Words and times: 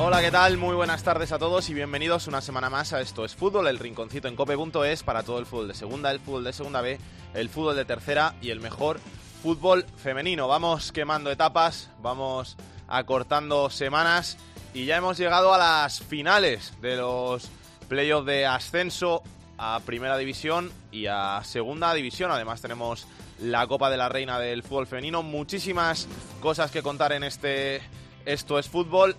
Hola, 0.00 0.20
¿qué 0.20 0.30
tal? 0.30 0.58
Muy 0.58 0.76
buenas 0.76 1.02
tardes 1.02 1.32
a 1.32 1.40
todos 1.40 1.68
y 1.70 1.74
bienvenidos 1.74 2.28
una 2.28 2.40
semana 2.40 2.70
más 2.70 2.92
a 2.92 3.00
Esto 3.00 3.24
es 3.24 3.34
Fútbol, 3.34 3.66
el 3.66 3.80
rinconcito 3.80 4.28
en 4.28 4.36
cope.es 4.36 5.02
para 5.02 5.24
todo 5.24 5.40
el 5.40 5.44
fútbol 5.44 5.66
de 5.66 5.74
segunda, 5.74 6.12
el 6.12 6.20
fútbol 6.20 6.44
de 6.44 6.52
segunda 6.52 6.80
B, 6.80 7.00
el 7.34 7.48
fútbol 7.48 7.74
de 7.74 7.84
tercera 7.84 8.36
y 8.40 8.50
el 8.50 8.60
mejor 8.60 9.00
fútbol 9.42 9.84
femenino. 9.96 10.46
Vamos 10.46 10.92
quemando 10.92 11.32
etapas, 11.32 11.90
vamos 12.00 12.56
acortando 12.86 13.70
semanas 13.70 14.38
y 14.72 14.84
ya 14.84 14.98
hemos 14.98 15.18
llegado 15.18 15.52
a 15.52 15.58
las 15.58 16.00
finales 16.00 16.74
de 16.80 16.96
los 16.96 17.50
playoffs 17.88 18.26
de 18.26 18.46
ascenso 18.46 19.24
a 19.58 19.80
Primera 19.84 20.16
División 20.16 20.70
y 20.92 21.06
a 21.06 21.40
Segunda 21.42 21.92
División. 21.92 22.30
Además 22.30 22.62
tenemos 22.62 23.08
la 23.40 23.66
Copa 23.66 23.90
de 23.90 23.96
la 23.96 24.08
Reina 24.08 24.38
del 24.38 24.62
Fútbol 24.62 24.86
Femenino. 24.86 25.24
Muchísimas 25.24 26.06
cosas 26.40 26.70
que 26.70 26.84
contar 26.84 27.10
en 27.10 27.24
este 27.24 27.82
Esto 28.24 28.60
es 28.60 28.68
Fútbol 28.68 29.16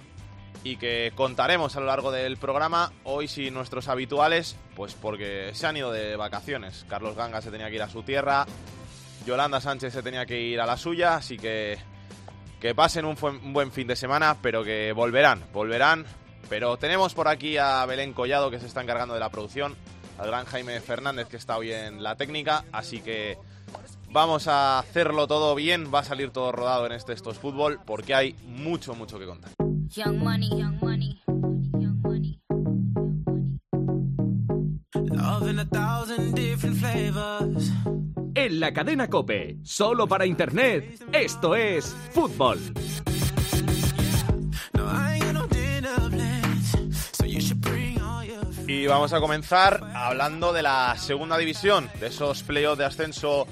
y 0.64 0.78
que 0.78 1.12
contaremos 1.16 1.76
a 1.76 1.80
lo 1.80 1.86
largo 1.86 2.12
del 2.12 2.38
programa. 2.38 2.92
Hoy 3.04 3.28
sí 3.28 3.52
nuestros 3.52 3.88
habituales, 3.88 4.58
pues 4.76 4.94
porque 4.94 5.52
se 5.54 5.68
han 5.68 5.78
ido 5.78 5.92
de 5.92 6.16
vacaciones. 6.16 6.86
Carlos 6.88 7.16
Ganga 7.16 7.42
se 7.42 7.52
tenía 7.52 7.70
que 7.70 7.76
ir 7.76 7.82
a 7.82 7.90
su 7.90 8.04
tierra, 8.04 8.46
Yolanda 9.26 9.62
Sánchez 9.62 9.94
se 9.94 10.04
tenía 10.04 10.26
que 10.26 10.40
ir 10.40 10.60
a 10.60 10.66
la 10.66 10.78
suya, 10.78 11.16
así 11.16 11.38
que 11.38 11.78
que 12.60 12.76
pasen 12.76 13.06
un, 13.06 13.16
buen 13.54 13.72
fin 13.72 13.88
de 13.88 13.96
semana, 13.96 14.38
pero 14.42 14.64
que 14.64 14.92
volverán, 14.92 15.44
volverán. 15.54 16.06
Pero 16.50 16.78
tenemos 16.78 17.14
por 17.14 17.28
aquí 17.28 17.58
a 17.58 17.86
Belén 17.86 18.14
Collado 18.14 18.52
que 18.52 18.60
se 18.60 18.66
está 18.66 18.82
encargando 18.82 19.14
de 19.14 19.20
la 19.20 19.30
producción 19.30 19.76
al 20.18 20.28
gran 20.28 20.46
Jaime 20.46 20.80
Fernández 20.82 21.28
que 21.30 21.38
está 21.38 21.58
hoy 21.58 21.72
en 21.72 22.04
la 22.04 22.16
técnica, 22.16 22.66
así 22.74 23.00
que 23.02 23.38
vamos 24.10 24.48
a 24.48 24.80
hacerlo 24.80 25.28
todo 25.28 25.56
bien, 25.56 25.94
va 25.94 26.00
a 26.00 26.04
salir 26.04 26.32
todo 26.32 26.52
rodado 26.52 26.86
en 26.86 26.92
este 26.92 27.14
Estos 27.14 27.38
Fútbol 27.38 27.80
porque 27.86 28.16
hay 28.16 28.36
mucho, 28.44 28.94
mucho 28.96 29.18
que 29.18 29.26
contar. 29.26 29.69
En 38.36 38.60
la 38.60 38.72
cadena 38.72 39.08
Cope, 39.08 39.58
solo 39.64 40.08
para 40.08 40.28
Internet, 40.28 41.04
esto 41.12 41.56
es 41.56 41.96
fútbol. 42.12 42.60
Y 48.68 48.86
vamos 48.86 49.12
a 49.14 49.20
comenzar 49.20 49.82
hablando 49.96 50.54
de 50.54 50.62
la 50.62 50.96
segunda 50.98 51.38
división, 51.40 51.90
de 52.00 52.08
esos 52.08 52.44
playoffs 52.44 52.78
de 52.78 52.86
ascenso 52.86 53.48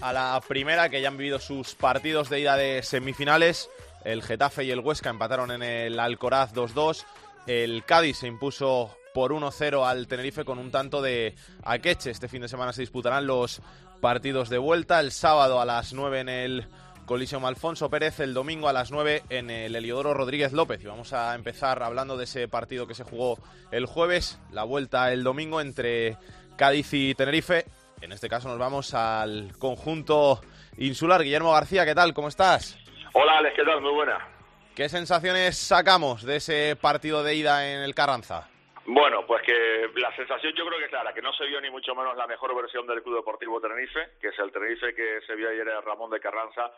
a 0.00 0.14
la 0.14 0.40
primera 0.48 0.88
que 0.88 1.02
ya 1.02 1.08
han 1.08 1.18
vivido 1.18 1.38
sus 1.38 1.74
partidos 1.74 2.30
de 2.30 2.40
ida 2.40 2.56
de 2.56 2.82
semifinales. 2.82 3.68
El 4.04 4.22
Getafe 4.22 4.64
y 4.64 4.70
el 4.70 4.80
Huesca 4.80 5.10
empataron 5.10 5.50
en 5.50 5.62
el 5.62 5.98
Alcoraz 6.00 6.52
2-2. 6.54 7.04
El 7.46 7.84
Cádiz 7.84 8.18
se 8.18 8.26
impuso 8.26 8.96
por 9.14 9.32
1-0 9.32 9.86
al 9.86 10.06
Tenerife 10.06 10.44
con 10.44 10.58
un 10.58 10.70
tanto 10.70 11.02
de 11.02 11.34
Akeche. 11.64 12.10
Este 12.10 12.28
fin 12.28 12.42
de 12.42 12.48
semana 12.48 12.72
se 12.72 12.82
disputarán 12.82 13.26
los 13.26 13.60
partidos 14.00 14.48
de 14.48 14.58
vuelta. 14.58 15.00
El 15.00 15.12
sábado 15.12 15.60
a 15.60 15.64
las 15.64 15.92
9 15.92 16.20
en 16.20 16.28
el 16.28 16.66
Colisión 17.06 17.44
Alfonso 17.44 17.90
Pérez 17.90 18.20
el 18.20 18.32
domingo 18.32 18.68
a 18.68 18.72
las 18.72 18.90
9 18.90 19.24
en 19.28 19.50
el 19.50 19.74
Heliodoro 19.74 20.14
Rodríguez 20.14 20.52
López. 20.52 20.82
Y 20.82 20.86
vamos 20.86 21.12
a 21.12 21.34
empezar 21.34 21.82
hablando 21.82 22.16
de 22.16 22.24
ese 22.24 22.48
partido 22.48 22.86
que 22.86 22.94
se 22.94 23.04
jugó 23.04 23.38
el 23.70 23.86
jueves, 23.86 24.38
la 24.50 24.64
vuelta 24.64 25.12
el 25.12 25.24
domingo 25.24 25.60
entre 25.60 26.16
Cádiz 26.56 26.92
y 26.92 27.14
Tenerife. 27.14 27.66
En 28.00 28.12
este 28.12 28.28
caso 28.28 28.48
nos 28.48 28.58
vamos 28.58 28.94
al 28.94 29.52
conjunto 29.58 30.40
insular. 30.78 31.22
Guillermo 31.22 31.52
García, 31.52 31.84
¿qué 31.84 31.94
tal? 31.94 32.14
¿Cómo 32.14 32.28
estás? 32.28 32.76
Hola, 33.14 33.38
Alex, 33.38 33.54
¿qué 33.56 33.64
tal? 33.64 33.82
Muy 33.82 33.92
buena. 33.92 34.26
¿Qué 34.74 34.88
sensaciones 34.88 35.58
sacamos 35.58 36.24
de 36.24 36.36
ese 36.36 36.76
partido 36.76 37.22
de 37.22 37.34
ida 37.34 37.70
en 37.70 37.82
el 37.82 37.94
Carranza? 37.94 38.48
Bueno, 38.86 39.26
pues 39.26 39.42
que 39.42 39.90
la 39.96 40.16
sensación 40.16 40.54
yo 40.56 40.66
creo 40.66 40.78
que 40.78 40.86
es 40.86 40.90
clara, 40.90 41.12
que 41.12 41.20
no 41.20 41.32
se 41.34 41.44
vio 41.44 41.60
ni 41.60 41.70
mucho 41.70 41.94
menos 41.94 42.16
la 42.16 42.26
mejor 42.26 42.56
versión 42.56 42.86
del 42.86 43.02
Club 43.02 43.16
Deportivo 43.16 43.60
Tenerife, 43.60 44.12
que 44.18 44.28
es 44.28 44.38
el 44.38 44.50
Tenerife 44.50 44.94
que 44.94 45.20
se 45.26 45.34
vio 45.34 45.50
ayer 45.50 45.68
en 45.68 45.82
Ramón 45.82 46.10
de 46.10 46.20
Carranza 46.20 46.72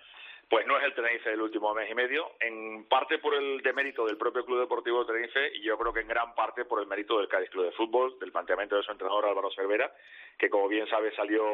pues 0.48 0.66
no 0.66 0.78
es 0.78 0.84
el 0.84 0.94
Tenerife 0.94 1.30
del 1.30 1.40
último 1.40 1.74
mes 1.74 1.90
y 1.90 1.94
medio, 1.94 2.32
en 2.40 2.84
parte 2.84 3.18
por 3.18 3.34
el 3.34 3.60
demérito 3.62 4.06
del 4.06 4.16
propio 4.16 4.44
Club 4.44 4.60
Deportivo 4.60 5.06
Tenerife 5.06 5.56
y 5.56 5.62
yo 5.62 5.78
creo 5.78 5.92
que 5.92 6.00
en 6.00 6.08
gran 6.08 6.34
parte 6.34 6.64
por 6.64 6.80
el 6.80 6.86
mérito 6.86 7.18
del 7.18 7.28
Cádiz 7.28 7.50
Club 7.50 7.64
de 7.64 7.72
Fútbol, 7.72 8.18
del 8.18 8.32
planteamiento 8.32 8.76
de 8.76 8.82
su 8.82 8.92
entrenador 8.92 9.26
Álvaro 9.26 9.50
Cervera, 9.52 9.90
que 10.38 10.50
como 10.50 10.68
bien 10.68 10.86
sabe 10.88 11.14
salió 11.14 11.44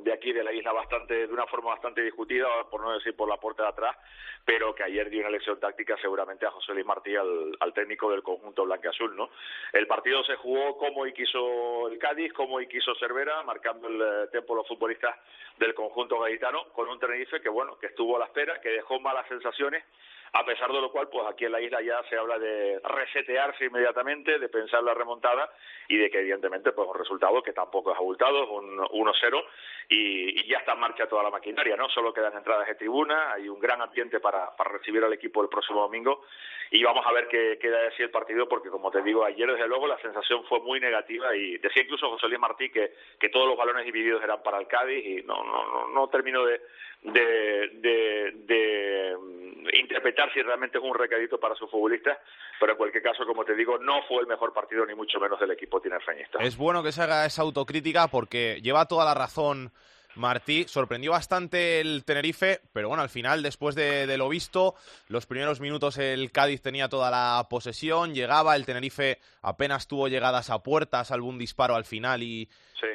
de 0.00 0.12
aquí 0.12 0.32
de 0.32 0.42
la 0.42 0.52
isla 0.52 0.72
bastante 0.72 1.26
de 1.26 1.32
una 1.32 1.46
forma 1.46 1.70
bastante 1.70 2.02
discutida, 2.02 2.48
por 2.70 2.80
no 2.80 2.92
decir 2.92 3.14
por 3.14 3.28
la 3.28 3.36
puerta 3.36 3.64
de 3.64 3.68
atrás, 3.68 3.96
pero 4.44 4.74
que 4.74 4.82
ayer 4.82 5.08
dio 5.10 5.20
una 5.20 5.30
lección 5.30 5.58
táctica 5.58 5.96
seguramente 6.00 6.46
a 6.46 6.50
José 6.50 6.74
Luis 6.74 6.86
Martí, 6.86 7.14
al, 7.16 7.72
técnico 7.74 8.10
del 8.10 8.22
conjunto 8.22 8.64
blanqueazul, 8.64 9.16
¿no? 9.16 9.30
El 9.72 9.86
partido 9.86 10.22
se 10.24 10.36
jugó 10.36 10.76
como 10.78 11.06
y 11.06 11.12
quiso 11.12 11.88
el 11.88 11.98
Cádiz, 11.98 12.32
como 12.32 12.60
y 12.60 12.68
quiso 12.68 12.94
Cervera, 12.96 13.42
marcando 13.42 13.88
el 13.88 14.00
eh, 14.00 14.28
tiempo 14.30 14.54
los 14.54 14.68
futbolistas 14.68 15.16
del 15.56 15.74
conjunto 15.74 16.20
gaditano, 16.20 16.68
con 16.72 16.88
un 16.88 16.98
Tenerife 17.00 17.40
que 17.40 17.48
bueno, 17.48 17.78
que 17.78 17.86
estuvo 17.86 18.16
a 18.16 18.20
la 18.20 18.23
espera, 18.24 18.60
que 18.60 18.70
dejó 18.70 19.00
malas 19.00 19.26
sensaciones 19.28 19.84
a 20.34 20.44
pesar 20.44 20.70
de 20.72 20.80
lo 20.80 20.90
cual, 20.90 21.08
pues 21.08 21.24
aquí 21.28 21.44
en 21.44 21.52
la 21.52 21.60
isla 21.60 21.80
ya 21.80 22.02
se 22.10 22.16
habla 22.16 22.40
de 22.40 22.80
resetearse 22.82 23.66
inmediatamente, 23.66 24.40
de 24.40 24.48
pensar 24.48 24.82
la 24.82 24.92
remontada 24.92 25.48
y 25.86 25.96
de 25.96 26.10
que 26.10 26.18
evidentemente 26.18 26.72
pues 26.72 26.88
un 26.88 26.98
resultado 26.98 27.40
que 27.40 27.52
tampoco 27.52 27.92
es 27.92 27.96
abultado, 27.96 28.42
es 28.42 28.50
un 28.50 28.78
1-0 28.78 29.44
y, 29.90 30.44
ya 30.48 30.58
está 30.58 30.72
en 30.72 30.80
marcha 30.80 31.06
toda 31.06 31.22
la 31.22 31.30
maquinaria, 31.30 31.76
¿no? 31.76 31.88
Solo 31.88 32.12
quedan 32.12 32.36
entradas 32.36 32.66
de 32.66 32.74
tribuna, 32.74 33.32
hay 33.32 33.48
un 33.48 33.60
gran 33.60 33.80
ambiente 33.80 34.18
para, 34.18 34.56
para 34.56 34.72
recibir 34.72 35.04
al 35.04 35.12
equipo 35.12 35.40
el 35.40 35.48
próximo 35.48 35.82
domingo 35.82 36.24
y 36.72 36.82
vamos 36.82 37.06
a 37.06 37.12
ver 37.12 37.28
qué 37.28 37.56
queda 37.60 37.82
de 37.82 37.88
así 37.88 38.02
el 38.02 38.10
partido 38.10 38.48
porque 38.48 38.70
como 38.70 38.90
te 38.90 39.02
digo, 39.02 39.24
ayer 39.24 39.48
desde 39.48 39.68
luego 39.68 39.86
la 39.86 40.00
sensación 40.00 40.42
fue 40.48 40.58
muy 40.58 40.80
negativa 40.80 41.36
y 41.36 41.58
decía 41.58 41.84
incluso 41.84 42.10
José 42.10 42.26
Luis 42.26 42.40
Martí 42.40 42.70
que, 42.70 42.92
que 43.20 43.28
todos 43.28 43.46
los 43.46 43.56
balones 43.56 43.84
divididos 43.84 44.20
eran 44.24 44.42
para 44.42 44.58
el 44.58 44.66
Cádiz 44.66 45.06
y 45.06 45.22
no, 45.22 45.44
no, 45.44 45.64
no, 45.68 45.88
no 45.90 46.08
termino 46.08 46.44
de, 46.44 46.60
de, 47.04 47.70
de, 47.80 48.32
de 48.46 49.16
interpretar 49.78 50.32
si 50.32 50.42
realmente 50.42 50.78
es 50.78 50.84
un 50.84 50.94
recadito 50.94 51.38
para 51.38 51.54
sus 51.54 51.70
futbolistas, 51.70 52.18
pero 52.58 52.72
en 52.72 52.78
cualquier 52.78 53.02
caso, 53.02 53.24
como 53.26 53.44
te 53.44 53.54
digo, 53.54 53.78
no 53.78 54.02
fue 54.08 54.20
el 54.20 54.26
mejor 54.26 54.52
partido 54.52 54.84
ni 54.86 54.94
mucho 54.94 55.18
menos 55.20 55.38
del 55.40 55.50
equipo 55.50 55.80
tinerfeñista. 55.80 56.38
Es 56.40 56.56
bueno 56.56 56.82
que 56.82 56.92
se 56.92 57.02
haga 57.02 57.26
esa 57.26 57.42
autocrítica 57.42 58.08
porque 58.08 58.60
lleva 58.62 58.86
toda 58.86 59.04
la 59.04 59.14
razón 59.14 59.72
Martí. 60.16 60.64
Sorprendió 60.68 61.12
bastante 61.12 61.80
el 61.80 62.04
Tenerife, 62.04 62.60
pero 62.72 62.88
bueno, 62.88 63.02
al 63.02 63.08
final, 63.08 63.42
después 63.42 63.74
de, 63.74 64.16
lo 64.16 64.28
visto, 64.28 64.74
los 65.08 65.26
primeros 65.26 65.60
minutos 65.60 65.98
el 65.98 66.30
Cádiz 66.32 66.62
tenía 66.62 66.88
toda 66.88 67.10
la 67.10 67.46
posesión, 67.48 68.14
llegaba, 68.14 68.56
el 68.56 68.66
Tenerife 68.66 69.18
apenas 69.42 69.88
tuvo 69.88 70.08
llegadas 70.08 70.50
a 70.50 70.62
puertas, 70.62 71.10
algún 71.10 71.38
disparo 71.38 71.74
al 71.74 71.84
final 71.84 72.22
y, 72.22 72.48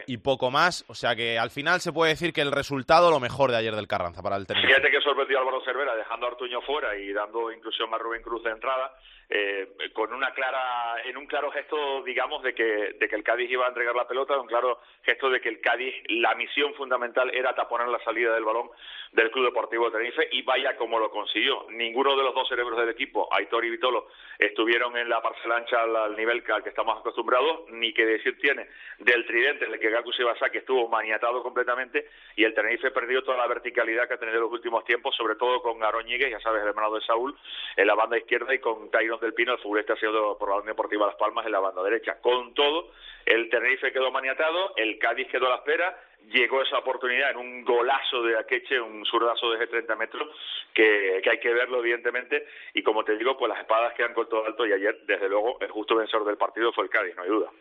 y 0.08 0.18
poco 0.18 0.52
más. 0.52 0.86
O 0.88 0.96
sea 0.96 1.16
que 1.16 1.38
al 1.38 1.50
final 1.50 1.82
se 1.82 1.94
puede 1.94 2.12
decir 2.12 2.34
que 2.34 2.42
el 2.42 2.52
resultado 2.52 3.12
lo 3.12 3.20
mejor 3.20 3.52
de 3.52 3.58
ayer 3.58 3.76
del 3.76 3.88
Carranza 3.88 4.22
para 4.22 4.36
el 4.36 4.48
Tenerife. 4.48 4.74
Fíjate 4.74 4.92
que 4.92 5.02
sorprendió 5.02 5.40
Álvaro 5.40 5.62
Cervera 5.64 5.96
dejando 5.96 6.26
a 6.26 6.30
Artuño 6.30 6.62
fuera 6.62 6.98
y 6.98 7.12
dando 7.14 7.52
inclusión 7.52 7.94
a 7.94 7.98
Rubén 7.98 8.22
Cruz 8.22 8.44
de 8.44 8.52
entrada 8.52 8.94
eh, 9.30 9.68
con 9.94 10.12
una 10.12 10.34
clara, 10.34 11.02
en 11.06 11.16
un 11.16 11.28
claro 11.28 11.52
gesto, 11.52 12.02
digamos, 12.04 12.42
de 12.42 12.56
que, 12.56 12.96
de 13.00 13.08
que 13.08 13.16
el 13.16 13.24
Cádiz 13.24 13.50
iba 13.52 13.66
a 13.66 13.70
entregar 13.70 13.96
la 13.96 14.08
pelota, 14.08 14.40
un 14.40 14.48
claro 14.48 14.80
gesto 15.04 15.30
de 15.30 15.40
que 15.40 15.50
el 15.50 15.62
Cádiz, 15.62 15.94
la 16.08 16.34
misión 16.34 16.74
fundamental 16.74 17.30
era 17.34 17.54
taponar 17.54 17.88
la 17.90 18.04
salida 18.04 18.34
del 18.34 18.44
balón 18.44 18.72
del 19.12 19.30
Club 19.32 19.46
Deportivo 19.46 19.86
de 19.86 19.92
Tenerife 19.92 20.28
y 20.32 20.42
vaya 20.42 20.76
como 20.78 21.00
lo 21.00 21.12
consiguió. 21.12 21.68
Ninguno 21.70 22.16
de 22.16 22.24
los 22.24 22.34
dos 22.34 22.48
cerebros 22.48 22.78
del 22.80 22.90
equipo, 22.90 23.28
Aitor 23.32 23.66
y 23.66 23.70
Vitolo, 23.70 24.08
estuvieron 24.38 24.98
en 24.98 25.10
la 25.10 25.22
parcela 25.22 25.58
ancha 25.58 25.82
al, 25.82 26.16
nivel 26.16 26.44
al 26.52 26.64
que 26.64 26.70
estamos 26.70 26.98
acostumbrados, 27.00 27.70
ni 27.70 27.94
que 27.94 28.06
decir 28.06 28.40
tiene 28.40 28.68
del 28.98 29.26
tridente 29.26 29.66
en 29.66 29.74
el 29.74 29.80
que 29.80 29.90
Gaku 29.90 30.12
que 30.52 30.58
estuvo 30.58 30.88
maniatado 30.88 31.44
completamente 31.44 32.10
y 32.36 32.44
el 32.44 32.54
Tenerife 32.54 32.92
perdió 32.92 33.24
toda 33.24 33.38
la 33.38 33.48
verticalidad 33.48 34.08
que 34.08 34.16
ha 34.16 34.20
tenido 34.20 34.38
en 34.38 34.44
los 34.44 34.52
últimos 34.52 34.84
tiempos, 34.86 35.16
sobre 35.16 35.36
todo 35.36 35.62
con 35.62 35.84
Aroñiguez, 35.84 36.32
ya 36.32 36.40
sabes, 36.40 36.62
el 36.64 36.70
hermano 36.70 36.94
de 36.96 37.02
Saúl, 37.02 37.38
en 37.76 37.88
la 37.88 37.96
banda 37.96 38.18
izquierda 38.18 38.54
y 38.54 38.60
con 38.60 38.90
Tyron 38.90 39.19
Del 39.22 39.34
Pino, 39.34 39.54
el 39.54 39.60
futbolista 39.60 39.94
ha 39.94 40.00
sido 40.00 40.38
por 40.38 40.50
la 40.50 40.56
Unión 40.56 40.68
Deportiva 40.68 41.08
Las 41.08 41.16
Palmas 41.16 41.46
en 41.46 41.52
la 41.52 41.60
banda 41.60 41.84
derecha. 41.84 42.20
Con 42.22 42.54
todo, 42.54 42.92
el 43.26 43.50
Tenerife 43.50 43.92
quedó 43.92 44.12
maniatado, 44.12 44.74
el 44.76 44.98
Cádiz 44.98 45.28
quedó 45.30 45.48
a 45.48 45.50
la 45.50 45.56
espera, 45.58 45.98
llegó 46.32 46.62
esa 46.62 46.80
oportunidad 46.80 47.32
en 47.32 47.38
un 47.38 47.64
golazo 47.64 48.24
de 48.24 48.38
Akeche, 48.38 48.80
un 48.80 49.06
zurdazo 49.06 49.52
desde 49.52 49.68
30 49.68 49.96
metros, 49.96 50.28
que, 50.74 51.22
que, 51.24 51.30
hay 51.30 51.40
que 51.40 51.54
verlo 51.54 51.80
evidentemente, 51.80 52.46
y 52.74 52.84
como 52.84 53.04
te 53.04 53.18
digo, 53.18 53.38
pues 53.38 53.50
las 53.50 53.60
espadas 53.60 53.94
quedan 53.94 54.14
con 54.14 54.28
todo 54.28 54.46
alto 54.46 54.66
y 54.66 54.74
ayer, 54.74 55.00
desde 55.06 55.30
luego, 55.30 55.60
el 55.62 55.72
justo 55.72 55.96
vencedor 55.96 56.26
del 56.26 56.38
partido 56.38 56.72
fue 56.74 56.86
el 56.86 56.90
Cádiz, 56.90 57.16
no 57.16 57.24
hay 57.24 57.30
duda. 57.30 57.52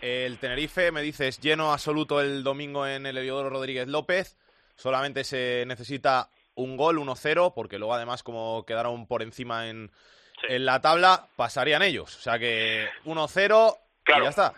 El 0.00 0.38
Tenerife, 0.38 0.92
me 0.92 1.02
dices, 1.02 1.40
lleno 1.40 1.72
absoluto 1.72 2.20
el 2.20 2.44
domingo 2.44 2.86
en 2.86 3.06
el 3.06 3.16
Heliodoro 3.16 3.50
Rodríguez 3.50 3.88
López, 3.88 4.36
solamente 4.74 5.24
se 5.24 5.64
necesita 5.66 6.28
un 6.54 6.76
gol, 6.76 6.98
1-0, 6.98 7.52
porque 7.54 7.78
luego 7.78 7.94
además 7.94 8.22
como 8.22 8.64
quedaron 8.66 9.06
por 9.06 9.22
encima 9.22 9.68
en, 9.68 9.90
en 10.42 10.64
la 10.64 10.80
tabla, 10.80 11.28
pasarían 11.36 11.82
ellos. 11.82 12.16
O 12.16 12.20
sea 12.20 12.38
que 12.38 12.88
1-0 13.04 13.78
y 14.06 14.22
ya 14.22 14.28
está. 14.28 14.52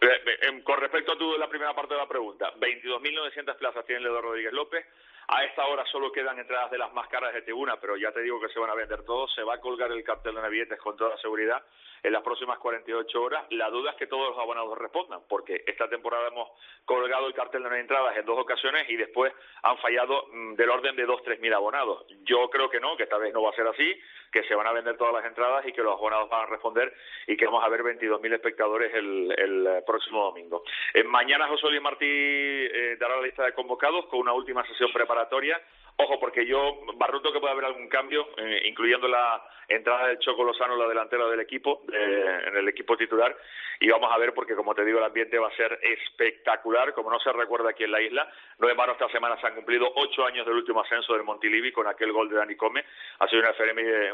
Eh, 0.00 0.06
eh, 0.06 0.38
em, 0.48 0.62
con 0.62 0.80
respecto 0.80 1.12
a 1.12 1.18
tu, 1.18 1.36
la 1.38 1.48
primera 1.48 1.74
parte 1.74 1.94
de 1.94 2.00
la 2.00 2.08
pregunta, 2.08 2.52
22.900 2.58 3.56
plazas 3.56 3.84
tiene 3.86 4.02
Ledo 4.02 4.20
Rodríguez 4.20 4.52
López. 4.52 4.86
A 5.28 5.44
esta 5.44 5.66
hora 5.66 5.84
solo 5.86 6.12
quedan 6.12 6.38
entradas 6.38 6.70
de 6.70 6.78
las 6.78 6.92
más 6.92 7.08
caras 7.08 7.34
de 7.34 7.42
tribuna, 7.42 7.80
pero 7.80 7.96
ya 7.96 8.12
te 8.12 8.22
digo 8.22 8.40
que 8.40 8.48
se 8.48 8.60
van 8.60 8.70
a 8.70 8.74
vender 8.74 9.04
todos. 9.04 9.34
Se 9.34 9.42
va 9.42 9.54
a 9.54 9.60
colgar 9.60 9.90
el 9.90 10.04
cartel 10.04 10.34
de 10.34 10.42
Navietes 10.42 10.78
con 10.78 10.96
toda 10.96 11.16
seguridad 11.18 11.62
en 12.02 12.12
las 12.12 12.22
próximas 12.22 12.58
48 12.58 13.20
horas. 13.20 13.44
La 13.50 13.68
duda 13.68 13.90
es 13.90 13.96
que 13.96 14.06
todos 14.06 14.30
los 14.30 14.38
abonados 14.38 14.78
respondan, 14.78 15.22
porque 15.28 15.64
esta 15.66 15.88
temporada 15.88 16.28
hemos 16.28 16.48
colgado 16.84 17.26
el 17.26 17.34
cartel 17.34 17.64
de 17.64 17.80
entradas 17.80 18.16
en 18.16 18.24
dos 18.24 18.38
ocasiones 18.38 18.88
y 18.88 18.96
después 18.96 19.32
han 19.62 19.76
fallado 19.78 20.26
mm, 20.32 20.54
del 20.54 20.70
orden 20.70 20.94
de 20.94 21.06
2-3 21.06 21.40
mil 21.40 21.52
abonados. 21.52 22.06
Yo 22.22 22.48
creo 22.48 22.70
que 22.70 22.78
no, 22.78 22.96
que 22.96 23.02
esta 23.02 23.18
vez 23.18 23.34
no 23.34 23.42
va 23.42 23.50
a 23.50 23.54
ser 23.54 23.66
así, 23.66 24.00
que 24.30 24.44
se 24.44 24.54
van 24.54 24.66
a 24.66 24.72
vender 24.72 24.96
todas 24.96 25.14
las 25.14 25.24
entradas 25.24 25.66
y 25.66 25.72
que 25.72 25.82
los 25.82 25.94
abonados 25.94 26.28
van 26.28 26.42
a 26.42 26.46
responder 26.46 26.94
y 27.26 27.36
que 27.36 27.46
vamos 27.46 27.64
a 27.64 27.68
ver 27.68 27.82
22.000 27.82 28.34
espectadores 28.34 28.94
el, 28.94 29.34
el, 29.36 29.82
próximo 29.86 30.24
domingo. 30.24 30.62
Eh, 30.94 31.02
mañana 31.04 31.48
José 31.48 31.68
Luis 31.68 31.82
Martí 31.82 32.06
eh, 32.06 32.96
dará 32.98 33.16
la 33.16 33.22
lista 33.22 33.44
de 33.44 33.52
convocados 33.52 34.06
con 34.06 34.20
una 34.20 34.32
última 34.32 34.64
sesión 34.66 34.92
preparatoria 35.16 35.60
Ojo, 35.98 36.20
porque 36.20 36.46
yo 36.46 36.78
barruto 36.96 37.32
que 37.32 37.40
puede 37.40 37.52
haber 37.52 37.64
algún 37.64 37.88
cambio, 37.88 38.28
eh, 38.36 38.64
incluyendo 38.66 39.08
la 39.08 39.42
entrada 39.66 40.08
del 40.08 40.18
Choco 40.18 40.44
Lozano, 40.44 40.76
la 40.76 40.86
delantera 40.86 41.26
del 41.26 41.40
equipo, 41.40 41.82
en 41.90 42.54
el 42.54 42.68
equipo 42.68 42.98
titular, 42.98 43.34
y 43.80 43.88
vamos 43.88 44.12
a 44.12 44.18
ver 44.18 44.34
porque, 44.34 44.54
como 44.54 44.74
te 44.74 44.84
digo, 44.84 44.98
el 44.98 45.04
ambiente 45.04 45.38
va 45.38 45.48
a 45.48 45.56
ser 45.56 45.78
espectacular, 45.82 46.92
como 46.92 47.10
no 47.10 47.18
se 47.18 47.32
recuerda 47.32 47.70
aquí 47.70 47.84
en 47.84 47.92
la 47.92 48.02
isla. 48.02 48.30
No 48.58 48.68
en 48.68 48.76
vano 48.76 48.92
esta 48.92 49.08
semana 49.08 49.40
se 49.40 49.46
han 49.46 49.54
cumplido 49.54 49.90
ocho 49.96 50.26
años 50.26 50.44
del 50.44 50.56
último 50.56 50.82
ascenso 50.82 51.14
del 51.14 51.24
Montilivi 51.24 51.72
con 51.72 51.86
aquel 51.86 52.12
gol 52.12 52.28
de 52.28 52.36
Dani 52.36 52.56
Come. 52.56 52.84
Ha 53.18 53.28
sido 53.28 53.40
una 53.40 53.50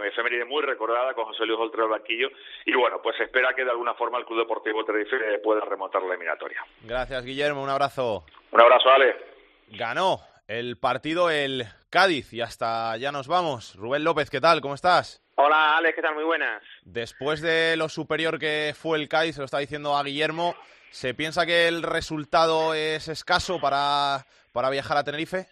efeméride, 0.06 0.44
muy 0.44 0.62
recordada 0.62 1.14
con 1.14 1.24
José 1.24 1.44
Luis 1.46 1.58
Oltrero 1.58 1.88
Blanquillo, 1.88 2.30
y 2.64 2.74
bueno, 2.74 3.02
pues 3.02 3.16
se 3.16 3.24
espera 3.24 3.54
que 3.54 3.64
de 3.64 3.70
alguna 3.70 3.94
forma 3.94 4.18
el 4.18 4.24
Club 4.24 4.38
Deportivo 4.38 4.84
Tenerife 4.84 5.40
pueda 5.40 5.62
remontar 5.62 6.00
la 6.02 6.10
eliminatoria. 6.10 6.64
Gracias, 6.82 7.24
Guillermo. 7.24 7.60
Un 7.60 7.70
abrazo. 7.70 8.24
Un 8.52 8.60
abrazo, 8.60 8.88
Ale. 8.88 9.16
Ganó 9.68 10.31
el 10.58 10.76
partido 10.76 11.30
el 11.30 11.64
Cádiz 11.88 12.34
y 12.34 12.42
hasta 12.42 12.94
ya 12.98 13.10
nos 13.10 13.26
vamos. 13.26 13.74
Rubén 13.74 14.04
López, 14.04 14.28
¿qué 14.28 14.38
tal? 14.38 14.60
¿Cómo 14.60 14.74
estás? 14.74 15.22
Hola 15.36 15.78
Alex, 15.78 15.96
¿qué 15.96 16.02
tal? 16.02 16.14
Muy 16.14 16.24
buenas. 16.24 16.62
Después 16.82 17.40
de 17.40 17.74
lo 17.78 17.88
superior 17.88 18.38
que 18.38 18.74
fue 18.76 18.98
el 18.98 19.08
Cádiz, 19.08 19.36
se 19.36 19.40
lo 19.40 19.46
está 19.46 19.58
diciendo 19.58 19.96
a 19.96 20.04
Guillermo, 20.04 20.54
¿se 20.90 21.14
piensa 21.14 21.46
que 21.46 21.68
el 21.68 21.82
resultado 21.82 22.74
es 22.74 23.08
escaso 23.08 23.60
para, 23.60 24.26
para 24.52 24.68
viajar 24.68 24.98
a 24.98 25.04
Tenerife? 25.04 25.46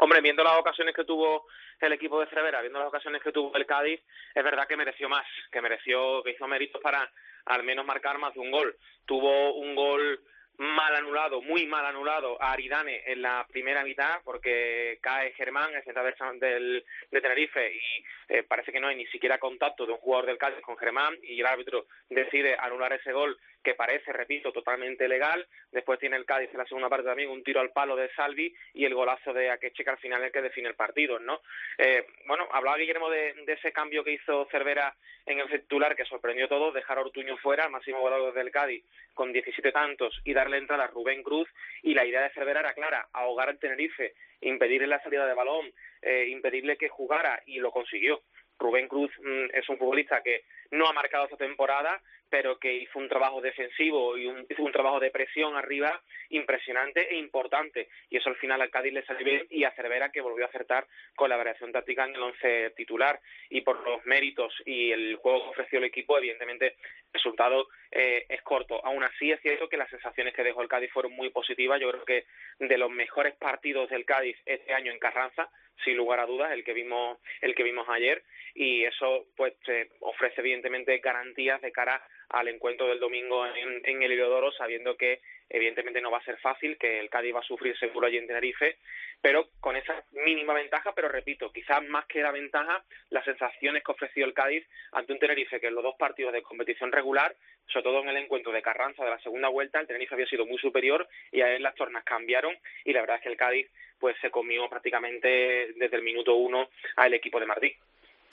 Hombre, 0.00 0.20
viendo 0.20 0.42
las 0.42 0.58
ocasiones 0.58 0.96
que 0.96 1.04
tuvo 1.04 1.46
el 1.80 1.92
equipo 1.92 2.18
de 2.18 2.26
Cervera, 2.26 2.60
viendo 2.60 2.80
las 2.80 2.88
ocasiones 2.88 3.22
que 3.22 3.30
tuvo 3.30 3.54
el 3.54 3.66
Cádiz, 3.66 4.00
es 4.34 4.42
verdad 4.42 4.66
que 4.66 4.76
mereció 4.76 5.08
más, 5.08 5.24
que 5.52 5.62
mereció, 5.62 6.24
que 6.24 6.32
hizo 6.32 6.48
méritos 6.48 6.82
para 6.82 7.08
al 7.46 7.62
menos 7.62 7.86
marcar 7.86 8.18
más 8.18 8.34
de 8.34 8.40
un 8.40 8.50
gol. 8.50 8.76
Tuvo 9.06 9.54
un 9.54 9.76
gol 9.76 10.20
mal 10.58 10.94
anulado, 10.94 11.42
muy 11.42 11.66
mal 11.66 11.84
anulado 11.84 12.40
a 12.40 12.52
Aridane 12.52 13.02
en 13.06 13.22
la 13.22 13.46
primera 13.50 13.82
mitad 13.82 14.20
porque 14.24 14.98
cae 15.00 15.32
Germán, 15.32 15.74
el 15.74 15.82
central 15.82 16.14
del, 16.38 16.84
de 17.10 17.20
Tenerife 17.20 17.74
y 17.74 18.04
eh, 18.28 18.42
parece 18.44 18.72
que 18.72 18.80
no 18.80 18.88
hay 18.88 18.96
ni 18.96 19.06
siquiera 19.06 19.38
contacto 19.38 19.84
de 19.84 19.92
un 19.92 19.98
jugador 19.98 20.26
del 20.26 20.38
Cádiz 20.38 20.60
con 20.60 20.76
Germán 20.76 21.16
y 21.22 21.40
el 21.40 21.46
árbitro 21.46 21.86
decide 22.08 22.56
anular 22.58 22.92
ese 22.92 23.12
gol 23.12 23.36
que 23.64 23.74
parece, 23.74 24.12
repito, 24.12 24.52
totalmente 24.52 25.08
legal. 25.08 25.44
Después 25.72 25.98
tiene 25.98 26.16
el 26.16 26.26
Cádiz 26.26 26.50
en 26.52 26.58
la 26.58 26.66
segunda 26.66 26.88
parte 26.88 27.06
también 27.06 27.30
un 27.30 27.42
tiro 27.42 27.60
al 27.60 27.72
palo 27.72 27.96
de 27.96 28.10
Salvi 28.14 28.54
y 28.74 28.84
el 28.84 28.94
golazo 28.94 29.32
de 29.32 29.50
Akeche 29.50 29.82
que 29.82 29.90
al 29.90 29.98
final 29.98 30.20
es 30.20 30.26
el 30.26 30.32
que 30.32 30.42
define 30.42 30.68
el 30.68 30.74
partido, 30.76 31.18
¿no? 31.18 31.40
Eh, 31.78 32.06
bueno, 32.26 32.46
hablaba 32.52 32.76
Guillermo 32.76 33.10
de, 33.10 33.34
de, 33.46 33.52
ese 33.54 33.72
cambio 33.72 34.04
que 34.04 34.12
hizo 34.12 34.46
Cervera 34.50 34.94
en 35.26 35.40
el 35.40 35.48
titular 35.48 35.96
que 35.96 36.04
sorprendió 36.04 36.44
a 36.44 36.48
todos, 36.48 36.74
dejar 36.74 36.98
a 36.98 37.00
Ortuño 37.00 37.36
fuera, 37.38 37.64
el 37.64 37.70
máximo 37.70 38.00
goleador 38.00 38.34
del 38.34 38.50
Cádiz, 38.50 38.84
con 39.14 39.32
17 39.32 39.72
tantos 39.72 40.20
y 40.24 40.34
darle 40.34 40.58
entrada 40.58 40.84
a 40.84 40.88
Rubén 40.88 41.22
Cruz 41.22 41.48
y 41.82 41.94
la 41.94 42.04
idea 42.04 42.22
de 42.22 42.30
Cervera 42.30 42.60
era 42.60 42.74
clara, 42.74 43.08
ahogar 43.12 43.48
al 43.48 43.58
Tenerife, 43.58 44.14
impedirle 44.42 44.86
la 44.86 45.02
salida 45.02 45.26
de 45.26 45.34
balón, 45.34 45.72
eh, 46.02 46.26
impedirle 46.28 46.76
que 46.76 46.88
jugara 46.88 47.42
y 47.46 47.58
lo 47.58 47.70
consiguió. 47.70 48.20
Rubén 48.58 48.88
Cruz 48.88 49.10
mm, 49.22 49.46
es 49.52 49.68
un 49.68 49.78
futbolista 49.78 50.22
que 50.22 50.44
no 50.70 50.86
ha 50.86 50.92
marcado 50.92 51.24
esta 51.24 51.36
temporada, 51.36 52.00
pero 52.34 52.58
que 52.58 52.74
hizo 52.74 52.98
un 52.98 53.08
trabajo 53.08 53.40
defensivo 53.40 54.16
y 54.16 54.26
un, 54.26 54.44
hizo 54.48 54.62
un 54.62 54.72
trabajo 54.72 54.98
de 54.98 55.10
presión 55.10 55.56
arriba 55.56 56.02
impresionante 56.30 57.08
e 57.08 57.16
importante. 57.16 57.88
Y 58.10 58.16
eso 58.16 58.28
al 58.28 58.36
final 58.36 58.60
al 58.60 58.70
Cádiz 58.70 58.92
le 58.92 59.04
salió 59.04 59.24
bien 59.24 59.46
y 59.50 59.62
a 59.62 59.70
Cervera 59.72 60.10
que 60.10 60.20
volvió 60.20 60.44
a 60.44 60.48
acertar 60.48 60.86
con 61.14 61.30
la 61.30 61.36
variación 61.36 61.70
táctica 61.70 62.04
en 62.04 62.14
el 62.16 62.22
once 62.22 62.70
titular. 62.70 63.20
Y 63.50 63.60
por 63.60 63.86
los 63.86 64.04
méritos 64.04 64.52
y 64.66 64.90
el 64.90 65.14
juego 65.16 65.44
que 65.44 65.50
ofreció 65.50 65.78
el 65.78 65.84
equipo, 65.84 66.18
evidentemente 66.18 66.66
el 66.66 67.12
resultado 67.12 67.68
eh, 67.92 68.26
es 68.28 68.42
corto. 68.42 68.84
Aún 68.84 69.04
así 69.04 69.30
es 69.30 69.40
cierto 69.40 69.68
que 69.68 69.76
las 69.76 69.90
sensaciones 69.90 70.34
que 70.34 70.42
dejó 70.42 70.62
el 70.62 70.68
Cádiz 70.68 70.90
fueron 70.90 71.12
muy 71.12 71.30
positivas. 71.30 71.80
Yo 71.80 71.90
creo 71.92 72.04
que 72.04 72.26
de 72.58 72.78
los 72.78 72.90
mejores 72.90 73.36
partidos 73.36 73.90
del 73.90 74.04
Cádiz 74.04 74.36
este 74.44 74.74
año 74.74 74.90
en 74.90 74.98
Carranza, 74.98 75.48
sin 75.84 75.96
lugar 75.96 76.20
a 76.20 76.26
dudas, 76.26 76.52
el 76.52 76.64
que 76.64 76.72
vimos, 76.72 77.18
el 77.40 77.54
que 77.54 77.62
vimos 77.62 77.88
ayer. 77.88 78.22
Y 78.54 78.84
eso 78.84 79.26
pues 79.36 79.54
ofrece 80.00 80.40
evidentemente 80.40 80.98
garantías 80.98 81.60
de 81.60 81.72
cara 81.72 82.02
al 82.34 82.48
encuentro 82.48 82.88
del 82.88 83.00
domingo 83.00 83.46
en, 83.46 83.80
en 83.84 84.02
el 84.02 84.12
Heliodoro, 84.12 84.52
sabiendo 84.52 84.96
que 84.96 85.20
evidentemente 85.48 86.00
no 86.00 86.10
va 86.10 86.18
a 86.18 86.24
ser 86.24 86.36
fácil, 86.38 86.76
que 86.78 86.98
el 86.98 87.08
Cádiz 87.08 87.34
va 87.34 87.40
a 87.40 87.44
sufrir 87.44 87.78
seguro 87.78 88.06
allí 88.06 88.16
en 88.16 88.26
Tenerife, 88.26 88.76
pero 89.20 89.48
con 89.60 89.76
esa 89.76 90.02
mínima 90.12 90.52
ventaja, 90.52 90.92
pero 90.94 91.08
repito, 91.08 91.52
quizás 91.52 91.82
más 91.84 92.06
que 92.06 92.22
la 92.22 92.32
ventaja, 92.32 92.82
las 93.10 93.24
sensaciones 93.24 93.84
que 93.84 93.92
ofreció 93.92 94.24
el 94.24 94.34
Cádiz 94.34 94.66
ante 94.92 95.12
un 95.12 95.18
Tenerife 95.18 95.60
que 95.60 95.68
en 95.68 95.74
los 95.74 95.84
dos 95.84 95.94
partidos 95.96 96.32
de 96.32 96.42
competición 96.42 96.90
regular, 96.92 97.34
sobre 97.68 97.84
todo 97.84 98.00
en 98.02 98.08
el 98.08 98.16
encuentro 98.16 98.52
de 98.52 98.62
Carranza 98.62 99.04
de 99.04 99.10
la 99.10 99.20
segunda 99.20 99.48
vuelta, 99.48 99.80
el 99.80 99.86
Tenerife 99.86 100.14
había 100.14 100.26
sido 100.26 100.44
muy 100.44 100.58
superior 100.58 101.08
y 101.30 101.40
ahí 101.40 101.58
las 101.60 101.74
tornas 101.74 102.04
cambiaron 102.04 102.56
y 102.84 102.92
la 102.92 103.00
verdad 103.00 103.16
es 103.16 103.22
que 103.22 103.28
el 103.30 103.36
Cádiz 103.36 103.70
pues 103.98 104.16
se 104.20 104.30
comió 104.30 104.68
prácticamente 104.68 105.72
desde 105.76 105.96
el 105.96 106.02
minuto 106.02 106.34
uno 106.34 106.68
al 106.96 107.14
equipo 107.14 107.38
de 107.38 107.46
Martí. 107.46 107.74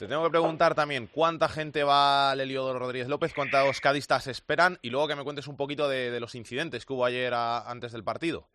Te 0.01 0.07
tengo 0.07 0.23
que 0.23 0.31
preguntar 0.31 0.73
también 0.73 1.05
cuánta 1.05 1.47
gente 1.47 1.83
va 1.83 2.31
al 2.31 2.41
Heliodoro 2.41 2.79
Rodríguez 2.79 3.07
López, 3.07 3.35
cuántos 3.35 3.79
cadistas 3.81 4.25
esperan 4.25 4.79
y 4.81 4.89
luego 4.89 5.07
que 5.07 5.15
me 5.15 5.23
cuentes 5.23 5.45
un 5.45 5.55
poquito 5.55 5.87
de, 5.87 6.19
los 6.19 6.33
incidentes 6.33 6.87
que 6.87 6.93
hubo 6.93 7.05
ayer 7.05 7.31
antes 7.35 7.91
del 7.91 8.03
partido. 8.03 8.47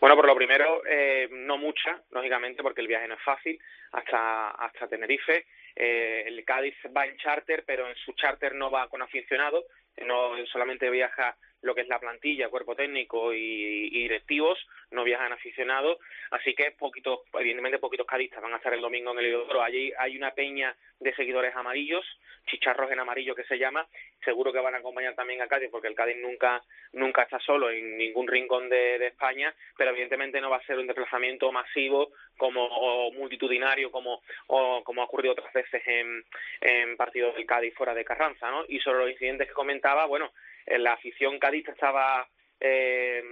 Bueno, 0.00 0.16
por 0.16 0.26
lo 0.26 0.34
primero, 0.34 0.82
eh, 0.90 1.28
no 1.30 1.56
mucha, 1.56 2.02
lógicamente, 2.10 2.64
porque 2.64 2.80
el 2.80 2.88
viaje 2.88 3.06
no 3.06 3.14
es 3.14 3.22
fácil 3.22 3.60
hasta, 3.92 4.50
hasta 4.50 4.88
Tenerife. 4.88 5.46
Eh, 5.76 6.24
el 6.26 6.44
Cádiz 6.44 6.74
va 6.86 7.06
en 7.06 7.16
charter, 7.18 7.62
pero 7.64 7.88
en 7.88 7.94
su 7.94 8.12
charter 8.14 8.56
no 8.56 8.68
va 8.68 8.88
con 8.88 9.00
aficionados, 9.00 9.66
no 10.04 10.32
solamente 10.50 10.90
viaja 10.90 11.36
lo 11.62 11.74
que 11.74 11.82
es 11.82 11.88
la 11.88 11.98
plantilla, 11.98 12.48
cuerpo 12.48 12.74
técnico 12.74 13.32
y, 13.34 13.90
directivos, 13.90 14.58
no 14.90 15.04
viajan 15.04 15.32
aficionados, 15.32 15.98
así 16.30 16.54
que 16.54 16.70
poquitos, 16.72 17.20
evidentemente 17.34 17.78
poquitos 17.78 18.06
cadistas 18.06 18.42
van 18.42 18.54
a 18.54 18.56
estar 18.56 18.72
el 18.72 18.80
domingo 18.80 19.12
en 19.12 19.18
el 19.18 19.24
Heliodoro. 19.26 19.62
Allí 19.62 19.92
hay 19.98 20.16
una 20.16 20.32
peña 20.32 20.74
de 21.00 21.14
seguidores 21.14 21.54
amarillos, 21.54 22.04
chicharros 22.46 22.90
en 22.90 23.00
amarillo 23.00 23.34
que 23.34 23.44
se 23.44 23.58
llama, 23.58 23.86
seguro 24.24 24.52
que 24.52 24.60
van 24.60 24.74
a 24.74 24.78
acompañar 24.78 25.14
también 25.14 25.42
a 25.42 25.48
Cádiz, 25.48 25.70
porque 25.70 25.88
el 25.88 25.94
Cádiz 25.94 26.16
nunca, 26.16 26.62
nunca 26.92 27.22
está 27.22 27.38
solo 27.40 27.70
en 27.70 27.98
ningún 27.98 28.26
rincón 28.26 28.68
de, 28.68 29.06
España, 29.08 29.54
pero 29.76 29.90
evidentemente 29.90 30.40
no 30.40 30.50
va 30.50 30.58
a 30.58 30.66
ser 30.66 30.78
un 30.78 30.86
desplazamiento 30.86 31.50
masivo 31.50 32.12
como 32.36 32.64
o 32.64 33.10
multitudinario 33.12 33.90
como 33.90 34.22
o, 34.46 34.82
como 34.84 35.02
ha 35.02 35.06
ocurrido 35.06 35.32
otras 35.32 35.52
veces 35.52 35.82
en, 35.86 36.24
en 36.60 36.96
partidos 36.96 37.34
del 37.34 37.46
Cádiz 37.46 37.74
fuera 37.74 37.94
de 37.94 38.04
Carranza, 38.04 38.50
¿no? 38.50 38.64
Y 38.68 38.78
sobre 38.80 39.00
los 39.00 39.10
incidentes 39.10 39.48
que 39.48 39.54
comentaba, 39.54 40.06
bueno, 40.06 40.32
la 40.78 40.92
afición 40.92 41.38
cadista 41.38 41.72
estaba 41.72 42.28
eh, 42.60 43.22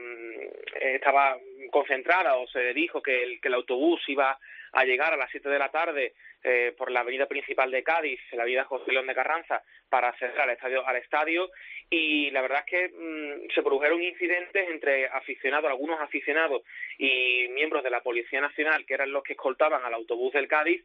estaba 0.81 1.37
concentrada 1.71 2.37
o 2.37 2.47
se 2.47 2.73
dijo 2.73 3.03
que 3.03 3.23
el, 3.23 3.41
que 3.41 3.49
el 3.49 3.55
autobús 3.55 4.01
iba 4.09 4.39
a 4.73 4.85
llegar 4.85 5.13
a 5.13 5.17
las 5.17 5.31
7 5.31 5.49
de 5.49 5.59
la 5.59 5.71
tarde 5.71 6.15
eh, 6.49 6.73
por 6.79 6.93
la 6.93 7.01
avenida 7.01 7.27
principal 7.27 7.73
de 7.73 7.83
Cádiz, 7.83 8.21
la 8.31 8.43
avenida 8.43 8.63
José 8.63 8.93
León 8.93 9.09
de 9.09 9.17
Carranza, 9.17 9.65
para 9.89 10.11
acceder 10.11 10.41
al 10.41 10.51
estadio, 10.51 10.87
al 10.87 10.95
estadio 10.95 11.51
y 11.91 12.31
la 12.31 12.41
verdad 12.41 12.61
es 12.61 12.67
que 12.67 12.89
mm, 12.89 13.53
se 13.53 13.63
produjeron 13.63 14.01
incidentes 14.01 14.69
entre 14.71 15.07
aficionados, 15.07 15.69
algunos 15.69 16.01
aficionados 16.01 16.63
y 16.99 17.49
miembros 17.49 17.83
de 17.83 17.91
la 17.91 18.01
Policía 18.01 18.41
Nacional, 18.41 18.87
que 18.87 18.95
eran 18.95 19.11
los 19.11 19.25
que 19.25 19.33
escoltaban 19.33 19.85
al 19.85 19.95
autobús 19.95 20.33
del 20.35 20.47
Cádiz, 20.47 20.85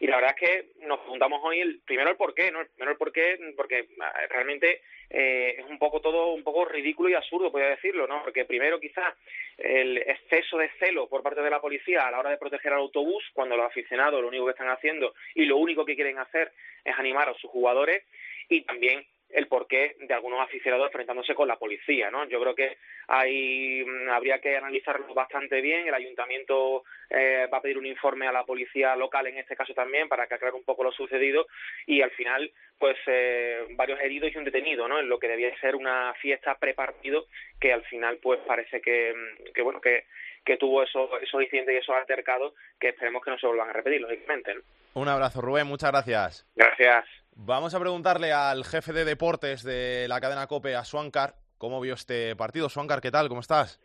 y 0.00 0.06
la 0.06 0.16
verdad 0.16 0.34
es 0.34 0.48
que 0.48 0.86
nos 0.86 1.00
preguntamos 1.00 1.40
hoy 1.44 1.60
el, 1.60 1.80
primero 1.84 2.10
el 2.10 2.16
por 2.16 2.34
qué, 2.34 2.50
¿no? 2.50 2.60
Primero 2.74 2.92
el 2.92 2.98
por 2.98 3.12
qué, 3.12 3.38
porque 3.56 3.88
ah, 4.00 4.12
realmente 4.30 4.80
eh, 5.10 5.56
es 5.58 5.66
un 5.66 5.78
poco 5.78 6.00
todo 6.00 6.32
un 6.32 6.42
poco 6.42 6.64
ridículo 6.64 7.10
y 7.10 7.14
absurdo, 7.14 7.52
podría 7.52 7.70
decirlo, 7.70 8.06
¿no? 8.06 8.22
Porque 8.22 8.44
primero 8.44 8.80
quizás 8.80 9.14
el 9.58 9.98
exceso 9.98 10.58
de 10.58 10.70
celo 10.78 11.08
por 11.08 11.22
parte 11.22 11.42
de 11.42 11.50
la 11.50 11.60
policía 11.60 12.06
a 12.06 12.10
la 12.10 12.18
hora 12.18 12.30
de 12.30 12.38
proteger 12.38 12.72
al 12.72 12.80
autobús, 12.80 13.22
cuando 13.32 13.56
los 13.56 13.66
aficionados 13.66 14.20
lo 14.20 14.28
único 14.28 14.46
que 14.46 14.52
están 14.52 14.70
haciendo 14.70 15.01
y 15.34 15.44
lo 15.44 15.56
único 15.56 15.84
que 15.84 15.94
quieren 15.94 16.18
hacer 16.18 16.52
es 16.84 16.98
animar 16.98 17.28
a 17.28 17.34
sus 17.34 17.50
jugadores 17.50 18.02
y 18.48 18.62
también 18.62 19.04
el 19.32 19.46
porqué 19.46 19.96
de 19.98 20.14
algunos 20.14 20.40
aficionados 20.40 20.86
enfrentándose 20.86 21.34
con 21.34 21.48
la 21.48 21.58
policía, 21.58 22.10
¿no? 22.10 22.28
Yo 22.28 22.40
creo 22.40 22.54
que 22.54 22.76
hay, 23.08 23.82
mm, 23.84 24.10
habría 24.10 24.40
que 24.40 24.56
analizarlo 24.56 25.12
bastante 25.14 25.60
bien. 25.60 25.86
El 25.86 25.94
ayuntamiento 25.94 26.84
eh, 27.08 27.48
va 27.52 27.58
a 27.58 27.62
pedir 27.62 27.78
un 27.78 27.86
informe 27.86 28.26
a 28.26 28.32
la 28.32 28.44
policía 28.44 28.94
local, 28.94 29.26
en 29.26 29.38
este 29.38 29.56
caso 29.56 29.72
también, 29.72 30.08
para 30.08 30.26
que 30.26 30.34
aclare 30.34 30.54
un 30.54 30.64
poco 30.64 30.84
lo 30.84 30.92
sucedido 30.92 31.46
y 31.86 32.02
al 32.02 32.10
final, 32.10 32.52
pues 32.78 32.96
eh, 33.06 33.64
varios 33.70 34.00
heridos 34.00 34.30
y 34.32 34.38
un 34.38 34.44
detenido, 34.44 34.86
¿no? 34.86 35.00
En 35.00 35.08
lo 35.08 35.18
que 35.18 35.28
debía 35.28 35.58
ser 35.60 35.76
una 35.76 36.14
fiesta 36.20 36.56
prepartido 36.58 37.26
que 37.58 37.72
al 37.72 37.84
final, 37.84 38.18
pues 38.18 38.38
parece 38.40 38.82
que, 38.82 39.14
mm, 39.14 39.52
que 39.52 39.62
bueno, 39.62 39.80
que, 39.80 40.04
que 40.44 40.58
tuvo 40.58 40.82
esos, 40.82 41.10
esos 41.22 41.42
incidentes 41.42 41.74
y 41.74 41.78
esos 41.78 41.96
altercados 41.96 42.54
que 42.78 42.88
esperemos 42.88 43.24
que 43.24 43.30
no 43.30 43.38
se 43.38 43.46
vuelvan 43.46 43.70
a 43.70 43.72
repetir, 43.72 44.02
lógicamente. 44.02 44.56
Un 44.94 45.08
abrazo, 45.08 45.40
Rubén. 45.40 45.66
Muchas 45.66 45.90
gracias. 45.90 46.46
Gracias. 46.54 47.04
Vamos 47.34 47.74
a 47.74 47.80
preguntarle 47.80 48.32
al 48.32 48.64
jefe 48.64 48.92
de 48.92 49.04
deportes 49.04 49.62
de 49.62 50.06
la 50.08 50.20
cadena 50.20 50.46
COPE, 50.46 50.76
a 50.76 50.84
Swankar, 50.84 51.34
cómo 51.56 51.80
vio 51.80 51.94
este 51.94 52.36
partido. 52.36 52.68
Swankar, 52.68 53.00
¿qué 53.00 53.10
tal? 53.10 53.28
¿Cómo 53.28 53.40
estás? 53.40 53.80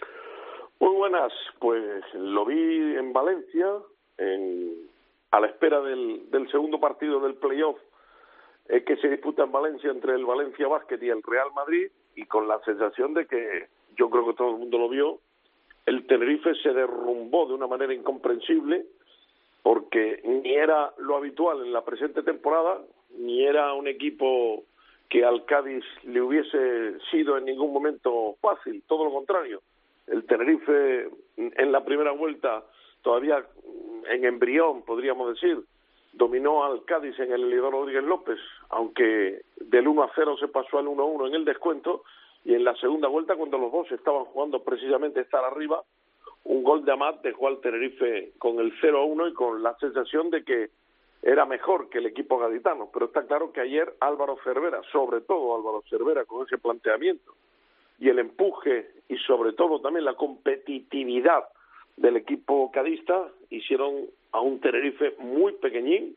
Muy 0.79 0.93
buenas. 0.95 1.31
Pues 1.59 2.03
lo 2.13 2.45
vi 2.45 2.97
en 2.97 3.13
Valencia, 3.13 3.67
a 5.31 5.39
la 5.39 5.47
espera 5.47 5.81
del, 5.81 6.47
segundo 6.51 6.79
partido 6.79 7.19
del 7.21 7.35
playoff 7.35 7.77
eh, 8.69 8.83
que 8.83 8.97
se 8.97 9.07
disputa 9.07 9.43
en 9.43 9.51
Valencia 9.51 9.91
entre 9.91 10.13
el 10.13 10.25
Valencia 10.25 10.67
Basket 10.67 10.99
y 11.01 11.09
el 11.09 11.23
Real 11.23 11.51
Madrid, 11.55 11.89
y 12.15 12.25
con 12.25 12.47
la 12.47 12.59
sensación 12.65 13.13
de 13.13 13.25
que 13.27 13.67
yo 13.95 14.09
creo 14.09 14.25
que 14.27 14.33
todo 14.33 14.51
el 14.51 14.57
mundo 14.57 14.77
lo 14.77 14.89
vio, 14.89 15.19
el 15.85 16.05
Tenerife 16.05 16.53
se 16.55 16.73
derrumbó 16.73 17.47
de 17.47 17.53
una 17.53 17.67
manera 17.67 17.93
incomprensible 17.93 18.85
porque 19.63 20.21
ni 20.23 20.53
era 20.53 20.93
lo 20.97 21.17
habitual 21.17 21.65
en 21.65 21.73
la 21.73 21.83
presente 21.83 22.23
temporada, 22.23 22.79
ni 23.17 23.45
era 23.45 23.73
un 23.73 23.87
equipo 23.87 24.63
que 25.09 25.23
al 25.23 25.45
Cádiz 25.45 25.83
le 26.03 26.21
hubiese 26.21 26.99
sido 27.11 27.37
en 27.37 27.45
ningún 27.45 27.71
momento 27.71 28.35
fácil, 28.41 28.83
todo 28.87 29.05
lo 29.05 29.11
contrario. 29.11 29.61
El 30.07 30.25
Tenerife 30.25 31.09
en 31.37 31.71
la 31.71 31.83
primera 31.83 32.11
vuelta, 32.11 32.63
todavía 33.01 33.45
en 34.09 34.25
embrión, 34.25 34.83
podríamos 34.83 35.33
decir, 35.33 35.63
dominó 36.13 36.63
al 36.63 36.83
Cádiz 36.85 37.17
en 37.19 37.31
el 37.31 37.43
Elidor 37.43 37.73
Rodríguez 37.73 38.03
López, 38.03 38.39
aunque 38.69 39.41
del 39.57 39.87
1 39.87 40.03
a 40.03 40.11
0 40.15 40.37
se 40.39 40.47
pasó 40.47 40.79
al 40.79 40.87
1 40.87 41.01
a 41.01 41.05
1 41.05 41.27
en 41.27 41.35
el 41.35 41.45
descuento, 41.45 42.03
y 42.43 42.53
en 42.53 42.63
la 42.63 42.75
segunda 42.75 43.07
vuelta, 43.07 43.35
cuando 43.35 43.57
los 43.57 43.71
dos 43.71 43.91
estaban 43.91 44.25
jugando 44.25 44.63
precisamente 44.63 45.21
estar 45.21 45.43
arriba, 45.43 45.83
un 46.47 46.63
gol 46.63 46.85
de 46.85 46.93
Amat 46.93 47.21
dejó 47.23 47.47
al 47.47 47.59
Tenerife 47.59 48.31
con 48.39 48.59
el 48.59 48.73
0 48.79 48.99
a 48.99 49.03
1 49.03 49.27
y 49.27 49.33
con 49.33 49.61
la 49.61 49.75
sensación 49.79 50.29
de 50.29 50.43
que 50.43 50.69
era 51.21 51.45
mejor 51.45 51.89
que 51.89 51.97
el 51.97 52.05
equipo 52.05 52.37
gaditano, 52.37 52.89
pero 52.93 53.07
está 53.07 53.25
claro 53.25 53.51
que 53.51 53.59
ayer 53.59 53.93
Álvaro 53.99 54.37
Cervera, 54.43 54.81
sobre 54.91 55.19
todo 55.21 55.55
Álvaro 55.55 55.83
Cervera 55.89 56.23
con 56.23 56.45
ese 56.45 56.57
planteamiento 56.57 57.33
y 57.99 58.07
el 58.07 58.19
empuje 58.19 58.91
y 59.09 59.17
sobre 59.17 59.53
todo 59.53 59.81
también 59.81 60.05
la 60.05 60.13
competitividad 60.13 61.43
del 61.97 62.15
equipo 62.15 62.71
cadista 62.71 63.27
hicieron 63.49 64.05
a 64.31 64.39
un 64.39 64.61
Tenerife 64.61 65.15
muy 65.19 65.53
pequeñín 65.53 66.15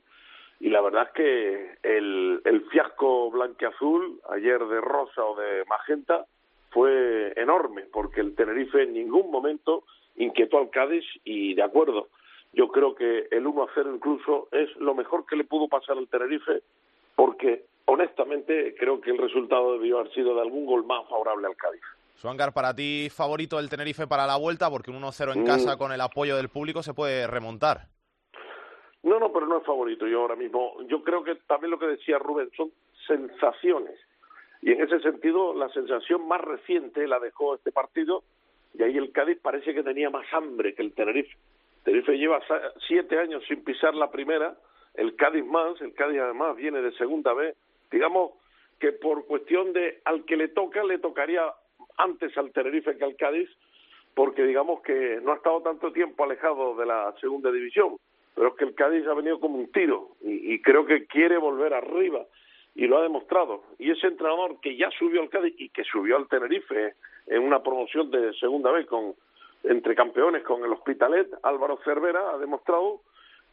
y 0.60 0.68
la 0.68 0.80
verdad 0.80 1.08
es 1.08 1.12
que 1.12 1.76
el, 1.82 2.40
el 2.44 2.62
fiasco 2.70 3.30
blanqueazul 3.32 4.20
ayer 4.30 4.64
de 4.64 4.80
rosa 4.80 5.24
o 5.24 5.34
de 5.34 5.64
magenta 5.64 6.26
fue 6.70 7.32
enorme 7.34 7.86
porque 7.90 8.20
el 8.20 8.36
Tenerife 8.36 8.84
en 8.84 8.92
ningún 8.92 9.28
momento 9.30 9.82
inquietó 10.24 10.58
al 10.58 10.70
Cádiz 10.70 11.04
y 11.24 11.54
de 11.54 11.62
acuerdo 11.62 12.08
yo 12.52 12.68
creo 12.68 12.94
que 12.94 13.28
el 13.30 13.46
1 13.46 13.62
a 13.62 13.66
0 13.74 13.92
incluso 13.94 14.48
es 14.52 14.74
lo 14.76 14.94
mejor 14.94 15.24
que 15.26 15.36
le 15.36 15.44
pudo 15.44 15.68
pasar 15.68 15.96
al 15.96 16.08
Tenerife, 16.08 16.62
porque 17.14 17.64
honestamente 17.84 18.74
creo 18.78 19.00
que 19.00 19.10
el 19.10 19.18
resultado 19.18 19.74
debió 19.74 19.98
haber 19.98 20.12
sido 20.12 20.34
de 20.34 20.40
algún 20.40 20.66
gol 20.66 20.84
más 20.84 21.08
favorable 21.08 21.46
al 21.46 21.56
Cádiz. 21.56 21.82
Suangar, 22.16 22.52
para 22.52 22.74
ti 22.74 23.08
favorito 23.10 23.58
el 23.58 23.70
Tenerife 23.70 24.06
para 24.06 24.26
la 24.26 24.36
vuelta, 24.36 24.68
porque 24.68 24.90
un 24.90 25.00
1-0 25.00 25.34
en 25.34 25.44
casa 25.44 25.76
mm. 25.76 25.78
con 25.78 25.92
el 25.92 26.00
apoyo 26.00 26.36
del 26.36 26.48
público 26.48 26.82
se 26.82 26.92
puede 26.92 27.26
remontar. 27.26 27.86
No, 29.02 29.18
no, 29.18 29.32
pero 29.32 29.46
no 29.46 29.58
es 29.58 29.64
favorito 29.64 30.06
yo 30.06 30.20
ahora 30.20 30.36
mismo. 30.36 30.76
Yo 30.88 31.02
creo 31.02 31.24
que 31.24 31.36
también 31.46 31.70
lo 31.70 31.78
que 31.78 31.86
decía 31.86 32.18
Rubén 32.18 32.50
son 32.54 32.70
sensaciones. 33.06 33.98
Y 34.60 34.72
en 34.72 34.82
ese 34.82 35.00
sentido, 35.00 35.54
la 35.54 35.70
sensación 35.70 36.28
más 36.28 36.42
reciente 36.42 37.06
la 37.08 37.18
dejó 37.18 37.54
este 37.54 37.72
partido, 37.72 38.22
y 38.74 38.82
ahí 38.82 38.96
el 38.96 39.12
Cádiz 39.12 39.38
parece 39.40 39.74
que 39.74 39.82
tenía 39.82 40.10
más 40.10 40.26
hambre 40.32 40.74
que 40.74 40.82
el 40.82 40.92
Tenerife. 40.92 41.36
Tenerife 41.84 42.16
lleva 42.16 42.40
siete 42.86 43.18
años 43.18 43.42
sin 43.48 43.64
pisar 43.64 43.94
la 43.94 44.10
primera, 44.10 44.56
el 44.94 45.16
Cádiz 45.16 45.44
más, 45.44 45.80
el 45.80 45.94
Cádiz 45.94 46.20
además 46.20 46.56
viene 46.56 46.80
de 46.82 46.92
segunda 46.92 47.32
vez. 47.32 47.56
Digamos 47.90 48.32
que 48.78 48.92
por 48.92 49.26
cuestión 49.26 49.72
de 49.72 50.00
al 50.04 50.24
que 50.24 50.36
le 50.36 50.48
toca, 50.48 50.84
le 50.84 50.98
tocaría 50.98 51.42
antes 51.96 52.36
al 52.36 52.52
Tenerife 52.52 52.96
que 52.96 53.04
al 53.04 53.16
Cádiz, 53.16 53.48
porque 54.14 54.44
digamos 54.44 54.82
que 54.82 55.20
no 55.22 55.32
ha 55.32 55.36
estado 55.36 55.62
tanto 55.62 55.92
tiempo 55.92 56.24
alejado 56.24 56.76
de 56.76 56.86
la 56.86 57.14
segunda 57.20 57.50
división, 57.50 57.96
pero 58.34 58.48
es 58.48 58.54
que 58.54 58.64
el 58.64 58.74
Cádiz 58.74 59.06
ha 59.06 59.14
venido 59.14 59.40
como 59.40 59.58
un 59.58 59.70
tiro 59.72 60.10
y, 60.22 60.54
y 60.54 60.62
creo 60.62 60.86
que 60.86 61.06
quiere 61.06 61.38
volver 61.38 61.74
arriba 61.74 62.24
y 62.74 62.86
lo 62.86 62.98
ha 62.98 63.02
demostrado. 63.02 63.62
Y 63.78 63.90
ese 63.90 64.06
entrenador 64.06 64.60
que 64.60 64.76
ya 64.76 64.90
subió 64.98 65.22
al 65.22 65.28
Cádiz 65.28 65.54
y 65.58 65.68
que 65.70 65.84
subió 65.84 66.16
al 66.16 66.28
Tenerife 66.28 66.94
en 67.26 67.42
una 67.42 67.62
promoción 67.62 68.10
de 68.10 68.32
segunda 68.34 68.70
vez 68.70 68.86
con 68.86 69.14
entre 69.62 69.94
campeones 69.94 70.42
con 70.42 70.64
el 70.64 70.72
Hospitalet, 70.72 71.28
Álvaro 71.42 71.78
Cervera 71.84 72.30
ha 72.30 72.38
demostrado 72.38 73.02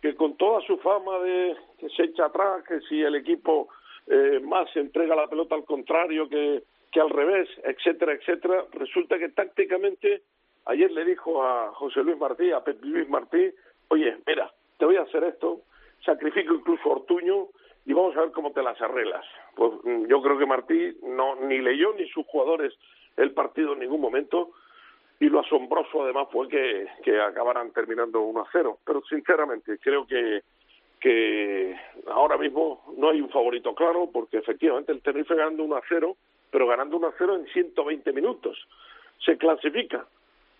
que 0.01 0.15
con 0.15 0.37
toda 0.37 0.61
su 0.61 0.77
fama 0.77 1.19
de 1.19 1.55
que 1.79 1.89
se 1.89 2.03
echa 2.03 2.25
atrás, 2.25 2.63
que 2.67 2.79
si 2.81 3.01
el 3.01 3.15
equipo 3.15 3.67
eh, 4.07 4.39
más 4.41 4.73
entrega 4.75 5.15
la 5.15 5.27
pelota 5.27 5.55
al 5.55 5.65
contrario 5.65 6.29
que, 6.29 6.63
que 6.91 7.01
al 7.01 7.09
revés, 7.09 7.49
etcétera, 7.63 8.13
etcétera, 8.13 8.65
resulta 8.71 9.17
que 9.17 9.29
tácticamente 9.29 10.21
ayer 10.65 10.91
le 10.91 11.03
dijo 11.03 11.43
a 11.43 11.73
José 11.73 12.03
Luis 12.03 12.17
Martí, 12.17 12.51
a 12.51 12.63
Pepe 12.63 12.85
Luis 12.85 13.09
Martí, 13.09 13.51
oye, 13.89 14.17
mira, 14.25 14.51
te 14.77 14.85
voy 14.85 14.95
a 14.97 15.01
hacer 15.01 15.23
esto, 15.23 15.61
sacrifico 16.05 16.53
incluso 16.53 16.89
Ortuño 16.89 17.47
y 17.87 17.93
vamos 17.93 18.15
a 18.17 18.21
ver 18.21 18.31
cómo 18.31 18.51
te 18.51 18.61
las 18.61 18.79
arreglas. 18.81 19.25
Pues 19.55 19.71
mm, 19.83 20.07
yo 20.07 20.21
creo 20.21 20.37
que 20.37 20.45
Martí 20.45 20.97
no 21.03 21.35
ni 21.37 21.59
leyó 21.59 21.93
ni 21.93 22.07
sus 22.09 22.27
jugadores 22.27 22.73
el 23.15 23.31
partido 23.31 23.73
en 23.73 23.79
ningún 23.79 24.01
momento, 24.01 24.51
y 25.19 25.29
lo 25.29 25.39
asombroso 25.39 26.03
además 26.03 26.27
fue 26.29 26.47
que, 26.49 26.85
que 27.01 27.19
acabaran 27.19 27.71
terminando 27.71 28.21
1 28.21 28.41
a 28.41 28.47
0. 28.51 28.79
Pero 28.85 29.01
sinceramente 29.09 29.79
creo 29.79 30.05
que, 30.05 30.43
que 30.99 31.75
ahora 32.07 32.37
mismo 32.37 32.83
no 32.97 33.09
hay 33.09 33.21
un 33.21 33.29
favorito 33.29 33.73
claro 33.73 34.09
porque 34.13 34.37
efectivamente 34.37 34.91
el 34.91 35.01
Tenerife 35.01 35.33
ganando 35.33 35.63
1 35.63 35.75
a 35.77 35.81
0, 35.87 36.15
pero 36.51 36.67
ganando 36.67 36.97
1 36.97 37.07
a 37.07 37.13
0 37.17 37.35
en 37.35 37.47
120 37.47 38.11
minutos. 38.11 38.67
Se 39.25 39.37
clasifica. 39.37 40.05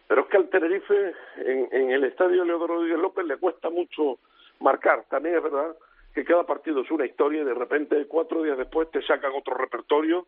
Pero 0.08 0.22
es 0.22 0.28
que 0.28 0.38
al 0.38 0.50
Tenerife 0.50 1.14
en, 1.46 1.68
en 1.72 1.92
el 1.92 2.06
estadio 2.06 2.46
Leodoro 2.46 2.76
Rodríguez 2.76 3.00
López 3.00 3.26
le 3.26 3.38
cuesta 3.38 3.70
mucho 3.70 4.18
marcar. 4.60 5.04
También 5.10 5.36
es 5.36 5.44
verdad 5.44 5.76
que 6.18 6.26
cada 6.26 6.48
partido 6.48 6.82
es 6.82 6.90
una 6.90 7.06
historia 7.06 7.44
y 7.44 7.46
de 7.46 7.54
repente 7.54 8.08
cuatro 8.08 8.42
días 8.42 8.58
después 8.58 8.90
te 8.90 9.04
sacan 9.04 9.34
otro 9.38 9.54
repertorio 9.54 10.26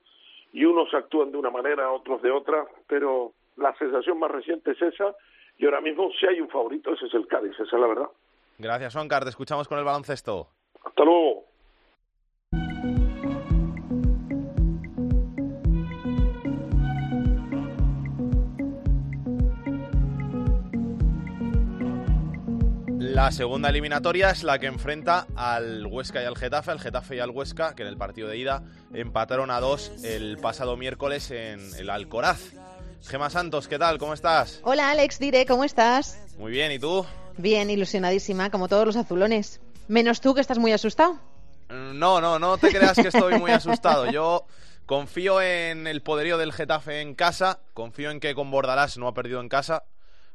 y 0.53 0.63
unos 0.63 0.93
actúan 0.93 1.31
de 1.31 1.38
una 1.39 1.50
manera, 1.50 1.91
otros 1.91 2.22
de 2.22 2.29
otra, 2.29 2.63
pero 2.86 3.34
la 3.58 3.75
sensación 3.75 4.19
más 4.19 4.29
reciente 4.29 4.69
es 4.69 4.81
esa 4.84 5.15
y 5.58 5.65
ahora 5.65 5.81
mismo 5.81 6.12
si 6.19 6.27
hay 6.27 6.41
un 6.41 6.48
favorito 6.48 6.93
ese 6.93 7.08
es 7.08 7.13
el 7.15 7.25
Cádiz, 7.25 7.53
esa 7.53 7.63
es 7.63 7.81
la 7.81 7.88
verdad. 7.88 8.08
Gracias, 8.60 8.96
Oncar. 8.96 9.24
Te 9.24 9.31
escuchamos 9.31 9.67
con 9.67 9.79
el 9.79 9.84
baloncesto. 9.84 10.50
Hasta 10.84 11.03
luego. 11.03 11.49
La 23.20 23.34
segunda 23.34 23.68
eliminatoria 23.68 24.30
es 24.30 24.44
la 24.44 24.60
que 24.60 24.68
enfrenta 24.68 25.28
al 25.36 25.86
Huesca 25.86 26.24
y 26.24 26.26
al 26.26 26.38
Getafe, 26.38 26.72
al 26.72 26.80
Getafe 26.80 27.18
y 27.18 27.20
al 27.20 27.32
Huesca, 27.32 27.76
que 27.76 27.82
en 27.82 27.90
el 27.90 27.98
partido 27.98 28.30
de 28.30 28.38
ida 28.38 28.64
empataron 28.94 29.52
a 29.52 29.60
dos 29.60 29.92
el 30.06 30.38
pasado 30.38 30.78
miércoles 30.78 31.30
en 31.30 31.60
el 31.76 31.90
Alcoraz. 31.90 32.40
Gema 33.06 33.30
Santos, 33.30 33.68
¿qué 33.68 33.78
tal? 33.78 33.98
¿Cómo 33.98 34.14
estás? 34.14 34.62
Hola 34.64 34.90
Alex, 34.90 35.20
Dire, 35.20 35.46
¿cómo 35.46 35.66
estás? 35.66 36.18
Muy 36.38 36.54
bien, 36.54 36.72
¿y 36.72 36.80
tú? 36.80 37.06
Bien, 37.36 37.70
ilusionadísima, 37.70 38.52
como 38.52 38.70
todos 38.70 38.86
los 38.86 38.96
azulones. 38.96 39.60
Menos 39.90 40.22
tú 40.22 40.34
que 40.34 40.40
estás 40.40 40.58
muy 40.58 40.72
asustado. 40.72 41.20
No, 41.68 42.22
no, 42.22 42.40
no 42.40 42.58
te 42.58 42.70
creas 42.70 42.96
que 42.96 43.10
estoy 43.10 43.38
muy 43.38 43.52
asustado. 43.52 44.10
Yo 44.10 44.46
confío 44.86 45.42
en 45.42 45.88
el 45.88 46.02
poderío 46.04 46.38
del 46.38 46.54
Getafe 46.54 47.02
en 47.02 47.16
casa, 47.16 47.60
confío 47.74 48.12
en 48.12 48.22
que 48.22 48.34
con 48.34 48.50
Bordalás 48.50 48.98
no 48.98 49.10
ha 49.10 49.14
perdido 49.14 49.42
en 49.42 49.50
casa, 49.50 49.84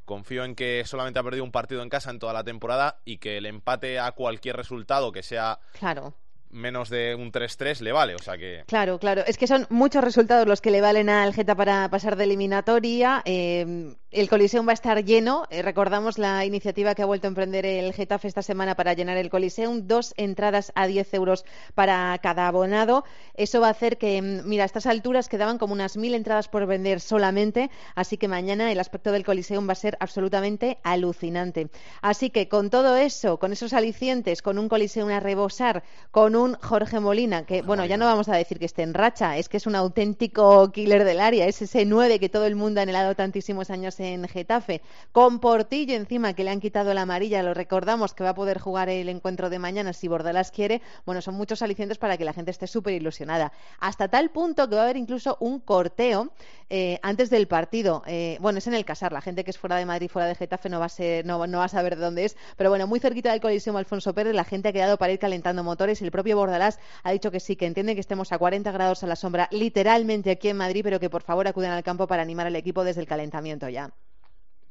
confío 0.04 0.44
en 0.44 0.54
que 0.54 0.84
solamente 0.84 1.18
ha 1.18 1.22
perdido 1.22 1.44
un 1.44 1.52
partido 1.52 1.82
en 1.82 1.88
casa 1.88 2.10
en 2.10 2.18
toda 2.18 2.32
la 2.32 2.44
temporada 2.44 2.98
y 3.04 3.18
que 3.18 3.38
el 3.38 3.46
empate 3.46 3.98
a 3.98 4.12
cualquier 4.12 4.56
resultado 4.56 5.12
que 5.12 5.22
sea 5.22 5.58
claro 5.78 6.14
menos 6.54 6.88
de 6.88 7.14
un 7.14 7.32
3-3 7.32 7.80
le 7.80 7.92
vale, 7.92 8.14
o 8.14 8.18
sea 8.18 8.38
que... 8.38 8.62
Claro, 8.66 8.98
claro, 8.98 9.22
es 9.26 9.36
que 9.36 9.46
son 9.46 9.66
muchos 9.68 10.02
resultados 10.02 10.46
los 10.46 10.60
que 10.60 10.70
le 10.70 10.80
valen 10.80 11.10
al 11.10 11.34
Geta 11.34 11.54
para 11.54 11.88
pasar 11.90 12.16
de 12.16 12.24
eliminatoria. 12.24 13.22
Eh, 13.24 13.94
el 14.14 14.28
Coliseum 14.28 14.64
va 14.64 14.70
a 14.70 14.74
estar 14.74 15.04
lleno. 15.04 15.44
Eh, 15.50 15.60
recordamos 15.60 16.18
la 16.18 16.44
iniciativa 16.44 16.94
que 16.94 17.02
ha 17.02 17.06
vuelto 17.06 17.26
a 17.26 17.30
emprender 17.30 17.66
el 17.66 17.92
Getafe 17.92 18.28
esta 18.28 18.42
semana 18.42 18.76
para 18.76 18.92
llenar 18.92 19.16
el 19.16 19.28
Coliseum. 19.28 19.88
Dos 19.88 20.14
entradas 20.16 20.70
a 20.76 20.86
10 20.86 21.14
euros 21.14 21.44
para 21.74 22.16
cada 22.22 22.46
abonado. 22.46 23.02
Eso 23.34 23.60
va 23.60 23.66
a 23.66 23.70
hacer 23.70 23.98
que, 23.98 24.22
mm, 24.22 24.48
mira, 24.48 24.62
a 24.62 24.66
estas 24.66 24.86
alturas 24.86 25.28
quedaban 25.28 25.58
como 25.58 25.72
unas 25.72 25.96
mil 25.96 26.14
entradas 26.14 26.46
por 26.46 26.64
vender 26.66 27.00
solamente. 27.00 27.70
Así 27.96 28.16
que 28.16 28.28
mañana 28.28 28.70
el 28.70 28.78
aspecto 28.78 29.10
del 29.10 29.24
Coliseum 29.24 29.68
va 29.68 29.72
a 29.72 29.74
ser 29.74 29.96
absolutamente 29.98 30.78
alucinante. 30.84 31.68
Así 32.00 32.30
que 32.30 32.48
con 32.48 32.70
todo 32.70 32.96
eso, 32.96 33.40
con 33.40 33.52
esos 33.52 33.72
alicientes, 33.72 34.42
con 34.42 34.58
un 34.58 34.68
Coliseum 34.68 35.08
a 35.10 35.18
rebosar, 35.18 35.82
con 36.12 36.36
un 36.36 36.54
Jorge 36.54 37.00
Molina, 37.00 37.46
que, 37.46 37.62
bueno, 37.62 37.84
ya 37.84 37.96
no 37.96 38.04
vamos 38.06 38.28
a 38.28 38.36
decir 38.36 38.60
que 38.60 38.66
esté 38.66 38.82
en 38.82 38.94
racha, 38.94 39.38
es 39.38 39.48
que 39.48 39.56
es 39.56 39.66
un 39.66 39.74
auténtico 39.74 40.70
killer 40.70 41.02
del 41.02 41.18
área. 41.18 41.48
Es 41.48 41.60
ese 41.62 41.84
9 41.84 42.20
que 42.20 42.28
todo 42.28 42.46
el 42.46 42.54
mundo 42.54 42.78
ha 42.78 42.84
anhelado 42.84 43.16
tantísimos 43.16 43.70
años 43.70 43.98
en 43.98 44.03
Getafe, 44.28 44.82
con 45.12 45.40
Portillo 45.40 45.94
encima 45.94 46.34
que 46.34 46.44
le 46.44 46.50
han 46.50 46.60
quitado 46.60 46.92
la 46.94 47.02
amarilla, 47.02 47.42
lo 47.42 47.54
recordamos 47.54 48.14
que 48.14 48.24
va 48.24 48.30
a 48.30 48.34
poder 48.34 48.58
jugar 48.58 48.88
el 48.88 49.08
encuentro 49.08 49.50
de 49.50 49.58
mañana 49.58 49.92
si 49.92 50.08
Bordalás 50.08 50.50
quiere, 50.50 50.82
bueno, 51.06 51.20
son 51.20 51.34
muchos 51.34 51.62
alicientes 51.62 51.98
para 51.98 52.16
que 52.16 52.24
la 52.24 52.32
gente 52.32 52.50
esté 52.50 52.66
súper 52.66 52.94
ilusionada. 52.94 53.52
Hasta 53.80 54.08
tal 54.08 54.30
punto 54.30 54.68
que 54.68 54.74
va 54.74 54.82
a 54.82 54.84
haber 54.84 54.96
incluso 54.96 55.36
un 55.40 55.60
corteo 55.60 56.32
eh, 56.70 56.98
antes 57.02 57.30
del 57.30 57.46
partido. 57.46 58.02
Eh, 58.06 58.38
bueno, 58.40 58.58
es 58.58 58.66
en 58.66 58.74
el 58.74 58.84
Casar, 58.84 59.12
la 59.12 59.20
gente 59.20 59.44
que 59.44 59.50
es 59.50 59.58
fuera 59.58 59.76
de 59.76 59.86
Madrid, 59.86 60.08
fuera 60.08 60.28
de 60.28 60.34
Getafe 60.34 60.68
no 60.68 60.80
va 60.80 60.86
a 60.86 60.88
ser, 60.88 61.24
no, 61.26 61.38
va 61.38 61.64
a 61.64 61.68
saber 61.68 61.96
de 61.96 62.02
dónde 62.02 62.24
es, 62.24 62.36
pero 62.56 62.70
bueno, 62.70 62.86
muy 62.86 63.00
cerquita 63.00 63.30
del 63.30 63.40
Coliseo 63.40 63.76
Alfonso 63.76 64.14
Pérez, 64.14 64.34
la 64.34 64.44
gente 64.44 64.68
ha 64.68 64.72
quedado 64.72 64.98
para 64.98 65.12
ir 65.12 65.18
calentando 65.18 65.64
motores, 65.64 66.02
el 66.02 66.10
propio 66.10 66.36
Bordalás 66.36 66.78
ha 67.02 67.12
dicho 67.12 67.30
que 67.30 67.40
sí, 67.40 67.56
que 67.56 67.66
entiende 67.66 67.94
que 67.94 68.00
estemos 68.00 68.32
a 68.32 68.38
40 68.38 68.70
grados 68.72 69.02
a 69.02 69.06
la 69.06 69.16
sombra, 69.16 69.48
literalmente 69.50 70.30
aquí 70.30 70.48
en 70.48 70.56
Madrid, 70.56 70.82
pero 70.82 71.00
que 71.00 71.10
por 71.10 71.22
favor 71.22 71.48
acuden 71.48 71.70
al 71.70 71.82
campo 71.82 72.06
para 72.06 72.22
animar 72.22 72.46
al 72.46 72.56
equipo 72.56 72.84
desde 72.84 73.00
el 73.00 73.06
calentamiento 73.06 73.68
ya 73.68 73.93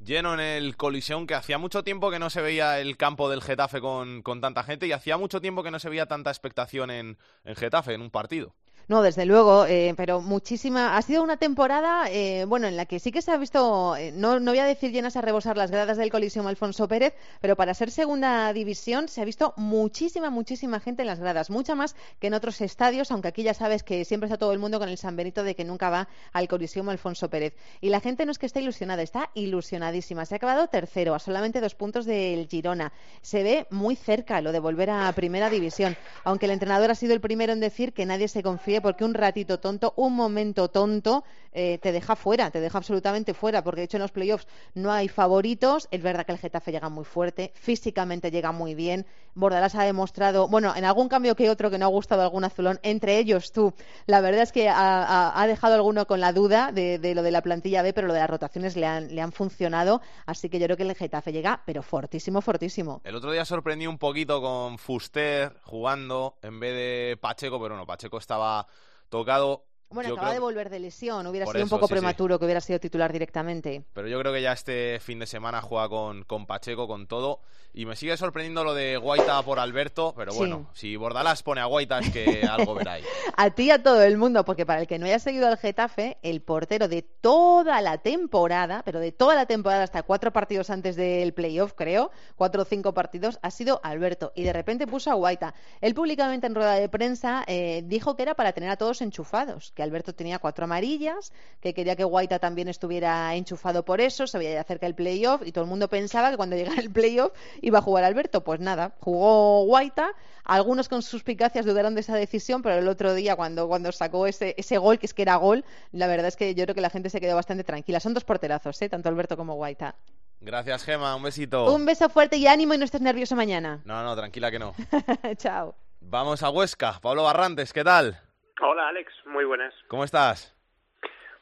lleno 0.03 0.33
en 0.33 0.39
el 0.39 0.75
Coliseum, 0.75 1.27
que 1.27 1.35
hacía 1.35 1.57
mucho 1.57 1.83
tiempo 1.83 2.11
que 2.11 2.19
no 2.19 2.29
se 2.29 2.41
veía 2.41 2.79
el 2.79 2.97
campo 2.97 3.29
del 3.29 3.41
Getafe 3.41 3.81
con, 3.81 4.21
con 4.21 4.41
tanta 4.41 4.63
gente 4.63 4.87
y 4.87 4.91
hacía 4.91 5.17
mucho 5.17 5.41
tiempo 5.41 5.63
que 5.63 5.71
no 5.71 5.79
se 5.79 5.89
veía 5.89 6.05
tanta 6.05 6.29
expectación 6.29 6.91
en, 6.91 7.17
en 7.43 7.55
Getafe, 7.55 7.93
en 7.93 8.01
un 8.01 8.11
partido. 8.11 8.55
No, 8.89 9.01
desde 9.01 9.25
luego, 9.25 9.65
eh, 9.65 9.93
pero 9.95 10.21
muchísima. 10.21 10.97
Ha 10.97 11.01
sido 11.01 11.23
una 11.23 11.37
temporada, 11.37 12.11
eh, 12.11 12.43
bueno, 12.45 12.67
en 12.67 12.75
la 12.75 12.85
que 12.85 12.99
sí 12.99 13.13
que 13.13 13.21
se 13.21 13.31
ha 13.31 13.37
visto, 13.37 13.95
eh, 13.95 14.11
no, 14.11 14.41
no 14.41 14.51
voy 14.51 14.59
a 14.59 14.65
decir 14.65 14.91
llenas 14.91 15.15
a 15.15 15.21
rebosar 15.21 15.55
las 15.55 15.71
gradas 15.71 15.95
del 15.95 16.11
Coliseum 16.11 16.47
Alfonso 16.47 16.85
Pérez, 16.89 17.13
pero 17.39 17.55
para 17.55 17.73
ser 17.73 17.91
segunda 17.91 18.51
división 18.51 19.07
se 19.07 19.21
ha 19.21 19.25
visto 19.25 19.53
muchísima, 19.55 20.29
muchísima 20.29 20.81
gente 20.81 21.03
en 21.03 21.07
las 21.07 21.21
gradas, 21.21 21.49
mucha 21.49 21.75
más 21.75 21.95
que 22.19 22.27
en 22.27 22.33
otros 22.33 22.59
estadios, 22.59 23.09
aunque 23.11 23.29
aquí 23.29 23.43
ya 23.43 23.53
sabes 23.53 23.83
que 23.83 24.03
siempre 24.03 24.27
está 24.27 24.37
todo 24.37 24.51
el 24.51 24.59
mundo 24.59 24.79
con 24.79 24.89
el 24.89 24.97
San 24.97 25.15
Benito 25.15 25.43
de 25.43 25.55
que 25.55 25.63
nunca 25.63 25.89
va 25.89 26.09
al 26.33 26.49
Coliseum 26.49 26.89
Alfonso 26.89 27.29
Pérez. 27.29 27.55
Y 27.79 27.87
la 27.87 28.01
gente 28.01 28.25
no 28.25 28.33
es 28.33 28.37
que 28.37 28.47
esté 28.47 28.59
ilusionada, 28.59 29.01
está 29.01 29.29
ilusionadísima. 29.33 30.25
Se 30.25 30.35
ha 30.35 30.37
acabado 30.37 30.67
tercero, 30.67 31.15
a 31.15 31.19
solamente 31.19 31.61
dos 31.61 31.75
puntos 31.75 32.05
del 32.05 32.47
Girona. 32.49 32.91
Se 33.21 33.43
ve 33.43 33.65
muy 33.69 33.95
cerca 33.95 34.41
lo 34.41 34.51
de 34.51 34.59
volver 34.59 34.89
a 34.89 35.09
primera 35.13 35.49
división, 35.49 35.95
aunque 36.25 36.47
el 36.47 36.51
entrenador 36.51 36.91
ha 36.91 36.95
sido 36.95 37.13
el 37.13 37.21
primero 37.21 37.53
en 37.53 37.61
decir 37.61 37.93
que 37.93 38.05
nadie 38.05 38.27
se 38.27 38.43
confía 38.43 38.72
porque 38.81 39.03
un 39.03 39.13
ratito 39.13 39.59
tonto, 39.59 39.93
un 39.97 40.15
momento 40.15 40.69
tonto, 40.69 41.23
eh, 41.51 41.77
te 41.77 41.91
deja 41.91 42.15
fuera, 42.15 42.49
te 42.49 42.59
deja 42.59 42.77
absolutamente 42.77 43.33
fuera, 43.33 43.63
porque 43.63 43.81
de 43.81 43.85
hecho 43.85 43.97
en 43.97 44.01
los 44.01 44.11
playoffs 44.11 44.47
no 44.73 44.91
hay 44.91 45.07
favoritos. 45.07 45.87
Es 45.91 46.01
verdad 46.01 46.25
que 46.25 46.31
el 46.31 46.37
Getafe 46.37 46.71
llega 46.71 46.89
muy 46.89 47.05
fuerte, 47.05 47.51
físicamente 47.55 48.31
llega 48.31 48.51
muy 48.51 48.75
bien. 48.75 49.05
Bordalás 49.35 49.75
ha 49.75 49.83
demostrado, 49.83 50.47
bueno, 50.47 50.75
en 50.75 50.85
algún 50.85 51.09
cambio 51.09 51.35
que 51.35 51.49
otro 51.49 51.71
que 51.71 51.77
no 51.77 51.85
ha 51.85 51.89
gustado 51.89 52.21
algún 52.21 52.43
azulón, 52.43 52.79
entre 52.83 53.17
ellos 53.17 53.51
tú. 53.51 53.73
La 54.05 54.21
verdad 54.21 54.43
es 54.43 54.51
que 54.51 54.69
ha, 54.69 55.45
dejado 55.47 55.75
alguno 55.75 56.05
con 56.05 56.19
la 56.19 56.33
duda 56.33 56.71
de, 56.71 56.99
lo 57.15 57.23
de 57.23 57.31
la 57.31 57.41
plantilla 57.41 57.81
B, 57.81 57.93
pero 57.93 58.07
lo 58.07 58.13
de 58.13 58.19
las 58.19 58.29
rotaciones 58.29 58.75
le 58.75 58.85
han, 58.85 59.13
le 59.13 59.21
han 59.21 59.31
funcionado. 59.31 60.01
Así 60.25 60.49
que 60.49 60.59
yo 60.59 60.65
creo 60.65 60.77
que 60.77 60.83
el 60.83 60.95
Getafe 60.95 61.31
llega, 61.31 61.61
pero 61.65 61.81
fortísimo, 61.81 62.41
fortísimo. 62.41 63.01
El 63.03 63.15
otro 63.15 63.31
día 63.31 63.45
sorprendí 63.45 63.87
un 63.87 63.97
poquito 63.97 64.41
con 64.41 64.77
Fuster 64.77 65.55
jugando 65.63 66.37
en 66.41 66.59
vez 66.59 66.73
de 66.75 67.17
Pacheco, 67.17 67.59
pero 67.61 67.75
no, 67.75 67.85
Pacheco 67.85 68.17
estaba 68.17 68.67
tocado 69.13 69.63
bueno, 69.93 70.13
acaba 70.13 70.33
de 70.33 70.39
volver 70.39 70.69
de 70.69 70.79
lesión, 70.79 71.25
hubiera 71.27 71.45
sido 71.45 71.63
un 71.63 71.69
poco 71.69 71.87
prematuro 71.87 72.39
que 72.39 72.45
hubiera 72.45 72.61
sido 72.61 72.79
titular 72.79 73.11
directamente. 73.11 73.83
Pero 73.93 74.07
yo 74.07 74.19
creo 74.19 74.33
que 74.33 74.41
ya 74.41 74.53
este 74.53 74.99
fin 74.99 75.19
de 75.19 75.27
semana 75.27 75.61
juega 75.61 75.89
con, 75.89 76.23
con 76.23 76.45
Pacheco, 76.45 76.87
con 76.87 77.07
todo. 77.07 77.41
Y 77.75 77.87
me 77.87 77.95
sigue 77.95 78.15
sorprendiendo 78.17 78.63
lo 78.63 78.75
de 78.75 78.97
Guaita 78.97 79.41
por 79.41 79.59
Alberto, 79.59 80.13
pero 80.15 80.31
bueno, 80.35 80.69
si 80.73 80.95
Bordalás 80.95 81.41
pone 81.41 81.59
a 81.59 81.65
Guaita 81.65 81.99
es 81.99 82.11
que 82.11 82.43
algo 82.49 82.75
veráis. 82.75 83.03
a 83.35 83.49
ti 83.49 83.63
y 83.63 83.71
a 83.71 83.81
todo 83.81 84.03
el 84.03 84.15
mundo, 84.15 84.45
porque 84.45 84.63
para 84.63 84.81
el 84.81 84.87
que 84.87 84.99
no 84.99 85.07
haya 85.07 85.17
seguido 85.17 85.47
al 85.47 85.57
Getafe, 85.57 86.17
el 86.21 86.41
portero 86.41 86.87
de 86.87 87.01
toda 87.01 87.81
la 87.81 87.97
temporada, 87.97 88.83
pero 88.85 88.99
de 88.99 89.11
toda 89.11 89.33
la 89.33 89.47
temporada 89.47 89.83
hasta 89.83 90.03
cuatro 90.03 90.31
partidos 90.31 90.69
antes 90.69 90.95
del 90.95 91.33
playoff, 91.33 91.73
creo, 91.73 92.11
cuatro 92.35 92.61
o 92.61 92.65
cinco 92.65 92.93
partidos, 92.93 93.39
ha 93.41 93.49
sido 93.49 93.79
Alberto. 93.83 94.33
Y 94.35 94.43
de 94.43 94.53
repente 94.53 94.85
puso 94.85 95.09
a 95.09 95.15
Guaita. 95.15 95.55
Él 95.81 95.95
públicamente 95.95 96.45
en 96.45 96.53
rueda 96.53 96.75
de 96.75 96.89
prensa 96.89 97.43
eh, 97.47 97.81
dijo 97.85 98.15
que 98.15 98.21
era 98.21 98.35
para 98.35 98.53
tener 98.53 98.69
a 98.69 98.77
todos 98.77 99.01
enchufados, 99.01 99.71
que 99.71 99.81
Alberto 99.83 100.13
tenía 100.13 100.39
cuatro 100.39 100.65
amarillas, 100.65 101.31
que 101.61 101.73
quería 101.73 101.95
que 101.95 102.03
Guaita 102.03 102.39
también 102.39 102.67
estuviera 102.67 103.35
enchufado 103.35 103.85
por 103.85 104.01
eso, 104.01 104.27
se 104.27 104.37
veía 104.37 104.53
ya 104.53 104.63
cerca 104.63 104.87
el 104.87 104.95
playoff 104.95 105.41
y 105.45 105.51
todo 105.51 105.63
el 105.63 105.69
mundo 105.69 105.87
pensaba 105.87 106.31
que 106.31 106.37
cuando 106.37 106.55
llegara 106.57 106.81
el 106.81 106.91
playoff 106.91 107.33
iba 107.61 107.79
a 107.79 107.81
jugar 107.81 108.03
Alberto. 108.03 108.43
Pues 108.43 108.59
nada, 108.59 108.95
jugó 108.99 109.65
Guaita. 109.65 110.13
Algunos 110.43 110.89
con 110.89 111.01
suspicacias 111.01 111.65
dudaron 111.65 111.95
de 111.95 112.01
esa 112.01 112.15
decisión, 112.15 112.61
pero 112.61 112.75
el 112.75 112.87
otro 112.87 113.13
día 113.13 113.35
cuando, 113.35 113.67
cuando 113.67 113.91
sacó 113.91 114.27
ese, 114.27 114.55
ese 114.57 114.77
gol, 114.77 114.99
que 114.99 115.05
es 115.05 115.13
que 115.13 115.21
era 115.21 115.35
gol, 115.35 115.63
la 115.91 116.07
verdad 116.07 116.27
es 116.27 116.35
que 116.35 116.53
yo 116.53 116.65
creo 116.65 116.75
que 116.75 116.81
la 116.81 116.89
gente 116.89 117.09
se 117.09 117.21
quedó 117.21 117.35
bastante 117.35 117.63
tranquila. 117.63 117.99
Son 117.99 118.13
dos 118.13 118.25
porterazos, 118.25 118.81
¿eh? 118.81 118.89
tanto 118.89 119.09
Alberto 119.09 119.37
como 119.37 119.55
Guaita. 119.55 119.95
Gracias, 120.41 120.83
Gema. 120.83 121.15
Un 121.15 121.23
besito. 121.23 121.73
Un 121.73 121.85
beso 121.85 122.09
fuerte 122.09 122.35
y 122.35 122.47
ánimo 122.47 122.73
y 122.73 122.77
no 122.77 122.83
estés 122.83 123.01
nervioso 123.01 123.35
mañana. 123.35 123.81
No, 123.85 124.03
no, 124.03 124.15
tranquila 124.15 124.51
que 124.51 124.59
no. 124.59 124.75
Chao. 125.37 125.75
Vamos 126.01 126.43
a 126.43 126.49
Huesca. 126.49 126.99
Pablo 127.01 127.23
Barrantes, 127.23 127.71
¿qué 127.71 127.83
tal? 127.83 128.19
Hola, 128.65 128.87
Alex. 128.87 129.11
Muy 129.25 129.43
buenas. 129.43 129.73
¿Cómo 129.89 130.05
estás? 130.05 130.55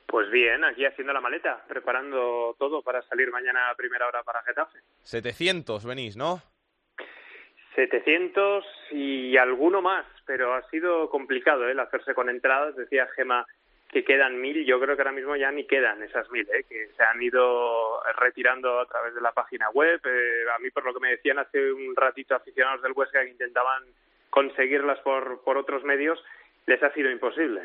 Pues 0.08 0.32
bien, 0.32 0.64
aquí 0.64 0.86
haciendo 0.86 1.14
la 1.14 1.22
maleta, 1.22 1.64
preparando 1.68 2.56
todo 2.58 2.82
para 2.82 3.04
salir 3.04 3.30
mañana 3.30 3.70
a 3.70 3.76
primera 3.76 4.08
hora 4.08 4.24
para 4.24 4.42
Getafe. 4.42 4.80
700 5.04 5.86
venís, 5.86 6.18
¿no? 6.18 6.42
700 7.76 8.66
y 8.90 9.38
alguno 9.38 9.84
más, 9.84 10.04
pero 10.26 10.56
ha 10.56 10.68
sido 10.72 11.12
complicado 11.12 11.68
¿eh? 11.68 11.74
el 11.74 11.80
hacerse 11.80 12.16
con 12.16 12.28
entradas. 12.28 12.76
Decía 12.76 13.08
Gema 13.16 13.46
que 13.90 14.04
quedan 14.04 14.42
mil, 14.42 14.66
yo 14.66 14.80
creo 14.80 14.96
que 14.96 15.04
ahora 15.04 15.12
mismo 15.12 15.36
ya 15.36 15.52
ni 15.52 15.68
quedan 15.68 16.02
esas 16.02 16.28
mil, 16.32 16.48
¿eh? 16.50 16.66
que 16.68 16.88
se 16.98 17.04
han 17.04 17.22
ido 17.22 18.02
retirando 18.18 18.80
a 18.80 18.88
través 18.88 19.14
de 19.14 19.22
la 19.22 19.32
página 19.32 19.70
web. 19.70 20.02
Eh, 20.06 20.46
a 20.56 20.58
mí, 20.58 20.72
por 20.72 20.86
lo 20.86 20.94
que 20.94 21.00
me 21.00 21.12
decían 21.12 21.38
hace 21.38 21.72
un 21.72 21.96
ratito 21.96 22.34
aficionados 22.34 22.82
del 22.82 22.94
Huesca 22.94 23.22
que 23.22 23.30
intentaban 23.30 23.84
conseguirlas 24.32 25.00
por, 25.02 25.44
por 25.44 25.58
otros 25.58 25.84
medios, 25.84 26.20
les 26.66 26.82
ha 26.84 26.92
sido 26.94 27.10
imposible. 27.10 27.62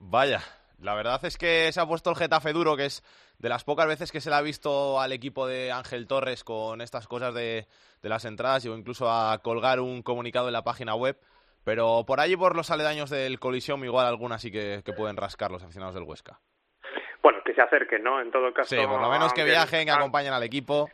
Vaya, 0.00 0.40
la 0.80 0.94
verdad 0.94 1.24
es 1.24 1.36
que 1.36 1.72
se 1.72 1.80
ha 1.80 1.86
puesto 1.86 2.10
el 2.10 2.16
Getafe 2.16 2.52
duro, 2.52 2.76
que 2.76 2.86
es 2.86 3.02
de 3.38 3.48
las 3.48 3.64
pocas 3.64 3.86
veces 3.86 4.12
que 4.12 4.20
se 4.20 4.30
le 4.30 4.36
ha 4.36 4.42
visto 4.42 5.00
al 5.00 5.12
equipo 5.12 5.46
de 5.46 5.72
Ángel 5.72 6.06
Torres 6.06 6.44
con 6.44 6.80
estas 6.80 7.08
cosas 7.08 7.34
de, 7.34 7.66
las 8.02 8.24
entradas 8.24 8.64
o 8.66 8.76
incluso 8.76 9.10
a 9.10 9.38
colgar 9.42 9.80
un 9.80 10.02
comunicado 10.02 10.46
en 10.46 10.52
la 10.52 10.62
página 10.62 10.94
web. 10.94 11.16
Pero 11.64 12.04
por 12.06 12.20
allí, 12.20 12.36
por 12.36 12.56
los 12.56 12.70
aledaños 12.70 13.10
del 13.10 13.40
Colisión, 13.40 13.84
igual 13.84 14.06
algunas 14.06 14.40
sí 14.40 14.52
que, 14.52 14.82
pueden 14.96 15.16
rascar 15.16 15.50
los 15.50 15.62
aficionados 15.62 15.94
del 15.94 16.04
Huesca. 16.04 16.38
Bueno, 17.22 17.40
que 17.44 17.52
se 17.54 17.60
acerquen, 17.60 18.04
¿no? 18.04 18.20
En 18.20 18.30
todo 18.30 18.52
caso. 18.54 18.74
Sí, 18.74 18.86
por 18.86 19.00
lo 19.00 19.10
menos 19.10 19.34
que 19.34 19.44
viajen, 19.44 19.86
que 19.86 19.90
acompañen 19.90 20.32
al 20.32 20.44
equipo. 20.44 20.88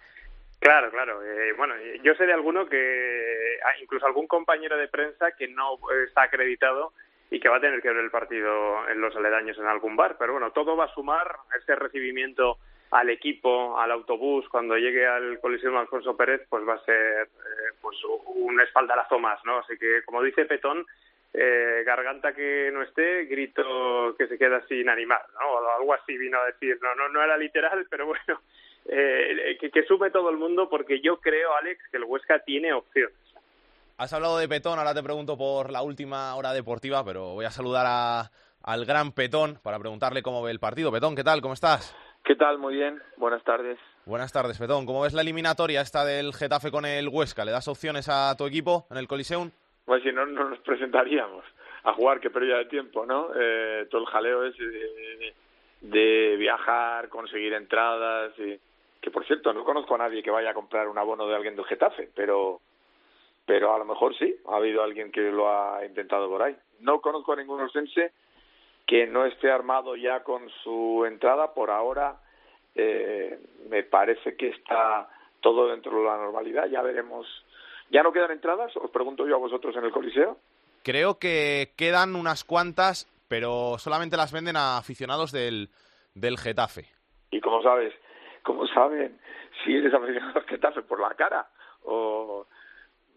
Claro, 0.59 0.91
claro. 0.91 1.23
Eh, 1.23 1.53
bueno, 1.59 1.75
yo 2.03 2.15
sé 2.15 2.25
de 2.25 2.33
alguno 2.33 2.67
que, 2.67 3.59
ah, 3.65 3.79
incluso 3.83 4.07
algún 4.07 4.27
compañero 4.27 4.79
de 4.79 4.89
prensa 4.89 5.33
que 5.33 5.47
no 5.47 5.79
está 6.07 6.23
acreditado 6.23 6.95
y 7.31 7.41
que 7.41 7.49
va 7.49 7.57
a 7.57 7.61
tener 7.61 7.81
que 7.83 7.89
ver 7.89 8.05
el 8.05 8.11
partido 8.11 8.89
en 8.89 9.01
los 9.01 9.15
aledaños 9.17 9.59
en 9.59 9.67
algún 9.67 9.97
bar. 9.97 10.17
Pero 10.19 10.33
bueno, 10.33 10.53
todo 10.53 10.77
va 10.77 10.85
a 10.85 10.95
sumar 10.95 11.37
ese 11.59 11.75
recibimiento 11.75 12.59
al 12.91 13.11
equipo, 13.11 13.79
al 13.79 13.91
autobús, 13.91 14.49
cuando 14.49 14.77
llegue 14.77 15.05
al 15.07 15.41
Coliseo 15.41 15.77
Alfonso 15.77 16.17
Pérez, 16.17 16.43
pues 16.49 16.67
va 16.67 16.75
a 16.75 16.85
ser 16.85 17.23
eh, 17.25 17.73
pues 17.81 17.97
un 18.27 18.61
espaldarazo 18.61 19.19
más, 19.19 19.45
¿no? 19.45 19.59
Así 19.59 19.77
que, 19.77 20.03
como 20.05 20.23
dice 20.23 20.45
Petón, 20.45 20.87
eh, 21.33 21.83
garganta 21.85 22.33
que 22.33 22.71
no 22.73 22.83
esté, 22.83 23.25
grito 23.25 24.15
que 24.17 24.29
se 24.29 24.39
queda 24.39 24.65
sin 24.69 24.89
animar, 24.89 25.27
¿no? 25.41 25.55
O 25.55 25.71
algo 25.77 25.93
así 25.95 26.17
vino 26.17 26.39
a 26.39 26.47
decir, 26.47 26.79
no, 26.81 26.95
no, 26.95 27.09
no 27.09 27.21
era 27.21 27.37
literal, 27.37 27.85
pero 27.91 28.07
bueno, 28.07 28.41
eh, 28.87 29.57
que, 29.61 29.71
que 29.71 29.83
sume 29.83 30.11
todo 30.11 30.31
el 30.31 30.37
mundo 30.37 30.69
porque 30.69 31.01
yo 31.01 31.17
creo, 31.17 31.57
Alex, 31.57 31.83
que 31.91 31.97
el 31.97 32.05
Huesca 32.05 32.39
tiene 32.45 32.73
opciones. 32.73 33.24
Has 33.97 34.13
hablado 34.13 34.39
de 34.39 34.49
Petón, 34.49 34.77
ahora 34.77 34.93
te 34.93 35.05
pregunto 35.05 35.39
por 35.39 35.71
la 35.71 35.83
última 35.83 36.35
hora 36.35 36.53
deportiva, 36.53 37.05
pero 37.05 37.35
voy 37.35 37.45
a 37.45 37.51
saludar 37.51 37.87
a, 37.89 38.31
al 38.65 38.85
gran 38.85 39.13
Petón 39.13 39.61
para 39.63 39.79
preguntarle 39.79 40.21
cómo 40.21 40.43
ve 40.43 40.51
el 40.51 40.59
partido. 40.59 40.91
Petón, 40.91 41.15
¿qué 41.15 41.23
tal? 41.23 41.41
¿Cómo 41.41 41.55
estás? 41.55 41.97
¿Qué 42.25 42.35
tal? 42.35 42.59
Muy 42.59 42.75
bien. 42.75 43.01
Buenas 43.19 43.45
tardes. 43.45 43.79
Buenas 44.05 44.33
tardes, 44.33 44.59
Petón. 44.59 44.85
¿Cómo 44.85 45.03
ves 45.03 45.15
la 45.15 45.23
eliminatoria 45.23 45.81
esta 45.81 46.05
del 46.05 46.35
Getafe 46.35 46.73
con 46.73 46.85
el 46.87 47.09
Huesca? 47.09 47.45
¿Le 47.45 47.53
das 47.53 47.69
opciones 47.69 48.09
a 48.09 48.37
tu 48.37 48.47
equipo 48.47 48.85
en 48.91 48.97
el 48.97 49.07
Coliseum? 49.07 49.53
Pues 49.85 50.03
si 50.03 50.11
no, 50.11 50.27
no 50.27 50.51
nos 50.51 50.59
presentaríamos 50.59 51.45
a 51.85 51.93
jugar, 51.93 52.19
que 52.19 52.31
pérdida 52.31 52.59
de 52.59 52.65
tiempo, 52.65 53.07
¿no? 53.07 53.29
Eh, 53.37 53.87
todo 53.93 54.01
el 54.01 54.09
jaleo 54.09 54.45
es 54.45 54.57
de, 54.57 55.35
de, 55.83 56.37
viajar, 56.37 57.09
conseguir 57.09 57.53
entradas 57.53 58.33
y... 58.41 58.59
Que, 59.01 59.11
por 59.13 59.25
cierto, 59.25 59.53
no 59.53 59.65
conozco 59.65 59.95
a 59.95 59.99
nadie 59.99 60.23
que 60.23 60.31
vaya 60.33 60.51
a 60.51 60.55
comprar 60.55 60.89
un 60.89 60.99
abono 60.99 61.29
de 61.29 61.37
alguien 61.37 61.55
del 61.55 61.67
Getafe, 61.67 62.11
pero 62.17 62.61
pero 63.47 63.75
a 63.75 63.79
lo 63.79 63.85
mejor 63.85 64.17
sí, 64.17 64.37
ha 64.49 64.57
habido 64.57 64.83
alguien 64.83 65.13
que 65.13 65.21
lo 65.21 65.49
ha 65.49 65.85
intentado 65.85 66.29
por 66.29 66.43
ahí. 66.43 66.57
No 66.81 67.01
conozco 67.01 67.33
a 67.33 67.37
ningún 67.37 67.61
osense 67.61 68.13
que 68.87 69.07
no 69.07 69.25
esté 69.25 69.51
armado 69.51 69.97
ya 69.97 70.23
con 70.23 70.49
su 70.63 71.05
entrada 71.07 71.53
por 71.53 71.71
ahora. 71.71 72.21
Eh, 72.75 73.39
me 73.69 73.83
parece 73.83 74.37
que 74.37 74.49
está 74.49 75.09
todo 75.41 75.69
dentro 75.69 75.99
de 75.99 76.05
la 76.05 76.17
normalidad. 76.17 76.67
Ya 76.67 76.83
veremos. 76.83 77.27
¿Ya 77.91 78.03
no 78.03 78.13
quedan 78.13 78.33
entradas? 78.33 78.75
Os 78.77 78.91
pregunto 78.91 79.27
yo 79.27 79.37
a 79.37 79.39
vosotros 79.39 79.77
en 79.77 79.85
el 79.85 79.93
Coliseo. 79.93 80.39
Creo 80.83 81.19
que 81.19 81.73
quedan 81.77 82.15
unas 82.15 82.45
cuantas, 82.45 83.09
pero 83.29 83.79
solamente 83.79 84.17
las 84.17 84.33
venden 84.33 84.57
a 84.57 84.77
aficionados 84.79 85.33
del, 85.33 85.69
del 86.15 86.39
Getafe. 86.39 86.87
¿Y 87.31 87.41
cómo 87.41 87.63
sabes? 87.63 87.95
¿Cómo 88.43 88.67
saben 88.67 89.19
si 89.65 89.75
eres 89.75 89.95
aficionado 89.95 90.41
al 90.41 90.47
Getafe? 90.47 90.83
¿Por 90.83 91.01
la 91.01 91.15
cara? 91.15 91.47
¿O 91.85 92.47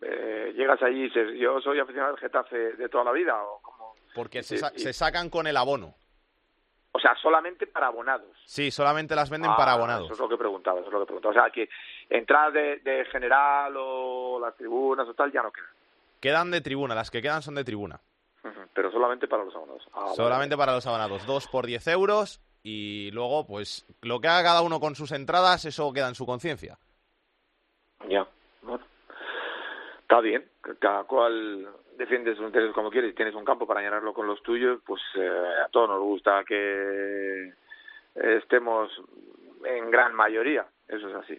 eh, 0.01 0.53
llegas 0.55 0.81
allí 0.83 0.99
y 1.01 1.03
dices, 1.03 1.38
yo 1.39 1.60
soy 1.62 1.79
aficionado 1.79 2.13
al 2.13 2.19
Getafe 2.19 2.73
de 2.73 2.89
toda 2.89 3.03
la 3.05 3.12
vida? 3.12 3.41
¿O 3.43 3.60
como 3.62 3.95
Porque 4.15 4.43
se, 4.43 4.57
se 4.57 4.93
sacan 4.93 5.29
con 5.29 5.47
el 5.47 5.57
abono. 5.57 5.95
O 6.93 6.99
sea, 6.99 7.15
solamente 7.21 7.67
para 7.67 7.88
abonados. 7.88 8.36
Sí, 8.45 8.71
solamente 8.71 9.15
las 9.15 9.29
venden 9.29 9.51
para 9.55 9.71
Ah, 9.73 9.75
abonados. 9.75 10.05
Eso 10.05 10.13
es 10.13 10.19
lo 10.19 10.29
que 10.29 10.38
preguntaba, 10.38 10.79
eso 10.79 10.88
es 10.88 10.93
lo 10.93 10.99
que 11.01 11.05
preguntaba. 11.05 11.31
O 11.31 11.33
sea, 11.41 11.51
que 11.51 11.69
entradas 12.10 12.53
de, 12.53 12.77
de 12.79 13.05
general 13.05 13.73
o 13.77 14.39
las 14.39 14.55
tribunas 14.55 15.07
o 15.07 15.13
tal 15.13 15.31
ya 15.31 15.43
no 15.43 15.51
quedan. 15.51 15.69
Quedan 16.19 16.49
de 16.49 16.62
tribuna, 16.62 16.95
las 16.95 17.12
que 17.12 17.21
quedan 17.21 17.43
son 17.43 17.53
de 17.55 17.63
tribuna. 17.63 17.99
Pero 18.73 18.91
solamente 18.91 19.27
para 19.27 19.43
los 19.43 19.53
abonados. 19.55 19.88
Ah, 19.93 20.01
vale, 20.05 20.15
Solamente 20.15 20.57
para 20.57 20.73
los 20.73 20.88
abonados. 20.88 21.25
Dos 21.27 21.47
por 21.47 21.65
10 21.67 21.86
euros 21.89 22.41
y 22.63 23.12
luego, 23.12 23.45
pues, 23.45 23.86
lo 24.01 24.19
que 24.19 24.27
haga 24.27 24.43
cada 24.43 24.62
uno 24.62 24.79
con 24.79 24.95
sus 24.95 25.12
entradas, 25.12 25.65
eso 25.65 25.91
queda 25.93 26.07
en 26.07 26.15
su 26.15 26.25
conciencia. 26.25 26.79
Ya, 28.10 28.27
bueno. 28.62 28.83
Está 30.09 30.21
bien, 30.21 30.45
cada 30.79 31.03
cual 31.03 31.67
defiende 31.97 32.33
sus 32.33 32.45
intereses 32.45 32.73
como 32.73 32.89
quiere 32.89 33.09
y 33.09 33.13
tienes 33.13 33.35
un 33.35 33.43
campo 33.43 33.67
para 33.67 33.81
llenarlo 33.81 34.13
con 34.13 34.25
los 34.25 34.41
tuyos, 34.41 34.79
pues 34.85 35.01
eh, 35.15 35.29
a 35.65 35.67
todos 35.67 35.89
nos 35.89 35.99
gusta 35.99 36.45
que 36.47 37.51
estemos 38.15 38.89
en 39.65 39.91
gran 39.91 40.15
mayoría, 40.15 40.65
eso 40.87 41.09
es 41.09 41.15
así. 41.15 41.37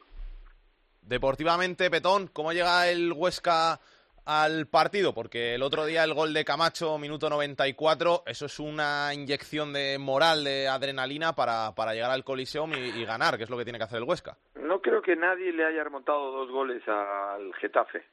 Deportivamente, 1.01 1.91
Petón, 1.91 2.29
¿cómo 2.31 2.53
llega 2.53 2.91
el 2.91 3.11
Huesca 3.15 3.81
al 4.27 4.67
partido? 4.67 5.15
Porque 5.15 5.55
el 5.55 5.63
otro 5.63 5.87
día 5.87 6.05
el 6.05 6.13
gol 6.13 6.35
de 6.35 6.45
Camacho, 6.45 6.99
minuto 6.99 7.31
94, 7.31 8.25
eso 8.27 8.45
es 8.45 8.61
una 8.61 9.15
inyección 9.15 9.73
de 9.73 9.97
moral, 9.99 10.45
de 10.45 10.69
adrenalina 10.69 11.33
para, 11.33 11.75
para 11.75 11.95
llegar 11.95 12.11
al 12.11 12.23
Coliseum 12.23 12.75
y, 12.75 13.01
y 13.01 13.07
ganar, 13.07 13.39
que 13.39 13.45
es 13.45 13.51
lo 13.51 13.57
que 13.57 13.65
tiene 13.65 13.79
que 13.79 13.85
hacer 13.85 13.97
el 13.97 14.05
Huesca. 14.05 14.37
No 14.57 14.83
creo 14.83 15.01
que 15.01 15.17
nadie 15.17 15.53
le 15.53 15.65
haya 15.65 15.83
remontado 15.83 16.33
dos 16.33 16.51
goles 16.51 16.87
al 16.87 17.55
Getafe, 17.55 18.05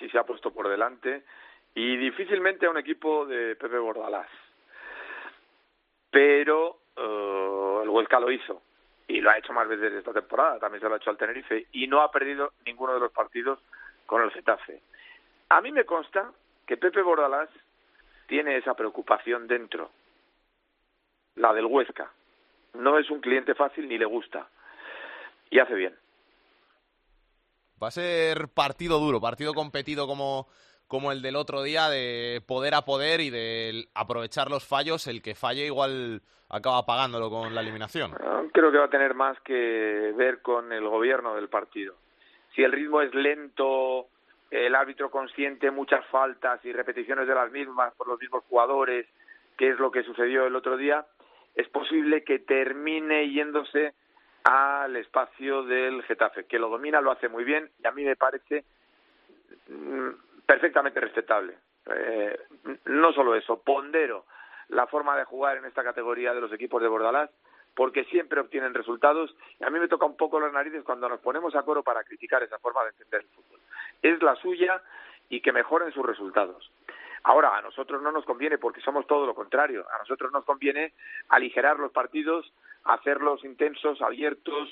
si 0.00 0.08
se 0.08 0.18
ha 0.18 0.24
puesto 0.24 0.50
por 0.50 0.68
delante, 0.68 1.22
y 1.74 1.96
difícilmente 1.96 2.66
a 2.66 2.70
un 2.70 2.78
equipo 2.78 3.26
de 3.26 3.54
Pepe 3.54 3.78
Bordalás. 3.78 4.26
Pero 6.10 6.78
eh, 6.96 7.80
el 7.84 7.88
Huesca 7.88 8.18
lo 8.18 8.32
hizo, 8.32 8.62
y 9.06 9.20
lo 9.20 9.30
ha 9.30 9.38
hecho 9.38 9.52
más 9.52 9.68
veces 9.68 9.92
esta 9.92 10.12
temporada, 10.12 10.58
también 10.58 10.80
se 10.80 10.88
lo 10.88 10.94
ha 10.94 10.98
hecho 10.98 11.10
al 11.10 11.18
Tenerife, 11.18 11.66
y 11.72 11.86
no 11.86 12.00
ha 12.00 12.10
perdido 12.10 12.54
ninguno 12.66 12.94
de 12.94 13.00
los 13.00 13.12
partidos 13.12 13.60
con 14.06 14.22
el 14.22 14.32
Getafe. 14.32 14.80
A 15.50 15.60
mí 15.60 15.70
me 15.70 15.84
consta 15.84 16.32
que 16.66 16.76
Pepe 16.76 17.02
Bordalás 17.02 17.50
tiene 18.26 18.56
esa 18.56 18.74
preocupación 18.74 19.46
dentro, 19.46 19.90
la 21.36 21.52
del 21.52 21.66
Huesca. 21.66 22.10
No 22.74 22.98
es 22.98 23.10
un 23.10 23.20
cliente 23.20 23.54
fácil 23.54 23.88
ni 23.88 23.98
le 23.98 24.04
gusta 24.04 24.48
y 25.50 25.58
hace 25.58 25.74
bien. 25.74 25.94
Va 27.82 27.88
a 27.88 27.92
ser 27.92 28.48
partido 28.48 28.98
duro, 28.98 29.20
partido 29.20 29.54
competido 29.54 30.06
como, 30.06 30.48
como 30.86 31.12
el 31.12 31.22
del 31.22 31.36
otro 31.36 31.62
día, 31.62 31.88
de 31.88 32.42
poder 32.46 32.74
a 32.74 32.82
poder 32.82 33.20
y 33.20 33.30
de 33.30 33.88
aprovechar 33.94 34.50
los 34.50 34.66
fallos. 34.66 35.06
El 35.06 35.22
que 35.22 35.34
falle 35.34 35.64
igual 35.64 36.20
acaba 36.50 36.84
pagándolo 36.84 37.30
con 37.30 37.54
la 37.54 37.62
eliminación. 37.62 38.12
Creo 38.52 38.72
que 38.72 38.78
va 38.78 38.86
a 38.86 38.90
tener 38.90 39.14
más 39.14 39.40
que 39.40 40.12
ver 40.16 40.42
con 40.42 40.72
el 40.72 40.86
gobierno 40.88 41.34
del 41.34 41.48
partido. 41.48 41.94
Si 42.54 42.62
el 42.62 42.72
ritmo 42.72 43.00
es 43.00 43.14
lento, 43.14 44.08
el 44.50 44.74
árbitro 44.74 45.10
consiente 45.10 45.70
muchas 45.70 46.04
faltas 46.06 46.62
y 46.64 46.72
repeticiones 46.72 47.28
de 47.28 47.34
las 47.34 47.50
mismas 47.52 47.94
por 47.94 48.08
los 48.08 48.20
mismos 48.20 48.42
jugadores, 48.48 49.06
que 49.56 49.70
es 49.70 49.78
lo 49.78 49.90
que 49.90 50.02
sucedió 50.02 50.46
el 50.46 50.56
otro 50.56 50.76
día, 50.76 51.06
es 51.54 51.68
posible 51.68 52.24
que 52.24 52.40
termine 52.40 53.30
yéndose 53.30 53.94
al 54.44 54.96
espacio 54.96 55.62
del 55.64 56.02
Getafe, 56.04 56.46
que 56.46 56.58
lo 56.58 56.68
domina, 56.68 57.00
lo 57.00 57.10
hace 57.10 57.28
muy 57.28 57.44
bien 57.44 57.70
y 57.82 57.86
a 57.86 57.92
mí 57.92 58.04
me 58.04 58.16
parece 58.16 58.64
mm, 59.68 60.08
perfectamente 60.46 61.00
respetable. 61.00 61.58
Eh, 61.94 62.38
no 62.86 63.12
solo 63.12 63.34
eso, 63.34 63.60
pondero 63.62 64.26
la 64.68 64.86
forma 64.86 65.16
de 65.16 65.24
jugar 65.24 65.56
en 65.56 65.64
esta 65.64 65.82
categoría 65.82 66.32
de 66.32 66.40
los 66.40 66.52
equipos 66.52 66.80
de 66.80 66.88
Bordalás 66.88 67.30
porque 67.74 68.04
siempre 68.04 68.40
obtienen 68.40 68.74
resultados 68.74 69.34
y 69.58 69.64
a 69.64 69.70
mí 69.70 69.78
me 69.78 69.88
toca 69.88 70.06
un 70.06 70.16
poco 70.16 70.40
las 70.40 70.52
narices 70.52 70.84
cuando 70.84 71.08
nos 71.08 71.20
ponemos 71.20 71.54
a 71.54 71.62
coro 71.62 71.82
para 71.82 72.04
criticar 72.04 72.42
esa 72.42 72.58
forma 72.58 72.82
de 72.84 72.90
entender 72.90 73.22
el 73.22 73.28
fútbol. 73.28 73.60
Es 74.02 74.22
la 74.22 74.34
suya 74.36 74.82
y 75.28 75.40
que 75.40 75.52
mejoren 75.52 75.92
sus 75.92 76.04
resultados. 76.04 76.70
Ahora, 77.22 77.56
a 77.56 77.62
nosotros 77.62 78.02
no 78.02 78.12
nos 78.12 78.24
conviene 78.24 78.58
porque 78.58 78.80
somos 78.80 79.06
todo 79.06 79.26
lo 79.26 79.34
contrario. 79.34 79.86
A 79.94 79.98
nosotros 79.98 80.32
nos 80.32 80.44
conviene 80.44 80.94
aligerar 81.28 81.78
los 81.78 81.92
partidos, 81.92 82.50
hacerlos 82.84 83.44
intensos, 83.44 84.00
abiertos 84.02 84.68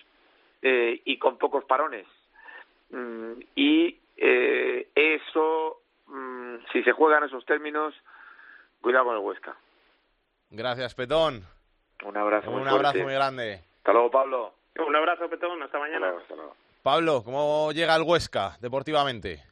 eh, 0.63 1.01
y 1.05 1.19
con 1.19 1.39
pocos 1.39 1.65
parones. 1.65 2.07
Mm, 2.91 3.33
y 3.55 3.99
eh, 4.17 4.89
eso, 4.95 5.81
mm, 6.07 6.57
si 6.73 6.83
se 6.83 6.93
juegan 6.93 7.25
esos 7.25 7.45
términos, 7.45 7.95
cuidado 8.81 9.07
con 9.07 9.15
el 9.17 9.21
Huesca. 9.23 9.57
Gracias, 10.51 10.95
Petón. 10.95 11.45
Un 12.05 12.17
abrazo 12.17 12.51
muy 12.51 12.63
Un 12.63 12.69
abrazo 12.69 12.83
fuerte. 12.93 13.05
muy 13.05 13.15
grande. 13.15 13.65
Hasta 13.79 13.93
luego, 13.93 14.11
Pablo. 14.11 14.55
Un 14.79 14.97
abrazo, 14.97 15.29
Petón, 15.29 15.63
hasta 15.63 15.79
mañana. 15.79 16.07
Hasta 16.07 16.11
luego, 16.11 16.21
hasta 16.23 16.35
luego. 16.37 16.57
Pablo, 16.83 17.23
¿cómo 17.25 17.73
llega 17.73 17.97
el 17.97 18.03
Huesca 18.03 18.57
deportivamente? 18.61 19.43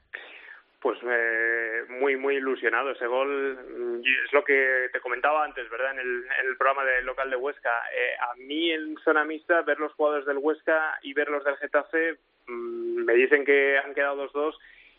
Pues 0.87 1.01
eh, 1.03 1.83
muy, 1.88 2.14
muy 2.16 2.37
ilusionado. 2.37 2.92
Ese 2.92 3.09
gol 3.09 3.59
mm, 3.77 4.03
es 4.05 4.33
lo 4.33 4.44
que 4.44 4.88
te 4.92 5.01
comentaba 5.01 5.44
antes, 5.44 5.68
¿verdad? 5.68 5.90
En 5.94 5.99
el, 5.99 6.25
en 6.40 6.46
el 6.46 6.57
programa 6.57 6.85
del 6.85 7.05
local 7.05 7.29
de 7.29 7.35
Huesca. 7.35 7.72
Eh, 7.92 8.14
a 8.20 8.37
mí 8.37 8.70
en 8.70 8.96
zona 9.03 9.25
mixta, 9.25 9.62
ver 9.62 9.81
los 9.81 9.92
jugadores 9.94 10.27
del 10.27 10.38
Huesca 10.38 10.96
y 11.03 11.12
ver 11.12 11.29
los 11.29 11.42
del 11.44 11.57
Getafe, 11.57 12.18
mm, 12.46 13.05
me 13.05 13.14
dicen 13.14 13.44
que 13.44 13.77
han 13.79 13.94
quedado 13.94 14.14
2-2 14.33 14.55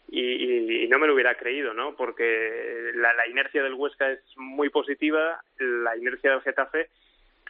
y, 0.09 0.19
y- 0.21 0.83
y 0.83 0.87
no 0.89 0.99
me 0.99 1.07
lo 1.07 1.13
hubiera 1.13 1.35
creído, 1.35 1.73
¿no? 1.73 1.95
Porque 1.95 2.91
la, 2.95 3.13
la 3.13 3.25
inercia 3.29 3.63
del 3.63 3.75
Huesca 3.75 4.11
es 4.11 4.19
muy 4.35 4.67
positiva, 4.69 5.39
la 5.57 5.95
inercia 5.95 6.31
del 6.31 6.41
Getafe 6.41 6.89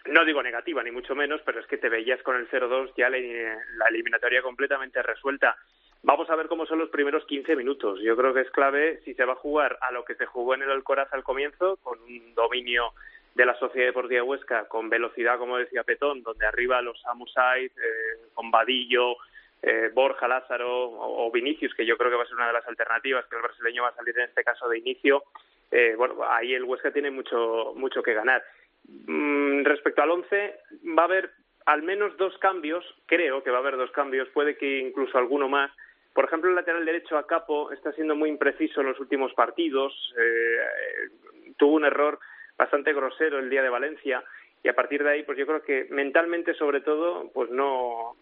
no 0.05 0.23
digo 0.25 0.43
negativa, 0.43 0.83
ni 0.83 0.91
mucho 0.91 1.15
menos, 1.15 1.41
pero 1.43 1.59
es 1.59 1.65
que 1.65 1.77
te 1.79 1.89
veías 1.89 2.21
con 2.21 2.35
el 2.37 2.47
0-2 2.49 2.93
ya 2.95 3.09
la, 3.09 3.17
la 3.17 3.87
eliminatoria 3.89 4.43
completamente 4.43 5.01
resuelta. 5.01 5.57
Vamos 6.03 6.29
a 6.29 6.35
ver 6.35 6.47
cómo 6.47 6.65
son 6.65 6.79
los 6.79 6.89
primeros 6.89 7.25
15 7.25 7.55
minutos. 7.55 7.99
Yo 8.01 8.15
creo 8.15 8.33
que 8.33 8.41
es 8.41 8.51
clave 8.51 9.01
si 9.03 9.13
se 9.13 9.25
va 9.25 9.33
a 9.33 9.37
jugar 9.37 9.77
a 9.81 9.91
lo 9.91 10.05
que 10.05 10.15
se 10.15 10.25
jugó 10.25 10.53
en 10.53 10.61
el 10.61 10.71
Alcoraz 10.71 11.11
al 11.13 11.23
comienzo, 11.23 11.77
con 11.77 11.99
un 11.99 12.33
dominio 12.35 12.93
de 13.35 13.45
la 13.45 13.57
Sociedad 13.59 13.87
Deportiva 13.87 14.23
Huesca, 14.23 14.67
con 14.67 14.89
velocidad, 14.89 15.37
como 15.37 15.57
decía 15.57 15.83
Petón, 15.83 16.23
donde 16.23 16.45
arriba 16.45 16.81
los 16.81 17.03
Amusait, 17.05 17.71
eh, 17.71 18.29
con 18.33 18.49
Vadillo, 18.49 19.17
eh, 19.61 19.91
Borja, 19.93 20.27
Lázaro 20.27 20.85
o, 20.85 21.27
o 21.27 21.31
Vinicius, 21.31 21.73
que 21.75 21.85
yo 21.85 21.97
creo 21.97 22.09
que 22.09 22.17
va 22.17 22.23
a 22.23 22.27
ser 22.27 22.35
una 22.35 22.47
de 22.47 22.53
las 22.53 22.67
alternativas, 22.67 23.25
que 23.27 23.35
el 23.35 23.41
brasileño 23.41 23.83
va 23.83 23.89
a 23.89 23.95
salir 23.95 24.17
en 24.17 24.25
este 24.25 24.43
caso 24.43 24.67
de 24.69 24.79
inicio. 24.79 25.23
Eh, 25.71 25.95
bueno, 25.97 26.15
ahí 26.27 26.53
el 26.53 26.63
Huesca 26.63 26.91
tiene 26.91 27.11
mucho, 27.11 27.73
mucho 27.75 28.01
que 28.01 28.13
ganar. 28.13 28.43
Mm, 28.87 29.63
respecto 29.63 30.01
al 30.01 30.11
11, 30.11 30.59
va 30.97 31.03
a 31.03 31.05
haber 31.05 31.31
al 31.65 31.83
menos 31.83 32.15
dos 32.17 32.37
cambios, 32.37 32.85
creo 33.05 33.43
que 33.43 33.51
va 33.51 33.57
a 33.57 33.59
haber 33.59 33.75
dos 33.75 33.91
cambios, 33.91 34.29
puede 34.29 34.57
que 34.57 34.79
incluso 34.79 35.17
alguno 35.17 35.49
más. 35.49 35.69
Por 36.17 36.25
ejemplo, 36.25 36.49
el 36.49 36.55
lateral 36.55 36.83
derecho 36.83 37.15
a 37.15 37.27
Capo 37.27 37.71
está 37.71 37.91
siendo 37.91 38.15
muy 38.15 38.29
impreciso 38.29 38.81
en 38.81 38.87
los 38.87 38.99
últimos 38.99 39.35
partidos, 39.35 39.93
eh, 40.17 41.11
tuvo 41.57 41.75
un 41.75 41.85
error 41.85 42.17
bastante 42.57 42.91
grosero 42.91 43.37
el 43.37 43.51
día 43.51 43.61
de 43.61 43.69
Valencia 43.69 44.23
y 44.63 44.67
a 44.67 44.73
partir 44.73 45.03
de 45.03 45.11
ahí, 45.11 45.21
pues 45.21 45.37
yo 45.37 45.45
creo 45.45 45.61
que 45.61 45.85
mentalmente 45.91 46.55
sobre 46.55 46.81
todo, 46.81 47.29
pues 47.35 47.51
no 47.51 48.15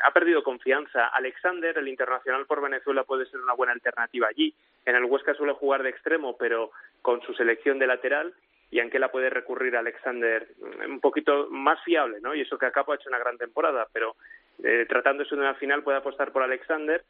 ha 0.00 0.10
perdido 0.10 0.42
confianza. 0.42 1.06
Alexander, 1.06 1.78
el 1.78 1.86
internacional 1.86 2.46
por 2.46 2.60
Venezuela, 2.60 3.04
puede 3.04 3.26
ser 3.26 3.38
una 3.38 3.52
buena 3.52 3.74
alternativa 3.74 4.26
allí. 4.26 4.52
En 4.84 4.96
el 4.96 5.04
Huesca 5.04 5.32
suele 5.34 5.52
jugar 5.52 5.84
de 5.84 5.90
extremo, 5.90 6.36
pero 6.36 6.72
con 7.00 7.22
su 7.22 7.32
selección 7.34 7.78
de 7.78 7.86
lateral 7.86 8.34
y 8.72 8.80
Anquela 8.80 9.12
puede 9.12 9.30
recurrir 9.30 9.76
Alexander 9.76 10.48
mm, 10.58 10.90
un 10.94 11.00
poquito 11.00 11.46
más 11.48 11.78
fiable, 11.84 12.18
¿no? 12.20 12.34
Y 12.34 12.40
eso 12.40 12.58
que 12.58 12.66
Acapo 12.66 12.90
ha 12.90 12.96
hecho 12.96 13.08
una 13.08 13.20
gran 13.20 13.38
temporada, 13.38 13.86
pero 13.92 14.16
eh, 14.64 14.84
tratándose 14.88 15.36
de 15.36 15.42
una 15.42 15.54
final 15.54 15.84
puede 15.84 15.98
apostar 15.98 16.32
por 16.32 16.42
Alexander 16.42 17.04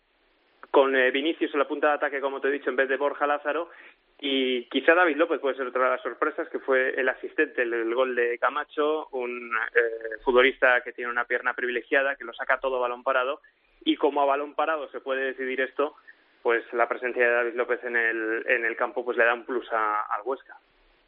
con 0.70 0.94
eh, 0.94 1.11
Vinicius 1.11 1.52
en 1.52 1.61
la 1.61 1.68
punta 1.68 1.88
de 1.88 1.94
ataque, 1.94 2.20
como 2.20 2.40
te 2.40 2.48
he 2.48 2.52
dicho, 2.52 2.70
en 2.70 2.76
vez 2.76 2.88
de 2.88 2.96
Borja 2.96 3.26
Lázaro 3.26 3.70
y 4.18 4.64
quizá 4.68 4.94
David 4.94 5.16
López 5.16 5.40
puede 5.40 5.57
ser 5.57 5.66
otra 5.66 5.85
de 5.85 5.90
las 5.90 6.02
sorpresas, 6.02 6.48
que 6.48 6.59
fue 6.59 6.98
el 6.98 7.09
asistente 7.09 7.66
del 7.66 7.94
gol 7.94 8.14
de 8.14 8.38
Camacho, 8.38 9.09
un 9.12 9.52
eh, 9.74 10.18
futbolista 10.24 10.81
que 10.81 10.92
tiene 10.92 11.11
una 11.11 11.26
pierna 11.26 11.52
privilegiada, 11.52 12.16
que 12.16 12.24
lo 12.24 12.33
saca 12.33 12.59
todo 12.59 12.81
balón 12.81 13.02
parado, 13.02 13.42
y 13.85 13.96
como 13.96 14.22
a 14.22 14.26
balón 14.26 14.55
parado 14.55 14.88
se 14.90 15.00
puede 15.00 15.26
decidir 15.26 15.61
esto, 15.61 15.96
pues 16.42 16.64
la 16.72 16.88
presencia 16.88 17.26
de 17.26 17.35
David 17.35 17.55
López 17.55 17.85
en 17.85 17.96
el, 17.96 18.44
en 18.48 18.64
el 18.64 18.76
campo 18.76 19.05
pues 19.05 19.18
le 19.18 19.24
da 19.24 19.35
un 19.35 19.44
plus 19.44 19.70
al 19.72 20.22
Huesca. 20.24 20.57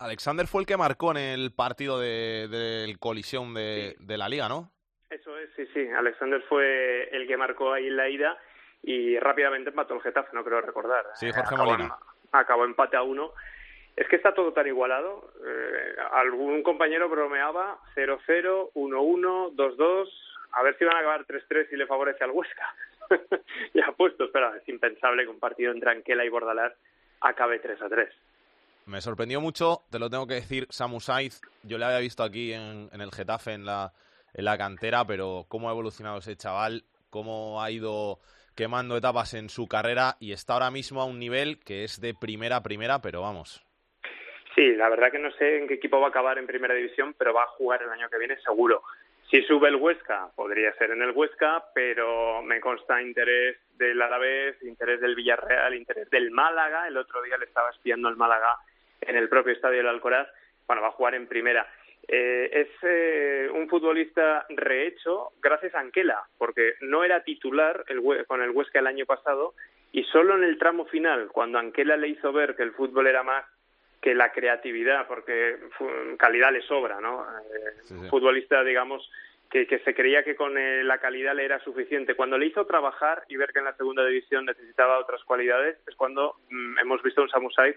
Alexander 0.01 0.47
fue 0.47 0.62
el 0.62 0.66
que 0.66 0.77
marcó 0.77 1.11
en 1.11 1.16
el 1.16 1.51
partido 1.53 1.99
del 1.99 2.51
de, 2.51 2.97
colisión 3.01 3.55
de, 3.55 3.97
de, 3.99 4.18
la 4.18 4.29
liga, 4.29 4.49
¿no? 4.49 4.71
Eso 5.11 5.37
es, 5.38 5.51
sí, 5.57 5.66
sí. 5.73 5.88
Alexander 5.88 6.40
fue 6.42 7.09
el 7.11 7.27
que 7.27 7.37
marcó 7.37 7.73
ahí 7.73 7.88
en 7.88 7.97
la 7.97 8.09
ida 8.09 8.38
y 8.83 9.19
rápidamente 9.19 9.71
empató 9.71 9.95
el 9.95 10.03
Getafe, 10.03 10.31
no 10.33 10.45
creo 10.45 10.61
recordar. 10.61 11.07
Sí, 11.14 11.31
Jorge 11.31 11.57
Molina. 11.57 11.97
acabó 12.33 12.64
empate 12.64 12.97
a 12.97 13.03
uno. 13.03 13.33
Es 13.97 14.07
que 14.09 14.17
está 14.17 14.33
todo 14.33 14.53
tan 14.53 14.67
igualado. 14.67 15.33
Eh, 15.45 15.97
algún 16.12 16.62
compañero 16.62 17.09
bromeaba 17.09 17.79
0-0, 17.97 18.71
1-1, 18.75 19.55
2-2. 19.55 20.09
A 20.53 20.62
ver 20.62 20.79
si 20.79 20.85
van 20.85 20.97
a 20.97 21.01
acabar 21.01 21.27
3-3 21.27 21.69
y 21.73 21.77
le 21.77 21.87
favorece 21.87 22.23
al 22.23 22.31
Huesca. 22.31 22.75
ya 23.75 23.93
puesto, 23.97 24.31
pero 24.33 24.55
es 24.55 24.69
impensable 24.69 25.25
que 25.25 25.31
un 25.31 25.41
partido 25.41 25.73
entre 25.73 25.91
Anquela 25.91 26.25
y 26.25 26.29
Bordalás 26.29 26.73
acabe 27.21 27.61
3-3. 27.61 28.09
Me 28.87 29.01
sorprendió 29.01 29.41
mucho, 29.41 29.83
te 29.91 29.99
lo 29.99 30.09
tengo 30.09 30.27
que 30.27 30.35
decir, 30.35 30.67
Samu 30.71 31.01
Saiz. 31.01 31.43
Yo 31.62 31.77
le 31.77 31.85
había 31.85 31.99
visto 31.99 32.23
aquí 32.23 32.53
en, 32.53 32.88
el 32.93 33.11
Getafe, 33.11 33.53
en 33.53 33.67
la, 33.67 33.93
en 34.33 34.45
la 34.45 34.57
cantera, 34.57 35.05
pero 35.05 35.45
cómo 35.49 35.69
ha 35.69 35.73
evolucionado 35.73 36.19
ese 36.19 36.37
chaval, 36.37 36.85
cómo 37.11 37.61
ha 37.62 37.71
ido 37.71 38.21
quemando 38.59 38.97
etapas 38.97 39.35
en 39.35 39.51
su 39.51 39.68
carrera 39.68 40.16
y 40.18 40.33
está 40.33 40.55
ahora 40.55 40.73
mismo 40.73 41.01
a 41.01 41.05
un 41.05 41.21
nivel 41.21 41.61
que 41.64 41.85
es 41.85 42.01
de 42.01 42.12
primera 42.12 42.61
primera, 42.61 42.99
pero 43.01 43.23
vamos. 43.23 43.64
Sí, 44.57 44.75
la 44.75 44.88
verdad 44.88 45.12
que 45.12 45.21
no 45.21 45.31
sé 45.31 45.59
en 45.59 45.68
qué 45.68 45.75
equipo 45.75 46.01
va 46.01 46.07
a 46.07 46.11
acabar 46.11 46.38
en 46.38 46.47
primera 46.49 46.75
división, 46.75 47.14
pero 47.16 47.33
va 47.33 47.44
a 47.44 47.55
jugar 47.57 47.85
el 47.85 47.90
año 47.90 48.11
que 48.11 48.18
viene 48.18 48.37
seguro. 48.40 48.83
Si 49.31 49.42
sube 49.42 49.68
el 49.68 49.77
Huesca, 49.77 50.31
podría 50.35 50.73
ser 50.73 50.90
en 50.90 51.03
el 51.03 51.12
Huesca, 51.12 51.66
pero 51.73 52.42
me 52.42 52.59
consta 52.59 53.01
interés 53.01 53.59
del 53.77 54.03
Alavés, 54.03 54.61
interés 54.64 55.01
del 55.01 55.14
Villarreal, 55.14 55.77
interés 55.77 56.11
del 56.11 56.33
Málaga. 56.33 56.88
El 56.88 56.97
otro 56.97 57.23
día 57.23 57.38
le 57.38 57.44
estaba 57.44 57.71
espiando 57.71 58.09
el 58.09 58.16
Málaga 58.16 58.57
en 59.03 59.14
el 59.14 59.29
propio 59.29 59.53
estadio 59.53 59.77
del 59.77 59.87
Alcoraz, 59.87 60.27
bueno, 60.66 60.83
va 60.83 60.88
a 60.88 60.92
jugar 60.99 61.14
en 61.14 61.29
primera. 61.29 61.64
Eh, 62.11 62.49
es 62.53 62.68
eh, 62.83 63.51
un 63.53 63.68
futbolista 63.68 64.47
rehecho 64.49 65.33
gracias 65.42 65.75
a 65.75 65.81
Anquela, 65.81 66.23
porque 66.38 66.73
no 66.81 67.05
era 67.05 67.23
titular 67.23 67.85
el, 67.88 68.03
con 68.27 68.40
el 68.40 68.51
Huesca 68.51 68.79
el 68.79 68.87
año 68.87 69.05
pasado 69.05 69.53
y 69.92 70.05
solo 70.05 70.35
en 70.35 70.44
el 70.44 70.59
tramo 70.59 70.87
final, 70.87 71.29
cuando 71.29 71.59
Anquela 71.59 71.99
le 71.99 72.09
hizo 72.09 72.33
ver 72.33 72.57
que 72.57 72.62
el 72.62 72.73
fútbol 72.73 73.09
era 73.09 73.23
más 73.23 73.44
que 74.01 74.14
la 74.14 74.33
creatividad, 74.33 75.07
porque 75.07 75.59
calidad 76.18 76.53
le 76.53 76.62
sobra, 76.62 77.01
¿no? 77.01 77.27
Eh, 77.53 78.09
futbolista, 78.09 78.62
digamos, 78.64 79.11
que, 79.51 79.66
que, 79.66 79.81
se 79.81 79.94
creía 79.94 80.23
que 80.23 80.37
con 80.37 80.55
la 80.87 80.99
calidad 80.99 81.35
le 81.35 81.44
era 81.44 81.59
suficiente. 81.61 82.14
Cuando 82.14 82.38
le 82.38 82.47
hizo 82.47 82.64
trabajar 82.64 83.25
y 83.29 83.37
ver 83.37 83.53
que 83.53 83.59
en 83.59 83.64
la 83.64 83.77
segunda 83.77 84.07
división 84.07 84.44
necesitaba 84.44 84.99
otras 84.99 85.25
cualidades, 85.25 85.79
es 85.87 85.94
cuando 85.97 86.37
mm, 86.49 86.79
hemos 86.79 87.03
visto 87.03 87.23
un 87.23 87.29
Samusai 87.29 87.75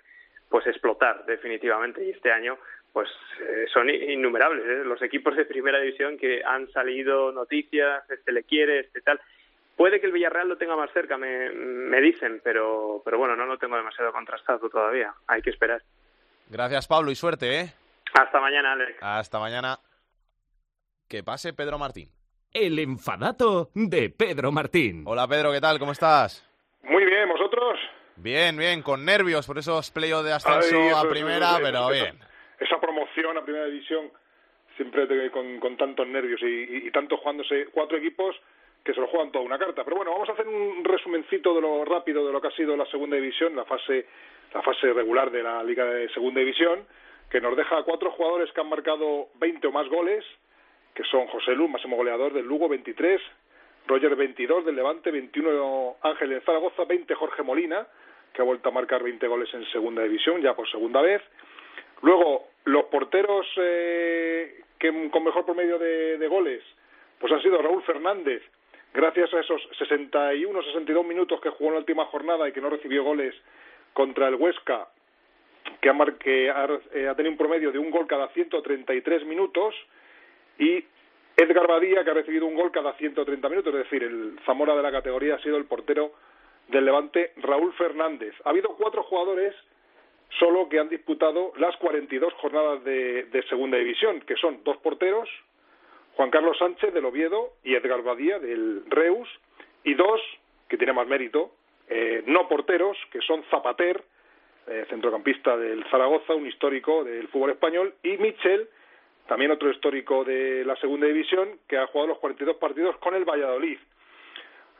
pues 0.51 0.67
explotar 0.67 1.25
definitivamente. 1.25 2.05
Y 2.05 2.11
este 2.11 2.31
año 2.31 2.59
pues 2.93 3.09
eh, 3.39 3.65
son 3.73 3.89
innumerables 3.89 4.65
¿eh? 4.65 4.83
los 4.83 5.01
equipos 5.01 5.35
de 5.35 5.45
primera 5.45 5.79
división 5.79 6.17
que 6.17 6.43
han 6.43 6.69
salido 6.71 7.31
noticias, 7.31 8.03
este 8.09 8.31
le 8.31 8.43
quiere, 8.43 8.79
este 8.79 9.01
tal. 9.01 9.19
Puede 9.75 9.99
que 9.99 10.07
el 10.07 10.11
Villarreal 10.11 10.49
lo 10.49 10.57
tenga 10.57 10.75
más 10.75 10.91
cerca, 10.91 11.17
me, 11.17 11.49
me 11.51 12.01
dicen, 12.01 12.41
pero, 12.43 13.01
pero 13.03 13.17
bueno, 13.17 13.35
no 13.35 13.45
lo 13.45 13.57
tengo 13.57 13.77
demasiado 13.77 14.11
contrastado 14.11 14.69
todavía. 14.69 15.13
Hay 15.27 15.41
que 15.41 15.49
esperar. 15.49 15.81
Gracias, 16.49 16.87
Pablo, 16.87 17.11
y 17.11 17.15
suerte, 17.15 17.61
¿eh? 17.61 17.73
Hasta 18.13 18.39
mañana, 18.41 18.73
Alex. 18.73 18.97
Hasta 19.01 19.39
mañana. 19.39 19.79
Que 21.07 21.23
pase 21.23 21.53
Pedro 21.53 21.79
Martín. 21.79 22.09
El 22.53 22.77
enfadato 22.79 23.69
de 23.73 24.09
Pedro 24.09 24.51
Martín. 24.51 25.03
Hola, 25.07 25.27
Pedro, 25.27 25.51
¿qué 25.53 25.61
tal? 25.61 25.79
¿Cómo 25.79 25.93
estás? 25.93 26.45
Muy 26.83 27.05
bien, 27.05 27.29
¿vosotros? 27.29 27.79
Bien, 28.17 28.57
bien, 28.57 28.81
con 28.83 29.05
nervios 29.05 29.47
por 29.47 29.57
esos 29.57 29.89
playoffs 29.91 30.25
de 30.25 30.33
ascenso 30.33 30.97
a 30.97 31.09
primera, 31.09 31.57
pero 31.61 31.89
bien. 31.89 32.19
Promoción 33.13 33.37
a 33.37 33.43
primera 33.43 33.65
división 33.65 34.09
siempre 34.77 35.29
con, 35.31 35.59
con 35.59 35.75
tantos 35.75 36.07
nervios 36.07 36.41
y, 36.43 36.87
y, 36.87 36.91
tanto 36.91 37.17
jugándose 37.17 37.67
cuatro 37.73 37.97
equipos 37.97 38.35
que 38.85 38.93
se 38.93 39.01
lo 39.01 39.07
juegan 39.07 39.31
toda 39.31 39.43
una 39.43 39.59
carta. 39.59 39.83
Pero 39.83 39.97
bueno, 39.97 40.11
vamos 40.13 40.29
a 40.29 40.31
hacer 40.31 40.47
un 40.47 40.81
resumencito 40.85 41.53
de 41.53 41.59
lo 41.59 41.83
rápido 41.83 42.25
de 42.25 42.31
lo 42.31 42.39
que 42.39 42.47
ha 42.47 42.51
sido 42.51 42.77
la 42.77 42.85
segunda 42.85 43.17
división, 43.17 43.53
la 43.53 43.65
fase, 43.65 44.05
la 44.53 44.61
fase 44.61 44.93
regular 44.93 45.29
de 45.29 45.43
la 45.43 45.61
Liga 45.61 45.83
de 45.85 46.07
Segunda 46.13 46.39
División, 46.39 46.85
que 47.29 47.41
nos 47.41 47.57
deja 47.57 47.79
a 47.79 47.83
cuatro 47.83 48.11
jugadores 48.11 48.49
que 48.53 48.61
han 48.61 48.69
marcado 48.69 49.27
20 49.35 49.67
o 49.67 49.71
más 49.73 49.89
goles, 49.89 50.23
que 50.93 51.03
son 51.03 51.27
José 51.27 51.53
Lu, 51.53 51.67
máximo 51.67 51.97
goleador 51.97 52.31
del 52.31 52.45
Lugo, 52.45 52.69
23, 52.69 53.21
Roger 53.87 54.15
22 54.15 54.65
del 54.65 54.75
Levante, 54.77 55.11
21 55.11 55.97
Ángel 56.01 56.31
en 56.31 56.41
Zaragoza, 56.43 56.85
20 56.85 57.13
Jorge 57.15 57.43
Molina, 57.43 57.85
que 58.33 58.41
ha 58.41 58.45
vuelto 58.45 58.69
a 58.69 58.71
marcar 58.71 59.03
20 59.03 59.27
goles 59.27 59.53
en 59.53 59.65
segunda 59.65 60.01
división, 60.03 60.41
ya 60.41 60.55
por 60.55 60.69
segunda 60.71 61.01
vez. 61.01 61.21
Luego, 62.01 62.50
los 62.65 62.85
porteros 62.85 63.47
eh, 63.57 64.61
que 64.79 65.09
con 65.09 65.23
mejor 65.23 65.45
promedio 65.45 65.77
de, 65.77 66.27
goles, 66.27 66.63
pues 67.19 67.31
han 67.31 67.41
sido 67.41 67.61
Raúl 67.61 67.83
Fernández, 67.83 68.41
gracias 68.93 69.33
a 69.33 69.39
esos 69.39 69.61
61, 69.77 70.63
62 70.63 71.05
minutos 71.05 71.39
que 71.41 71.49
jugó 71.49 71.69
en 71.69 71.73
la 71.73 71.79
última 71.79 72.05
jornada 72.05 72.47
y 72.47 72.51
que 72.51 72.61
no 72.61 72.69
recibió 72.69 73.03
goles 73.03 73.35
contra 73.93 74.27
el 74.27 74.35
Huesca, 74.35 74.87
que 75.79 75.89
ha, 75.89 75.95
que 76.19 76.45
eh, 76.47 77.07
ha, 77.07 77.15
tenido 77.15 77.31
un 77.31 77.37
promedio 77.37 77.71
de 77.71 77.79
un 77.79 77.91
gol 77.91 78.07
cada 78.07 78.27
133 78.29 79.25
minutos, 79.25 79.75
y 80.57 80.83
Edgar 81.37 81.67
Badía, 81.67 82.03
que 82.03 82.11
ha 82.11 82.15
recibido 82.15 82.45
un 82.45 82.55
gol 82.55 82.71
cada 82.71 82.93
130 82.93 83.49
minutos, 83.49 83.73
es 83.73 83.83
decir, 83.83 84.03
el 84.03 84.39
Zamora 84.45 84.75
de 84.75 84.83
la 84.83 84.91
categoría 84.91 85.35
ha 85.35 85.41
sido 85.41 85.57
el 85.57 85.65
portero 85.65 86.13
del 86.67 86.85
Levante, 86.85 87.33
Raúl 87.37 87.73
Fernández. 87.73 88.33
Ha 88.45 88.49
habido 88.49 88.75
cuatro 88.77 89.03
jugadores 89.03 89.55
solo 90.39 90.69
que 90.69 90.79
han 90.79 90.89
disputado 90.89 91.53
las 91.57 91.75
42 91.77 92.33
jornadas 92.35 92.83
de, 92.83 93.43
segunda 93.49 93.77
división, 93.77 94.21
que 94.21 94.35
son 94.35 94.63
dos 94.63 94.77
porteros, 94.77 95.29
Juan 96.15 96.29
Carlos 96.29 96.57
Sánchez 96.57 96.93
del 96.93 97.05
Oviedo 97.05 97.53
y 97.63 97.75
Edgar 97.75 98.01
Badía 98.01 98.39
del 98.39 98.83
Reus, 98.89 99.27
y 99.83 99.93
dos, 99.93 100.21
que 100.67 100.77
tiene 100.77 100.93
más 100.93 101.07
mérito, 101.07 101.51
eh, 101.89 102.23
no 102.27 102.47
porteros, 102.47 102.97
que 103.11 103.21
son 103.21 103.43
Zapater, 103.49 104.03
eh, 104.67 104.85
centrocampista 104.89 105.57
del 105.57 105.83
Zaragoza, 105.89 106.35
un 106.35 106.47
histórico 106.47 107.03
del 107.03 107.27
fútbol 107.29 107.51
español, 107.51 107.95
y 108.03 108.17
Michel, 108.17 108.69
también 109.27 109.51
otro 109.51 109.71
histórico 109.71 110.23
de 110.23 110.63
la 110.65 110.75
segunda 110.77 111.07
división, 111.07 111.59
que 111.67 111.77
ha 111.77 111.87
jugado 111.87 112.09
los 112.09 112.19
42 112.19 112.57
partidos 112.57 112.97
con 112.97 113.15
el 113.15 113.25
Valladolid. 113.25 113.79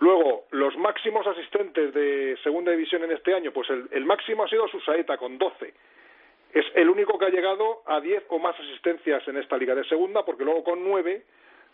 Luego, 0.02 0.46
los 0.50 0.76
máximos 0.78 1.28
asistentes 1.28 1.94
de 1.94 2.36
segunda 2.42 2.72
división 2.72 3.04
en 3.04 3.12
este 3.12 3.36
año, 3.36 3.52
pues 3.52 3.70
el, 3.70 4.04
máximo 4.04 4.44
ha 4.44 4.48
sido 4.48 4.68
Susaeta 4.68 5.16
con 5.16 5.38
12. 5.38 5.74
Es 6.54 6.66
el 6.74 6.90
único 6.90 7.20
que 7.20 7.26
ha 7.26 7.30
llegado 7.30 7.84
a 7.86 8.02
10 8.02 8.24
o 8.30 8.40
más 8.40 8.60
asistencias 8.60 9.28
en 9.28 9.38
esta 9.38 9.58
liga 9.58 9.76
de 9.76 9.84
segunda, 9.84 10.26
porque 10.26 10.44
luego 10.44 10.64
con 10.64 10.84
9 10.84 11.22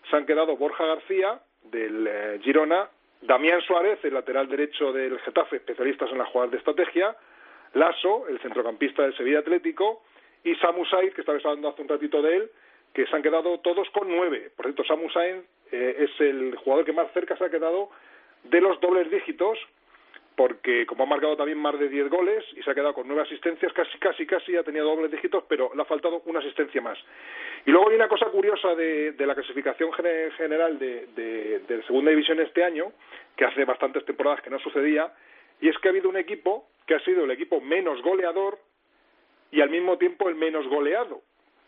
se 0.10 0.16
han 0.18 0.26
quedado 0.26 0.58
Borja 0.58 0.86
García 0.86 1.40
del 1.64 2.06
eh, 2.06 2.40
Girona, 2.44 2.90
Damián 3.22 3.62
Suárez, 3.62 4.04
el 4.04 4.14
lateral 4.14 4.50
derecho 4.50 4.92
del 4.92 5.18
Getafe, 5.20 5.56
especialistas 5.56 6.12
en 6.12 6.18
las 6.18 6.28
jugadas 6.28 6.52
de 6.52 6.58
estrategia, 6.58 7.16
Lasso, 7.76 8.28
el 8.28 8.40
centrocampista 8.42 9.04
del 9.04 9.16
Sevilla 9.16 9.40
Atlético, 9.40 10.04
y 10.44 10.54
Samu 10.56 10.84
Said, 10.84 11.14
que 11.14 11.22
estaba 11.22 11.38
hablando 11.38 11.70
hace 11.70 11.82
un 11.82 11.88
ratito 11.88 12.22
de 12.22 12.36
él, 12.36 12.52
que 12.94 13.08
se 13.08 13.16
han 13.16 13.24
quedado 13.24 13.62
todos 13.62 13.90
con 13.92 14.10
nueve. 14.10 14.52
Por 14.54 14.66
cierto, 14.66 14.84
Samu 14.84 15.10
Said 15.12 15.38
eh, 15.72 15.96
es 15.98 16.20
el 16.20 16.58
jugador 16.58 16.84
que 16.84 16.92
más 16.92 17.10
cerca 17.14 17.38
se 17.38 17.46
ha 17.46 17.50
quedado 17.50 17.90
de 18.44 18.62
los 18.62 18.80
dobles 18.80 19.10
dígitos, 19.12 19.58
porque 20.36 20.86
como 20.86 21.04
ha 21.04 21.08
marcado 21.08 21.36
también 21.36 21.58
más 21.58 21.80
de 21.80 21.90
10 21.90 22.10
goles 22.10 22.46
y 22.56 22.62
se 22.62 22.70
ha 22.70 22.76
quedado 22.76 22.94
con 22.94 23.08
nueve 23.08 23.24
asistencias, 23.24 23.74
casi, 23.74 23.98
casi, 23.98 24.26
casi 24.28 24.56
ha 24.56 24.64
tenido 24.64 24.86
dobles 24.86 25.12
dígitos, 25.12 25.44
pero 25.50 25.72
le 25.74 25.82
ha 25.82 25.86
faltado 25.86 26.22
una 26.26 26.40
asistencia 26.40 26.80
más. 26.80 27.00
Y 27.66 27.72
luego 27.72 27.90
hay 27.90 27.96
una 27.96 28.08
cosa 28.08 28.28
curiosa 28.28 28.76
de, 28.76 29.16
la 29.18 29.34
clasificación 29.34 29.92
general 29.94 30.78
de, 30.78 31.08
de, 31.16 31.84
Segunda 31.88 32.12
División 32.12 32.40
este 32.40 32.64
año, 32.64 32.92
que 33.36 33.46
hace 33.46 33.66
bastantes 33.66 34.06
temporadas 34.06 34.42
que 34.42 34.52
no 34.52 34.60
sucedía, 34.60 35.12
y 35.60 35.70
es 35.70 35.78
que 35.80 35.88
ha 35.88 35.92
habido 35.92 36.08
un 36.08 36.18
equipo 36.18 36.68
que 36.86 36.94
ha 36.94 37.00
sido 37.00 37.26
el 37.26 37.32
equipo 37.32 37.60
menos 37.60 38.02
goleador 38.04 38.60
y 39.52 39.62
al 39.62 39.72
mismo 39.72 39.98
tiempo 39.98 40.30
el 40.30 40.36
menos 40.36 40.68
goleado, 40.68 41.22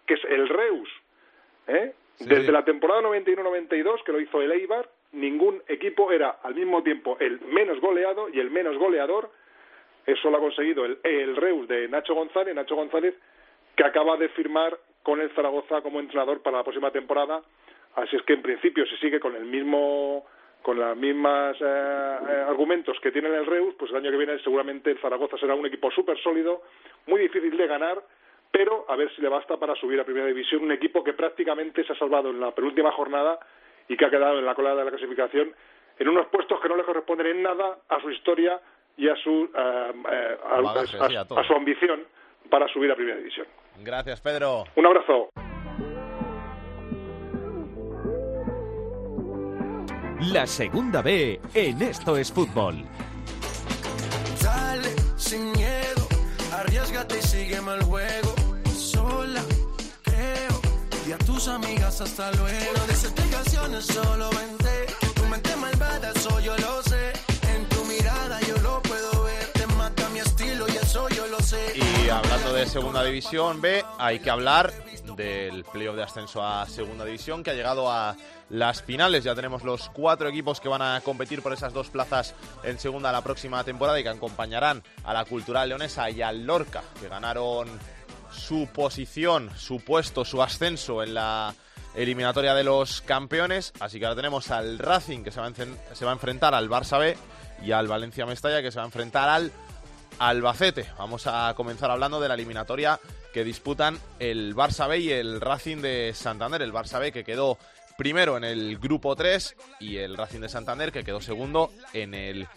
que 0.05 0.13
es 0.13 0.23
el 0.25 0.47
Reus. 0.47 0.89
¿eh? 1.67 1.93
Desde 2.19 2.51
la 2.51 2.63
temporada 2.63 3.01
91-92, 3.01 4.03
que 4.03 4.11
lo 4.11 4.19
hizo 4.19 4.41
el 4.41 4.51
Eibar, 4.51 4.89
ningún 5.11 5.61
equipo 5.67 6.11
era 6.11 6.39
al 6.43 6.55
mismo 6.55 6.83
tiempo 6.83 7.17
el 7.19 7.39
menos 7.41 7.79
goleado 7.79 8.29
y 8.29 8.39
el 8.39 8.51
menos 8.51 8.77
goleador 8.77 9.31
Eso 10.05 10.29
lo 10.29 10.37
ha 10.37 10.39
conseguido 10.39 10.85
el, 10.85 10.99
el 11.03 11.35
Reus 11.35 11.67
de 11.67 11.87
Nacho 11.87 12.13
González, 12.15 12.55
Nacho 12.55 12.75
González 12.75 13.15
que 13.75 13.85
acaba 13.85 14.17
de 14.17 14.29
firmar 14.29 14.77
con 15.03 15.21
el 15.21 15.29
Zaragoza 15.31 15.81
como 15.81 15.99
entrenador 15.99 16.41
para 16.41 16.57
la 16.57 16.63
próxima 16.63 16.91
temporada. 16.91 17.41
Así 17.95 18.15
es 18.15 18.23
que 18.23 18.33
en 18.33 18.41
principio 18.41 18.85
si 18.85 18.97
sigue 18.97 19.19
con 19.19 19.35
el 19.35 19.45
mismo 19.45 20.25
con 20.61 20.77
los 20.77 20.97
mismos 20.97 21.55
eh, 21.61 21.63
eh, 21.63 22.45
argumentos 22.47 22.99
que 22.99 23.11
tiene 23.11 23.29
el 23.29 23.45
Reus, 23.45 23.73
pues 23.79 23.91
el 23.91 23.97
año 23.97 24.11
que 24.11 24.17
viene 24.17 24.37
seguramente 24.39 24.91
el 24.91 24.99
Zaragoza 24.99 25.37
será 25.37 25.55
un 25.55 25.65
equipo 25.65 25.89
súper 25.89 26.17
sólido, 26.19 26.63
muy 27.07 27.21
difícil 27.21 27.55
de 27.55 27.65
ganar, 27.65 28.03
pero 28.51 28.85
a 28.89 28.97
ver 28.97 29.09
si 29.15 29.21
le 29.21 29.29
basta 29.29 29.55
para 29.57 29.75
subir 29.75 29.99
a 29.99 30.03
Primera 30.03 30.25
División, 30.25 30.63
un 30.63 30.73
equipo 30.73 31.01
que 31.03 31.13
prácticamente 31.13 31.83
se 31.85 31.93
ha 31.93 31.95
salvado 31.95 32.29
en 32.29 32.41
la 32.41 32.51
penúltima 32.51 32.91
jornada 32.91 33.39
y 33.89 33.97
que 33.97 34.05
ha 34.05 34.09
quedado 34.09 34.39
en 34.39 34.45
la 34.45 34.55
cola 34.55 34.75
de 34.75 34.85
la 34.85 34.91
clasificación 34.91 35.53
en 35.97 36.07
unos 36.07 36.27
puestos 36.27 36.61
que 36.61 36.69
no 36.69 36.77
le 36.77 36.85
corresponden 36.85 37.27
en 37.27 37.43
nada 37.43 37.79
a 37.89 37.99
su 38.01 38.09
historia 38.09 38.61
y 38.95 39.09
a 39.09 39.15
su, 39.17 39.49
eh, 39.53 40.37
a 40.45 41.43
su 41.43 41.53
ambición 41.53 42.05
para 42.49 42.67
subir 42.69 42.91
a 42.91 42.95
Primera 42.95 43.17
División. 43.17 43.47
Gracias, 43.83 44.21
Pedro. 44.21 44.63
Un 44.75 44.85
abrazo. 44.85 45.29
La 50.33 50.45
segunda 50.45 51.01
B 51.01 51.39
en 51.53 51.81
Esto 51.81 52.17
es 52.17 52.31
Fútbol. 52.31 52.75
Dale, 54.43 54.89
sin 55.15 55.51
miedo, 55.53 56.07
arriesgate 56.53 57.17
y 57.17 57.21
sígueme 57.21 57.75
el 57.75 57.83
juego. 57.83 58.28
Amigas 61.47 62.01
hasta 62.01 62.31
luego. 62.33 62.49
Tu 65.15 65.25
mente 65.25 65.55
malvada, 65.55 66.11
eso 66.13 66.39
yo 66.39 66.57
lo 66.57 66.83
sé. 66.83 67.13
En 67.53 67.65
tu 67.69 67.85
mirada 67.85 68.39
yo 68.41 68.57
lo 68.57 68.81
puedo 68.81 69.23
ver. 69.23 69.47
Te 69.53 69.65
mata 69.67 70.09
mi 70.09 70.19
estilo 70.19 70.67
y 70.67 70.71
eso 70.71 71.07
yo 71.09 71.27
lo 71.27 71.39
sé. 71.39 71.73
Y 71.75 72.09
hablando 72.09 72.53
de 72.53 72.65
Segunda 72.65 73.03
División 73.03 73.61
B, 73.61 73.83
hay 73.97 74.19
que 74.19 74.29
hablar 74.29 74.73
del 75.15 75.63
playoff 75.63 75.95
de 75.95 76.03
ascenso 76.03 76.43
a 76.43 76.67
Segunda 76.67 77.05
División 77.05 77.43
que 77.43 77.51
ha 77.51 77.53
llegado 77.53 77.91
a 77.91 78.15
las 78.49 78.81
finales. 78.81 79.23
Ya 79.23 79.35
tenemos 79.35 79.63
los 79.63 79.89
cuatro 79.89 80.27
equipos 80.27 80.59
que 80.59 80.67
van 80.67 80.81
a 80.81 81.01
competir 81.01 81.41
por 81.41 81.53
esas 81.53 81.73
dos 81.73 81.89
plazas 81.89 82.35
en 82.63 82.79
segunda 82.79 83.11
la 83.11 83.21
próxima 83.21 83.63
temporada 83.63 83.99
y 83.99 84.03
que 84.03 84.09
acompañarán 84.09 84.83
a 85.03 85.13
la 85.13 85.25
Cultural 85.25 85.69
Leonesa 85.69 86.09
y 86.09 86.21
al 86.21 86.45
Lorca, 86.45 86.83
que 86.99 87.07
ganaron 87.07 87.69
su 88.31 88.67
posición, 88.73 89.49
su 89.57 89.79
puesto, 89.83 90.25
su 90.25 90.41
ascenso 90.41 91.03
en 91.03 91.13
la 91.13 91.53
eliminatoria 91.95 92.53
de 92.53 92.63
los 92.63 93.01
campeones. 93.01 93.73
Así 93.79 93.99
que 93.99 94.05
ahora 94.05 94.15
tenemos 94.15 94.51
al 94.51 94.79
Racing 94.79 95.23
que 95.23 95.31
se 95.31 95.39
va 95.39 95.47
a, 95.47 96.13
enfrentar 96.13 96.53
al 96.53 96.69
Barça 96.69 96.99
B 96.99 97.17
y 97.63 97.71
al 97.71 97.87
Valencia 97.87 98.25
Mestalla 98.25 98.61
que 98.61 98.71
se 98.71 98.77
va 98.77 98.83
a 98.83 98.87
enfrentar 98.87 99.29
al 99.29 99.51
Albacete. 100.19 100.85
Vamos 100.97 101.27
a 101.27 101.53
comenzar 101.55 101.91
hablando 101.91 102.19
de 102.19 102.27
la 102.27 102.33
eliminatoria 102.33 102.99
que 103.33 103.43
disputan 103.43 103.97
el 104.19 104.55
Barça 104.55 104.87
B 104.87 104.99
y 104.99 105.11
el 105.11 105.39
Racing 105.39 105.77
de 105.77 106.13
Santander. 106.13 106.61
El 106.61 106.73
Barça 106.73 106.99
B 106.99 107.11
que 107.11 107.23
quedó 107.23 107.57
primero 107.97 108.37
en 108.37 108.43
el 108.43 108.77
grupo 108.77 109.15
3 109.15 109.55
y 109.81 109.97
el 109.97 110.17
Racing 110.17 110.39
de 110.39 110.49
Santander 110.49 110.91
que 110.91 111.03
quedó 111.03 111.21
segundo 111.21 111.71
en 111.93 112.13
el 112.13 112.47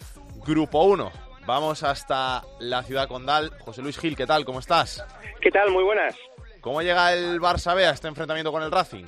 grupo 0.45 0.83
1. 0.83 1.32
Vamos 1.45 1.83
hasta 1.83 2.41
la 2.59 2.83
ciudad 2.83 3.09
condal. 3.09 3.49
José 3.59 3.81
Luis 3.81 3.99
Gil, 3.99 4.15
¿qué 4.15 4.25
tal? 4.25 4.45
¿Cómo 4.45 4.59
estás? 4.59 5.05
¿Qué 5.41 5.51
tal? 5.51 5.71
Muy 5.71 5.83
buenas. 5.83 6.17
¿Cómo 6.61 6.81
llega 6.81 7.11
el 7.11 7.41
Barça 7.41 7.75
B 7.75 7.85
a 7.85 7.91
este 7.91 8.07
enfrentamiento 8.07 8.51
con 8.53 8.63
el 8.63 8.71
Racing? 8.71 9.05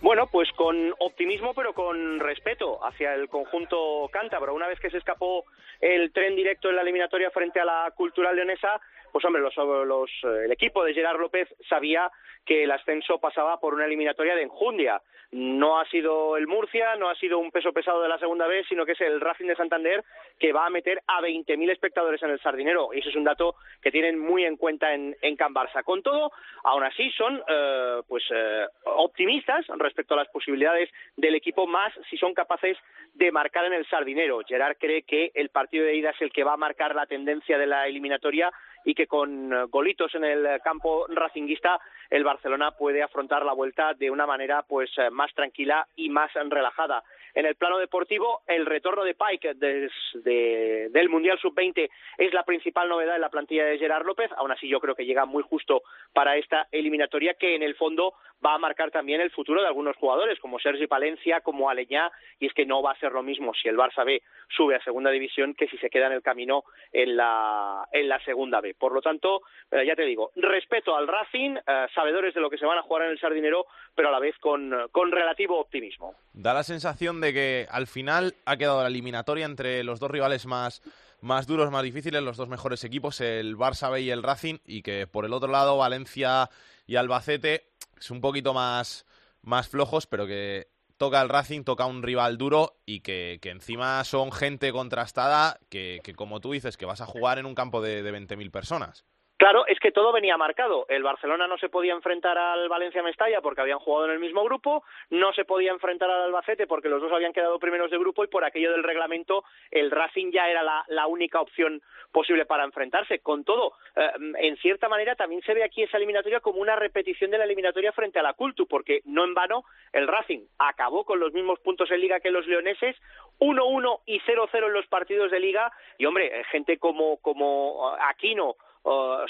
Bueno, 0.00 0.26
pues 0.26 0.50
con 0.56 0.92
optimismo, 0.98 1.54
pero 1.54 1.72
con 1.72 2.18
respeto 2.18 2.84
hacia 2.84 3.14
el 3.14 3.28
conjunto 3.28 4.08
cántabro. 4.12 4.52
Una 4.52 4.66
vez 4.66 4.80
que 4.80 4.90
se 4.90 4.98
escapó 4.98 5.44
el 5.80 6.12
tren 6.12 6.34
directo 6.34 6.68
en 6.68 6.76
la 6.76 6.82
eliminatoria 6.82 7.30
frente 7.30 7.60
a 7.60 7.64
la 7.64 7.92
Cultural 7.96 8.34
Leonesa, 8.34 8.80
pues 9.12 9.24
hombre, 9.24 9.40
los, 9.40 9.54
los, 9.56 10.10
el 10.44 10.50
equipo 10.50 10.82
de 10.82 10.92
Gerard 10.92 11.20
López 11.20 11.48
sabía 11.68 12.10
que 12.46 12.62
el 12.62 12.70
ascenso 12.70 13.18
pasaba 13.18 13.58
por 13.58 13.74
una 13.74 13.84
eliminatoria 13.84 14.36
de 14.36 14.42
enjundia. 14.42 15.02
No 15.32 15.80
ha 15.80 15.84
sido 15.86 16.36
el 16.36 16.46
Murcia, 16.46 16.94
no 16.94 17.10
ha 17.10 17.14
sido 17.16 17.38
un 17.38 17.50
peso 17.50 17.72
pesado 17.72 18.00
de 18.00 18.08
la 18.08 18.18
segunda 18.18 18.46
vez, 18.46 18.64
sino 18.68 18.86
que 18.86 18.92
es 18.92 19.00
el 19.00 19.20
Racing 19.20 19.46
de 19.46 19.56
Santander 19.56 20.04
que 20.38 20.52
va 20.52 20.66
a 20.66 20.70
meter 20.70 21.02
a 21.06 21.20
20.000 21.20 21.70
espectadores 21.70 22.22
en 22.22 22.30
el 22.30 22.40
Sardinero. 22.40 22.90
Y 22.92 23.00
eso 23.00 23.08
es 23.08 23.16
un 23.16 23.24
dato 23.24 23.56
que 23.82 23.90
tienen 23.90 24.18
muy 24.18 24.44
en 24.44 24.56
cuenta 24.56 24.94
en, 24.94 25.16
en 25.20 25.36
Can 25.36 25.52
Barça. 25.52 25.82
Con 25.82 26.02
todo, 26.02 26.30
aún 26.62 26.84
así 26.84 27.10
son 27.10 27.42
eh, 27.48 28.02
pues 28.06 28.22
eh, 28.30 28.66
optimistas 28.84 29.66
respecto 29.78 30.14
a 30.14 30.18
las 30.18 30.28
posibilidades 30.28 30.88
del 31.16 31.34
equipo, 31.34 31.66
más 31.66 31.92
si 32.08 32.16
son 32.16 32.32
capaces 32.32 32.78
de 33.14 33.32
marcar 33.32 33.64
en 33.64 33.72
el 33.72 33.86
Sardinero. 33.86 34.40
Gerard 34.46 34.76
cree 34.78 35.02
que 35.02 35.32
el 35.34 35.48
partido 35.48 35.84
de 35.84 35.96
ida 35.96 36.10
es 36.10 36.22
el 36.22 36.32
que 36.32 36.44
va 36.44 36.52
a 36.52 36.58
marcar 36.58 36.94
la 36.94 37.06
tendencia 37.06 37.58
de 37.58 37.66
la 37.66 37.88
eliminatoria 37.88 38.52
y 38.84 38.94
que 38.94 39.06
con 39.06 39.52
eh, 39.52 39.64
golitos 39.68 40.14
en 40.14 40.24
el 40.24 40.60
campo 40.62 41.06
racinguista 41.08 41.80
el 42.10 42.24
puede 42.72 43.02
afrontar 43.02 43.44
la 43.44 43.52
vuelta 43.52 43.94
de 43.94 44.10
una 44.10 44.26
manera 44.26 44.62
pues 44.62 44.90
eh, 44.98 45.10
más 45.10 45.32
tranquila 45.34 45.86
y 45.96 46.08
más 46.08 46.30
relajada. 46.34 47.02
En 47.36 47.44
el 47.44 47.54
plano 47.54 47.76
deportivo, 47.76 48.40
el 48.46 48.64
retorno 48.64 49.04
de 49.04 49.14
Pike 49.14 49.52
desde 49.56 50.88
del 50.88 51.08
Mundial 51.10 51.38
Sub-20 51.38 51.90
es 52.16 52.32
la 52.32 52.44
principal 52.44 52.88
novedad 52.88 53.14
en 53.14 53.20
la 53.20 53.28
plantilla 53.28 53.66
de 53.66 53.76
Gerard 53.76 54.06
López. 54.06 54.30
Aún 54.38 54.52
así, 54.52 54.66
yo 54.66 54.80
creo 54.80 54.94
que 54.94 55.04
llega 55.04 55.26
muy 55.26 55.42
justo 55.42 55.82
para 56.14 56.38
esta 56.38 56.66
eliminatoria 56.72 57.34
que 57.34 57.54
en 57.54 57.62
el 57.62 57.74
fondo 57.74 58.14
va 58.44 58.54
a 58.54 58.58
marcar 58.58 58.90
también 58.90 59.20
el 59.20 59.30
futuro 59.30 59.60
de 59.60 59.66
algunos 59.66 59.96
jugadores 59.96 60.38
como 60.40 60.58
Sergi 60.58 60.86
Palencia, 60.86 61.42
como 61.42 61.68
Aleñá, 61.68 62.10
y 62.38 62.46
es 62.46 62.54
que 62.54 62.64
no 62.64 62.82
va 62.82 62.92
a 62.92 62.98
ser 62.98 63.12
lo 63.12 63.22
mismo 63.22 63.52
si 63.54 63.68
el 63.68 63.76
Barça 63.76 64.04
B 64.04 64.22
sube 64.56 64.76
a 64.76 64.82
segunda 64.82 65.10
división 65.10 65.54
que 65.54 65.68
si 65.68 65.76
se 65.76 65.90
queda 65.90 66.06
en 66.06 66.12
el 66.12 66.22
camino 66.22 66.64
en 66.90 67.16
la, 67.16 67.86
en 67.92 68.08
la 68.08 68.18
segunda 68.24 68.62
B. 68.62 68.74
Por 68.74 68.92
lo 68.92 69.02
tanto, 69.02 69.42
eh, 69.70 69.84
ya 69.86 69.94
te 69.94 70.04
digo, 70.04 70.30
respeto 70.36 70.96
al 70.96 71.06
Racing, 71.06 71.56
eh, 71.56 71.86
sabedores 71.94 72.34
de 72.34 72.40
lo 72.40 72.48
que 72.48 72.56
se 72.56 72.66
van 72.66 72.78
a 72.78 72.82
jugar 72.82 73.04
en 73.04 73.10
el 73.10 73.20
Sardinero, 73.20 73.66
pero 73.94 74.08
a 74.08 74.12
la 74.12 74.20
vez 74.20 74.36
con, 74.38 74.72
con 74.90 75.12
relativo 75.12 75.58
optimismo. 75.58 76.14
Da 76.32 76.54
la 76.54 76.62
sensación 76.62 77.20
de 77.20 77.25
que 77.32 77.66
al 77.70 77.86
final 77.86 78.34
ha 78.44 78.56
quedado 78.56 78.82
la 78.82 78.88
eliminatoria 78.88 79.46
entre 79.46 79.82
los 79.84 80.00
dos 80.00 80.10
rivales 80.10 80.46
más 80.46 80.82
más 81.20 81.46
duros, 81.46 81.70
más 81.70 81.82
difíciles, 81.82 82.22
los 82.22 82.36
dos 82.36 82.48
mejores 82.48 82.84
equipos, 82.84 83.20
el 83.20 83.56
Barça 83.56 83.90
B 83.90 84.02
y 84.02 84.10
el 84.10 84.22
Racing, 84.22 84.58
y 84.66 84.82
que 84.82 85.06
por 85.06 85.24
el 85.24 85.32
otro 85.32 85.50
lado 85.50 85.76
Valencia 85.76 86.50
y 86.86 86.96
Albacete 86.96 87.70
es 87.98 88.10
un 88.10 88.20
poquito 88.20 88.54
más, 88.54 89.06
más 89.42 89.68
flojos, 89.68 90.06
pero 90.06 90.26
que 90.26 90.68
toca 90.96 91.20
el 91.20 91.28
Racing, 91.28 91.64
toca 91.64 91.86
un 91.86 92.02
rival 92.02 92.38
duro 92.38 92.78
y 92.86 93.00
que, 93.00 93.38
que 93.42 93.50
encima 93.50 94.02
son 94.04 94.32
gente 94.32 94.72
contrastada 94.72 95.58
que, 95.68 96.00
que, 96.02 96.14
como 96.14 96.40
tú 96.40 96.52
dices, 96.52 96.76
que 96.76 96.86
vas 96.86 97.00
a 97.00 97.06
jugar 97.06 97.38
en 97.38 97.46
un 97.46 97.54
campo 97.54 97.82
de, 97.82 98.02
de 98.02 98.12
20.000 98.12 98.50
personas. 98.50 99.04
Claro, 99.38 99.66
es 99.66 99.78
que 99.80 99.92
todo 99.92 100.12
venía 100.12 100.38
marcado. 100.38 100.86
El 100.88 101.02
Barcelona 101.02 101.46
no 101.46 101.58
se 101.58 101.68
podía 101.68 101.92
enfrentar 101.92 102.38
al 102.38 102.70
Valencia 102.70 103.02
Mestalla 103.02 103.42
porque 103.42 103.60
habían 103.60 103.78
jugado 103.78 104.06
en 104.06 104.12
el 104.12 104.18
mismo 104.18 104.42
grupo, 104.42 104.82
no 105.10 105.34
se 105.34 105.44
podía 105.44 105.72
enfrentar 105.72 106.10
al 106.10 106.22
Albacete 106.22 106.66
porque 106.66 106.88
los 106.88 107.02
dos 107.02 107.12
habían 107.12 107.34
quedado 107.34 107.58
primeros 107.58 107.90
de 107.90 107.98
grupo 107.98 108.24
y 108.24 108.28
por 108.28 108.44
aquello 108.44 108.72
del 108.72 108.82
reglamento 108.82 109.44
el 109.70 109.90
Racing 109.90 110.32
ya 110.32 110.48
era 110.48 110.62
la, 110.62 111.06
única 111.06 111.40
opción 111.40 111.82
posible 112.12 112.46
para 112.46 112.64
enfrentarse. 112.64 113.18
Con 113.18 113.44
todo, 113.44 113.74
eh, 113.94 114.10
en 114.38 114.56
cierta 114.56 114.88
manera 114.88 115.14
también 115.16 115.42
se 115.42 115.52
ve 115.52 115.64
aquí 115.64 115.82
esa 115.82 115.98
eliminatoria 115.98 116.40
como 116.40 116.60
una 116.60 116.74
repetición 116.74 117.30
de 117.30 117.38
la 117.38 117.44
eliminatoria 117.44 117.92
frente 117.92 118.18
a 118.18 118.22
la 118.22 118.32
Cultu, 118.32 118.66
porque 118.66 119.02
no 119.04 119.24
en 119.24 119.34
vano 119.34 119.64
el 119.92 120.08
Racing 120.08 120.46
acabó 120.58 121.04
con 121.04 121.20
los 121.20 121.34
mismos 121.34 121.60
puntos 121.60 121.90
en 121.90 122.00
liga 122.00 122.20
que 122.20 122.30
los 122.30 122.46
leoneses, 122.46 122.96
1-1 123.38 124.00
y 124.06 124.18
0-0 124.20 124.66
en 124.66 124.72
los 124.72 124.86
partidos 124.86 125.30
de 125.30 125.40
liga 125.40 125.70
y 125.98 126.06
hombre, 126.06 126.42
gente 126.50 126.78
como, 126.78 127.18
como 127.18 127.94
Aquino 128.00 128.56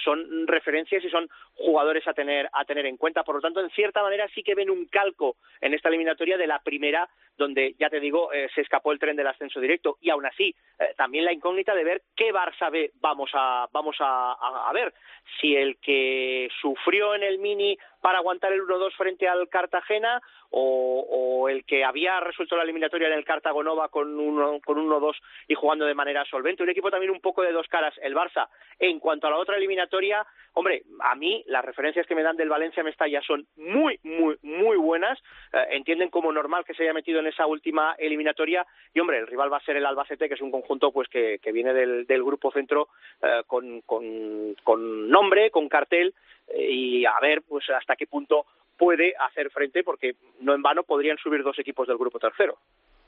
Son 0.04 0.46
referencias 0.46 1.02
y 1.02 1.08
son 1.08 1.28
jugadores 1.54 2.06
a 2.06 2.12
tener 2.12 2.48
a 2.52 2.64
tener 2.64 2.86
en 2.86 2.96
cuenta. 2.96 3.22
Por 3.22 3.36
lo 3.36 3.40
tanto, 3.40 3.60
en 3.60 3.70
cierta 3.70 4.02
manera 4.02 4.28
sí 4.34 4.42
que 4.42 4.54
ven 4.54 4.70
un 4.70 4.86
calco 4.86 5.36
en 5.60 5.72
esta 5.72 5.88
eliminatoria 5.88 6.36
de 6.36 6.46
la 6.46 6.58
primera, 6.58 7.08
donde 7.36 7.74
ya 7.78 7.88
te 7.88 8.00
digo 8.00 8.32
eh, 8.32 8.48
se 8.54 8.60
escapó 8.60 8.92
el 8.92 8.98
tren 8.98 9.16
del 9.16 9.26
ascenso 9.26 9.60
directo 9.60 9.96
y 10.00 10.10
aún 10.10 10.26
así 10.26 10.54
eh, 10.78 10.94
también 10.96 11.24
la 11.24 11.32
incógnita 11.32 11.74
de 11.74 11.84
ver 11.84 12.02
qué 12.14 12.32
Barça 12.32 12.70
B 12.70 12.92
vamos 13.00 13.30
a 13.34 13.68
vamos 13.72 13.96
a, 14.00 14.70
ver 14.74 14.92
si 15.40 15.56
el 15.56 15.78
que 15.78 16.48
sufrió 16.60 17.14
en 17.14 17.22
el 17.22 17.38
mini 17.38 17.78
para 18.00 18.18
aguantar 18.18 18.52
el 18.52 18.62
1-2 18.62 18.92
frente 18.94 19.26
al 19.26 19.48
Cartagena 19.48 20.20
o, 20.50 21.48
el 21.48 21.64
que 21.64 21.84
había 21.84 22.20
resuelto 22.20 22.56
la 22.56 22.62
eliminatoria 22.62 23.08
en 23.08 23.14
el 23.14 23.24
Cartagonova 23.24 23.88
con 23.88 24.18
un 24.18 24.60
con 24.60 24.78
1-2 24.78 25.14
y 25.48 25.54
jugando 25.54 25.84
de 25.84 25.94
manera 25.94 26.24
solvente. 26.24 26.62
Un 26.62 26.70
equipo 26.70 26.90
también 26.90 27.10
un 27.10 27.20
poco 27.20 27.42
de 27.42 27.52
dos 27.52 27.66
caras, 27.68 27.94
el 28.02 28.14
Barça. 28.14 28.48
En 28.78 28.98
cuanto 29.00 29.26
a 29.26 29.30
la 29.30 29.38
otra 29.46 29.56
eliminatoria, 29.56 30.26
hombre, 30.54 30.82
a 31.00 31.14
mí 31.14 31.44
las 31.46 31.64
referencias 31.64 32.06
que 32.06 32.14
me 32.16 32.22
dan 32.22 32.36
del 32.36 32.48
Valencia 32.48 32.82
Mestalla 32.82 33.20
son 33.22 33.46
muy, 33.56 33.98
muy, 34.02 34.36
muy 34.42 34.76
buenas. 34.76 35.18
Eh, 35.52 35.66
entienden 35.70 36.10
como 36.10 36.32
normal 36.32 36.64
que 36.64 36.74
se 36.74 36.82
haya 36.82 36.92
metido 36.92 37.20
en 37.20 37.28
esa 37.28 37.46
última 37.46 37.94
eliminatoria 37.98 38.66
y, 38.92 38.98
hombre, 39.00 39.18
el 39.18 39.26
rival 39.28 39.52
va 39.52 39.58
a 39.58 39.64
ser 39.64 39.76
el 39.76 39.86
Albacete, 39.86 40.28
que 40.28 40.34
es 40.34 40.40
un 40.40 40.50
conjunto 40.50 40.90
pues 40.90 41.08
que, 41.08 41.38
que 41.40 41.52
viene 41.52 41.72
del, 41.72 42.06
del 42.06 42.24
grupo 42.24 42.50
centro 42.50 42.88
eh, 43.22 43.42
con, 43.46 43.82
con, 43.82 44.54
con 44.64 45.08
nombre, 45.08 45.50
con 45.50 45.68
cartel 45.68 46.12
y 46.58 47.04
a 47.06 47.18
ver 47.20 47.42
pues 47.48 47.68
hasta 47.70 47.96
qué 47.96 48.06
punto 48.06 48.46
puede 48.76 49.14
hacer 49.18 49.50
frente 49.50 49.82
porque 49.84 50.16
no 50.40 50.54
en 50.54 50.62
vano 50.62 50.82
podrían 50.82 51.18
subir 51.18 51.42
dos 51.42 51.58
equipos 51.58 51.86
del 51.88 51.96
grupo 51.96 52.18
tercero. 52.18 52.58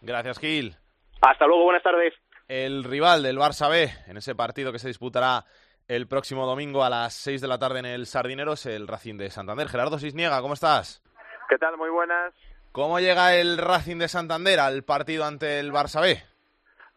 Gracias, 0.00 0.38
Gil. 0.38 0.74
Hasta 1.20 1.46
luego, 1.46 1.64
buenas 1.64 1.82
tardes. 1.82 2.14
el 2.48 2.84
rival 2.84 3.22
del 3.22 3.36
Barça 3.38 3.68
B 3.68 3.88
en 4.08 4.16
ese 4.16 4.34
partido 4.34 4.72
que 4.72 4.78
se 4.78 4.88
disputará 4.88 5.44
el 5.88 6.06
próximo 6.06 6.46
domingo 6.46 6.84
a 6.84 6.90
las 6.90 7.14
6 7.14 7.40
de 7.40 7.48
la 7.48 7.58
tarde 7.58 7.78
en 7.80 7.86
el 7.86 8.06
Sardinero 8.06 8.52
es 8.52 8.66
el 8.66 8.86
Racing 8.86 9.16
de 9.16 9.30
Santander. 9.30 9.68
Gerardo 9.68 9.98
Cisniega, 9.98 10.40
¿cómo 10.42 10.54
estás? 10.54 11.02
¿Qué 11.48 11.56
tal? 11.56 11.78
Muy 11.78 11.88
buenas. 11.88 12.34
¿Cómo 12.72 13.00
llega 13.00 13.34
el 13.34 13.56
Racing 13.56 13.96
de 13.96 14.08
Santander 14.08 14.60
al 14.60 14.84
partido 14.84 15.24
ante 15.24 15.58
el 15.58 15.72
Barça 15.72 16.02
B? 16.02 16.22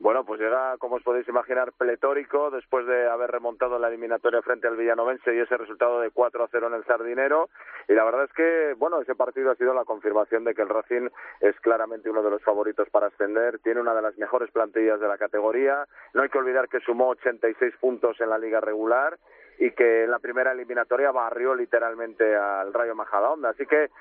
Bueno, 0.01 0.25
pues 0.25 0.41
llega, 0.41 0.79
como 0.79 0.95
os 0.95 1.03
podéis 1.03 1.27
imaginar, 1.27 1.73
pletórico 1.73 2.49
después 2.49 2.87
de 2.87 3.07
haber 3.07 3.29
remontado 3.29 3.77
la 3.77 3.87
eliminatoria 3.87 4.41
frente 4.41 4.67
al 4.67 4.75
Villanovense 4.75 5.35
y 5.35 5.39
ese 5.39 5.55
resultado 5.57 5.99
de 5.99 6.09
4 6.09 6.43
a 6.43 6.47
0 6.47 6.67
en 6.69 6.73
el 6.73 6.85
Sardinero. 6.85 7.51
Y 7.87 7.93
la 7.93 8.03
verdad 8.03 8.23
es 8.23 8.33
que, 8.33 8.73
bueno, 8.79 8.99
ese 8.99 9.13
partido 9.13 9.51
ha 9.51 9.55
sido 9.55 9.75
la 9.75 9.85
confirmación 9.85 10.43
de 10.43 10.55
que 10.55 10.63
el 10.63 10.69
Racing 10.69 11.07
es 11.39 11.55
claramente 11.59 12.09
uno 12.09 12.23
de 12.23 12.31
los 12.31 12.41
favoritos 12.41 12.89
para 12.89 13.07
ascender. 13.07 13.59
Tiene 13.59 13.79
una 13.79 13.93
de 13.93 14.01
las 14.01 14.17
mejores 14.17 14.49
plantillas 14.49 14.99
de 14.99 15.07
la 15.07 15.19
categoría. 15.19 15.85
No 16.15 16.23
hay 16.23 16.29
que 16.29 16.39
olvidar 16.39 16.67
que 16.67 16.79
sumó 16.79 17.09
86 17.09 17.75
puntos 17.79 18.19
en 18.21 18.31
la 18.31 18.39
liga 18.39 18.59
regular 18.59 19.19
y 19.59 19.69
que 19.69 20.05
en 20.05 20.09
la 20.09 20.17
primera 20.17 20.53
eliminatoria 20.53 21.11
barrió 21.11 21.53
literalmente 21.53 22.35
al 22.35 22.73
Rayo 22.73 22.95
Majadahonda. 22.95 23.49
Así 23.49 23.67
que 23.67 23.91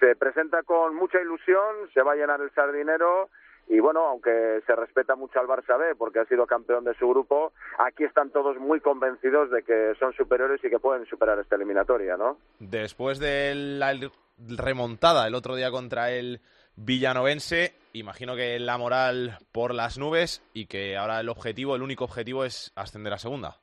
se 0.00 0.16
presenta 0.16 0.64
con 0.64 0.94
mucha 0.94 1.18
ilusión, 1.18 1.88
se 1.94 2.02
va 2.02 2.12
a 2.12 2.16
llenar 2.16 2.42
el 2.42 2.50
Sardinero 2.50 3.30
y 3.68 3.80
bueno, 3.80 4.06
aunque 4.06 4.62
se 4.66 4.76
respeta 4.76 5.16
mucho 5.16 5.40
al 5.40 5.46
Barça 5.46 5.78
B 5.78 5.94
porque 5.96 6.20
ha 6.20 6.24
sido 6.26 6.46
campeón 6.46 6.84
de 6.84 6.94
su 6.94 7.08
grupo, 7.08 7.52
aquí 7.78 8.04
están 8.04 8.30
todos 8.30 8.56
muy 8.58 8.80
convencidos 8.80 9.50
de 9.50 9.62
que 9.62 9.94
son 9.98 10.12
superiores 10.12 10.62
y 10.64 10.70
que 10.70 10.78
pueden 10.78 11.04
superar 11.06 11.38
esta 11.38 11.56
eliminatoria, 11.56 12.16
¿no? 12.16 12.38
Después 12.60 13.18
de 13.18 13.54
la 13.54 13.92
remontada 14.38 15.26
el 15.26 15.34
otro 15.34 15.56
día 15.56 15.70
contra 15.70 16.10
el 16.10 16.40
Villanovense, 16.76 17.74
imagino 17.92 18.36
que 18.36 18.58
la 18.60 18.78
moral 18.78 19.38
por 19.50 19.74
las 19.74 19.98
nubes 19.98 20.42
y 20.52 20.66
que 20.66 20.96
ahora 20.96 21.20
el 21.20 21.28
objetivo, 21.28 21.74
el 21.74 21.82
único 21.82 22.04
objetivo 22.04 22.44
es 22.44 22.72
ascender 22.76 23.14
a 23.14 23.18
segunda. 23.18 23.56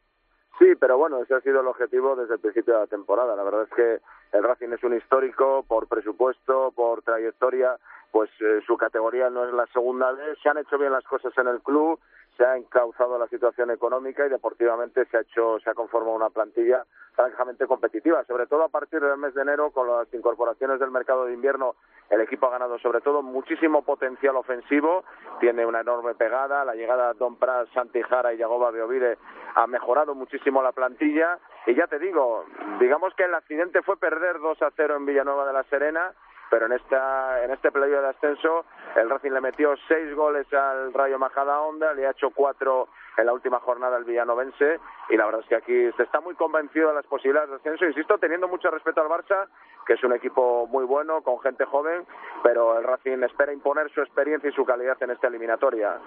Sí, 0.59 0.65
pero 0.79 0.97
bueno, 0.97 1.21
ese 1.21 1.35
ha 1.35 1.41
sido 1.41 1.61
el 1.61 1.67
objetivo 1.67 2.15
desde 2.15 2.35
el 2.35 2.39
principio 2.39 2.73
de 2.73 2.79
la 2.81 2.87
temporada. 2.87 3.35
La 3.35 3.43
verdad 3.43 3.63
es 3.63 3.69
que 3.75 3.99
el 4.33 4.43
Racing 4.43 4.69
es 4.73 4.83
un 4.83 4.95
histórico 4.95 5.63
por 5.67 5.87
presupuesto, 5.87 6.71
por 6.75 7.03
trayectoria, 7.03 7.77
pues 8.11 8.29
eh, 8.41 8.61
su 8.65 8.77
categoría 8.77 9.29
no 9.29 9.45
es 9.45 9.53
la 9.53 9.67
segunda 9.67 10.11
vez. 10.11 10.37
Se 10.41 10.49
han 10.49 10.57
hecho 10.57 10.77
bien 10.77 10.91
las 10.91 11.03
cosas 11.03 11.31
en 11.37 11.47
el 11.47 11.61
club, 11.61 11.99
se 12.35 12.43
ha 12.43 12.57
encauzado 12.57 13.17
la 13.19 13.27
situación 13.27 13.69
económica 13.69 14.25
y 14.25 14.29
deportivamente 14.29 15.05
se 15.05 15.17
ha 15.17 15.21
hecho, 15.21 15.59
se 15.59 15.69
ha 15.69 15.75
conformado 15.75 16.15
una 16.15 16.31
plantilla 16.31 16.83
francamente 17.13 17.67
competitiva. 17.67 18.23
Sobre 18.25 18.47
todo 18.47 18.63
a 18.63 18.69
partir 18.69 19.01
del 19.01 19.17
mes 19.17 19.35
de 19.35 19.43
enero, 19.43 19.69
con 19.69 19.87
las 19.87 20.11
incorporaciones 20.13 20.79
del 20.79 20.89
mercado 20.89 21.25
de 21.25 21.33
invierno, 21.33 21.75
el 22.09 22.21
equipo 22.21 22.47
ha 22.47 22.51
ganado 22.51 22.79
sobre 22.79 23.01
todo 23.01 23.21
muchísimo 23.21 23.83
potencial 23.83 24.35
ofensivo, 24.35 25.03
tiene 25.39 25.63
una 25.63 25.81
enorme 25.81 26.15
pegada, 26.15 26.65
la 26.65 26.73
llegada 26.73 27.13
de 27.13 27.19
Don 27.19 27.35
Pras, 27.37 27.69
Santijara 27.73 28.33
y 28.33 28.37
Yagoba 28.37 28.71
Beovide 28.71 29.19
ha 29.55 29.67
mejorado 29.67 30.15
muchísimo 30.15 30.63
la 30.63 30.71
plantilla 30.71 31.37
y 31.65 31.75
ya 31.75 31.87
te 31.87 31.99
digo, 31.99 32.45
digamos 32.79 33.13
que 33.15 33.23
el 33.23 33.35
accidente 33.35 33.81
fue 33.81 33.97
perder 33.97 34.39
2 34.39 34.61
a 34.61 34.71
0 34.75 34.95
en 34.97 35.05
Villanueva 35.05 35.45
de 35.45 35.53
la 35.53 35.63
Serena 35.63 36.13
pero 36.53 36.67
en 36.67 36.73
esta 36.73 37.43
en 37.43 37.49
este 37.49 37.71
playo 37.71 37.99
de 37.99 38.09
ascenso 38.09 38.65
el 38.95 39.09
Racing 39.09 39.31
le 39.31 39.41
metió 39.41 39.73
seis 39.87 40.13
goles 40.15 40.45
al 40.53 40.93
Rayo 40.93 41.17
Majada 41.17 41.59
Honda, 41.59 41.95
le 41.95 42.05
ha 42.05 42.11
hecho 42.11 42.29
cuatro 42.29 42.89
en 43.17 43.25
la 43.25 43.33
última 43.33 43.59
jornada 43.59 43.97
al 43.97 44.03
Villanovense 44.03 44.79
y 45.09 45.17
la 45.17 45.25
verdad 45.25 45.41
es 45.41 45.47
que 45.47 45.55
aquí 45.55 45.91
se 45.97 46.03
está 46.03 46.21
muy 46.21 46.35
convencido 46.35 46.89
de 46.89 46.93
las 46.93 47.07
posibilidades 47.07 47.49
de 47.49 47.55
ascenso, 47.55 47.85
insisto, 47.85 48.19
teniendo 48.19 48.47
mucho 48.47 48.69
respeto 48.69 49.01
al 49.01 49.07
Barça, 49.07 49.47
que 49.87 49.93
es 49.93 50.03
un 50.03 50.13
equipo 50.13 50.67
muy 50.67 50.85
bueno, 50.85 51.23
con 51.23 51.39
gente 51.39 51.65
joven, 51.65 52.05
pero 52.43 52.77
el 52.77 52.83
Racing 52.83 53.23
espera 53.23 53.51
imponer 53.51 53.91
su 53.91 54.01
experiencia 54.01 54.47
y 54.47 54.53
su 54.53 54.63
calidad 54.63 55.01
en 55.01 55.09
esta 55.09 55.29
eliminatoria. 55.29 55.99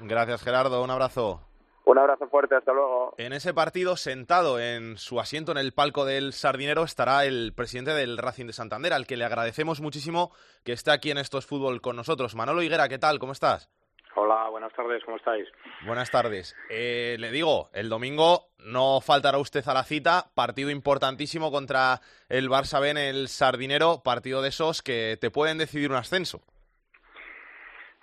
Gracias 0.00 0.42
Gerardo, 0.42 0.82
un 0.82 0.90
abrazo. 0.90 1.51
Un 1.84 1.98
abrazo 1.98 2.28
fuerte, 2.28 2.54
hasta 2.54 2.72
luego. 2.72 3.14
En 3.18 3.32
ese 3.32 3.52
partido, 3.52 3.96
sentado 3.96 4.60
en 4.60 4.96
su 4.98 5.18
asiento 5.18 5.50
en 5.50 5.58
el 5.58 5.72
palco 5.72 6.04
del 6.04 6.32
Sardinero, 6.32 6.84
estará 6.84 7.24
el 7.24 7.52
presidente 7.56 7.92
del 7.92 8.18
Racing 8.18 8.46
de 8.46 8.52
Santander, 8.52 8.92
al 8.92 9.06
que 9.06 9.16
le 9.16 9.24
agradecemos 9.24 9.80
muchísimo 9.80 10.30
que 10.64 10.72
esté 10.72 10.92
aquí 10.92 11.10
en 11.10 11.18
Estos 11.18 11.46
Fútbol 11.46 11.80
con 11.80 11.96
nosotros. 11.96 12.36
Manolo 12.36 12.62
Higuera, 12.62 12.88
¿qué 12.88 12.98
tal? 12.98 13.18
¿Cómo 13.18 13.32
estás? 13.32 13.68
Hola, 14.14 14.48
buenas 14.50 14.72
tardes, 14.74 15.02
¿cómo 15.04 15.16
estáis? 15.16 15.48
Buenas 15.84 16.10
tardes. 16.10 16.54
Eh, 16.70 17.16
le 17.18 17.30
digo, 17.32 17.70
el 17.72 17.88
domingo 17.88 18.50
no 18.58 19.00
faltará 19.00 19.38
usted 19.38 19.66
a 19.66 19.74
la 19.74 19.82
cita, 19.82 20.26
partido 20.34 20.70
importantísimo 20.70 21.50
contra 21.50 21.98
el 22.28 22.48
Barça 22.48 22.80
B 22.80 22.90
en 22.90 22.98
el 22.98 23.28
Sardinero, 23.28 24.02
partido 24.04 24.40
de 24.40 24.50
esos 24.50 24.82
que 24.82 25.16
te 25.20 25.30
pueden 25.30 25.58
decidir 25.58 25.90
un 25.90 25.96
ascenso. 25.96 26.42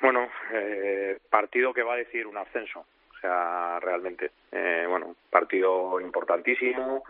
Bueno, 0.02 0.28
eh, 0.52 1.20
partido 1.30 1.74
que 1.74 1.84
va 1.84 1.94
a 1.94 1.98
decidir 1.98 2.28
un 2.28 2.38
ascenso 2.38 2.86
o 3.20 3.22
sea, 3.22 3.80
realmente, 3.82 4.32
eh, 4.50 4.86
bueno, 4.88 5.14
partido 5.30 6.00
importantísimo, 6.00 7.04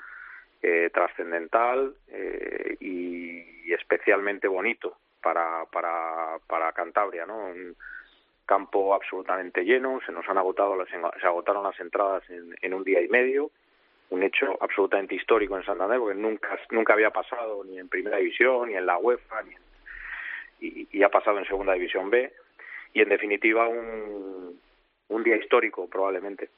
eh, 0.62 0.90
trascendental 0.92 1.94
eh, 2.08 2.78
y, 2.80 3.72
especialmente 3.72 4.48
bonito 4.48 4.98
para, 5.22 5.66
para, 5.72 6.40
para 6.48 6.74
Cantabria, 6.74 7.28
¿no? 7.28 7.38
Un 7.38 7.76
campo 8.48 8.96
absolutamente 8.96 9.64
lleno, 9.64 10.00
se 10.04 10.12
nos 10.12 10.28
han 10.28 10.40
agotado 10.40 10.76
las, 10.76 10.90
se 10.90 11.28
agotaron 11.28 11.64
las 11.64 11.80
entradas 11.80 12.28
en, 12.32 12.56
en 12.60 12.74
un 12.74 12.84
día 12.84 13.00
y 13.02 13.08
medio, 13.08 13.52
un 14.10 14.24
hecho 14.24 14.58
absolutamente 14.60 15.14
histórico 15.14 15.56
en 15.56 15.64
Santander, 15.64 16.00
porque 16.00 16.20
nunca, 16.20 16.58
nunca 16.72 16.94
había 16.94 17.12
pasado 17.12 17.64
ni 17.64 17.78
en 17.78 17.88
Primera 17.88 18.18
División, 18.18 18.70
ni 18.70 18.76
en 18.76 18.88
la 18.88 18.98
UEFA, 18.98 19.44
ni 19.44 19.54
y, 20.62 20.88
y 20.92 21.04
ha 21.04 21.10
pasado 21.10 21.38
en 21.38 21.46
Segunda 21.46 21.74
División 21.74 22.10
B, 22.10 22.34
y 22.94 23.02
en 23.02 23.10
definitiva 23.10 23.68
un, 23.68 24.60
un 25.10 25.24
día 25.24 25.36
histórico 25.36 25.88
probablemente. 25.88 26.50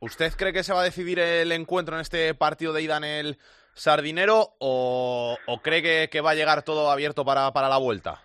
¿Usted 0.00 0.32
cree 0.36 0.52
que 0.52 0.62
se 0.62 0.72
va 0.72 0.80
a 0.80 0.84
decidir 0.84 1.18
el 1.18 1.50
encuentro 1.52 1.94
en 1.94 2.02
este 2.02 2.34
partido 2.34 2.72
de 2.72 2.82
ida 2.82 2.96
en 2.98 3.04
el 3.04 3.38
Sardinero 3.74 4.54
o, 4.58 5.36
cree 5.62 6.08
que, 6.08 6.20
va 6.20 6.30
a 6.30 6.34
llegar 6.34 6.62
todo 6.62 6.90
abierto 6.90 7.24
para, 7.24 7.52
para 7.52 7.68
la 7.68 7.78
vuelta? 7.78 8.22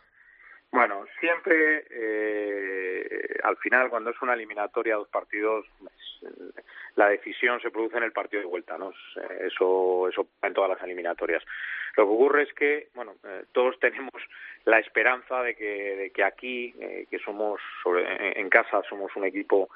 Bueno, 0.72 1.06
siempre 1.20 1.86
eh, 1.90 3.38
al 3.44 3.58
final 3.58 3.90
cuando 3.90 4.12
es 4.12 4.22
una 4.22 4.34
eliminatoria 4.34 4.96
dos 4.96 5.08
partidos 5.10 5.66
la 6.96 7.10
decisión 7.10 7.62
se 7.62 7.72
produce 7.72 7.98
en 7.98 8.04
el 8.04 8.12
partido 8.12 8.42
de 8.42 8.48
vuelta, 8.48 8.78
¿no? 8.78 8.94
Eso 9.40 10.08
eso 10.10 10.28
en 10.42 10.54
todas 10.54 10.70
las 10.70 10.84
eliminatorias. 10.84 11.44
Lo 11.96 12.06
que 12.06 12.14
ocurre 12.14 12.44
es 12.44 12.54
que, 12.54 12.90
bueno, 12.94 13.16
eh, 13.24 13.46
todos 13.52 13.80
tenemos 13.82 14.22
la 14.66 14.80
esperanza 14.80 15.42
de 15.42 15.56
que, 15.56 15.96
de 15.96 16.10
que 16.12 16.24
aquí, 16.24 16.74
eh, 16.80 17.08
que 17.10 17.20
somos 17.20 17.62
sobre, 17.84 18.40
en 18.40 18.50
casa, 18.50 18.82
somos 18.90 19.16
un 19.16 19.26
equipo 19.26 19.70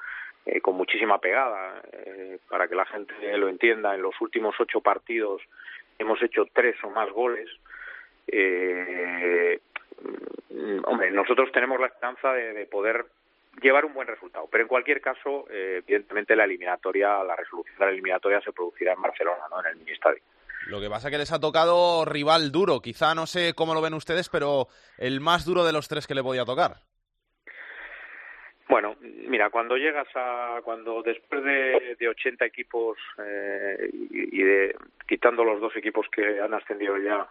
eh, 0.46 0.60
con 0.60 0.76
muchísima 0.76 1.18
pegada. 1.18 1.80
Eh, 1.92 2.38
para 2.48 2.68
que 2.68 2.74
la 2.74 2.84
gente 2.84 3.14
lo 3.38 3.48
entienda, 3.48 3.94
en 3.94 4.02
los 4.02 4.20
últimos 4.20 4.54
ocho 4.60 4.80
partidos 4.80 5.42
hemos 5.98 6.22
hecho 6.22 6.46
tres 6.52 6.76
o 6.84 6.90
más 6.90 7.10
goles. 7.10 7.48
Eh, 8.26 9.60
hombre, 10.86 11.10
nosotros 11.10 11.50
tenemos 11.52 11.80
la 11.80 11.86
esperanza 11.86 12.32
de, 12.32 12.52
de, 12.52 12.66
poder 12.66 13.06
llevar 13.60 13.84
un 13.84 13.94
buen 13.94 14.08
resultado, 14.08 14.48
pero 14.50 14.62
en 14.62 14.68
cualquier 14.68 15.00
caso, 15.00 15.46
eh, 15.50 15.82
evidentemente 15.86 16.36
la 16.36 16.44
eliminatoria, 16.44 17.22
la 17.22 17.36
resolución 17.36 17.76
de 17.78 17.84
la 17.84 17.90
eliminatoria 17.90 18.40
se 18.40 18.52
producirá 18.52 18.92
en 18.92 19.02
Barcelona, 19.02 19.44
¿no? 19.50 19.60
En 19.60 19.66
el 19.66 19.76
mini 19.76 19.92
estadio. 19.92 20.20
Lo 20.66 20.80
que 20.80 20.88
pasa 20.88 21.08
es 21.08 21.12
que 21.12 21.18
les 21.18 21.32
ha 21.32 21.40
tocado 21.40 22.04
rival 22.04 22.50
duro. 22.50 22.80
Quizá 22.80 23.14
no 23.14 23.26
sé 23.26 23.52
cómo 23.54 23.74
lo 23.74 23.82
ven 23.82 23.94
ustedes, 23.94 24.28
pero 24.30 24.68
el 24.96 25.20
más 25.20 25.44
duro 25.44 25.64
de 25.64 25.72
los 25.72 25.88
tres 25.88 26.06
que 26.06 26.14
le 26.14 26.22
podía 26.22 26.44
tocar. 26.44 26.76
Bueno, 28.66 28.96
mira, 29.00 29.50
cuando 29.50 29.76
llegas 29.76 30.08
a, 30.14 30.60
cuando 30.64 31.02
después 31.02 31.44
de, 31.44 31.96
de 31.98 32.08
80 32.08 32.46
equipos 32.46 32.96
eh, 33.18 33.90
y, 33.92 34.40
y, 34.40 34.42
de 34.42 34.76
quitando 35.06 35.44
los 35.44 35.60
dos 35.60 35.76
equipos 35.76 36.06
que 36.10 36.40
han 36.40 36.54
ascendido 36.54 36.96
ya, 36.96 37.28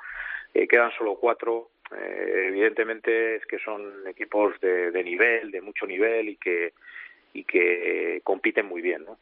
eh, 0.53 0.67
quedan 0.67 0.91
solo 0.97 1.15
cuatro. 1.15 1.69
Eh, 1.97 2.45
evidentemente 2.47 3.35
es 3.35 3.45
que 3.45 3.59
son 3.59 4.07
equipos 4.07 4.59
de, 4.59 4.91
de, 4.91 5.03
nivel, 5.03 5.51
de 5.51 5.61
mucho 5.61 5.85
nivel 5.85 6.29
y 6.29 6.35
que 6.37 6.73
y 7.35 7.45
que 7.45 8.21
compiten 8.23 8.67
muy 8.67 8.81
bien, 8.81 9.05
¿no? 9.05 9.17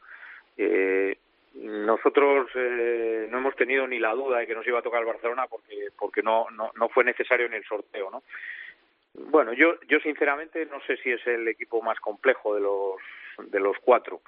Eh, 0.58 1.16
nosotros 1.54 2.50
eh, 2.54 3.26
no 3.30 3.38
hemos 3.38 3.56
tenido 3.56 3.86
ni 3.86 3.98
la 3.98 4.14
duda 4.14 4.38
de 4.38 4.46
que 4.46 4.54
nos 4.54 4.66
iba 4.66 4.78
a 4.78 4.82
tocar 4.82 5.00
el 5.00 5.06
Barcelona 5.06 5.46
porque 5.48 5.88
porque 5.98 6.22
no 6.22 6.46
no, 6.50 6.70
no 6.76 6.88
fue 6.88 7.04
necesario 7.04 7.46
en 7.46 7.54
el 7.54 7.64
sorteo, 7.64 8.10
¿no? 8.10 8.22
Bueno, 9.14 9.52
yo 9.52 9.80
yo 9.88 9.98
sinceramente 10.00 10.66
no 10.66 10.80
sé 10.82 10.96
si 10.98 11.10
es 11.10 11.26
el 11.26 11.48
equipo 11.48 11.82
más 11.82 11.98
complejo 12.00 12.54
de 12.54 12.60
los 12.60 13.50
de 13.50 13.60
los 13.60 13.76
cuatro. 13.78 14.20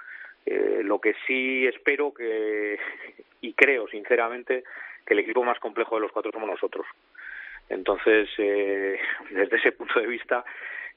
Eh, 0.46 0.82
lo 0.82 1.00
que 1.00 1.14
sí 1.26 1.66
espero 1.66 2.12
que 2.12 2.78
y 3.40 3.52
creo 3.54 3.88
sinceramente 3.88 4.64
que 5.06 5.14
el 5.14 5.20
equipo 5.20 5.42
más 5.42 5.58
complejo 5.58 5.96
de 5.96 6.02
los 6.02 6.12
cuatro 6.12 6.32
somos 6.32 6.48
nosotros. 6.48 6.86
Entonces, 7.68 8.28
eh, 8.38 8.98
desde 9.30 9.56
ese 9.56 9.72
punto 9.72 10.00
de 10.00 10.06
vista, 10.06 10.44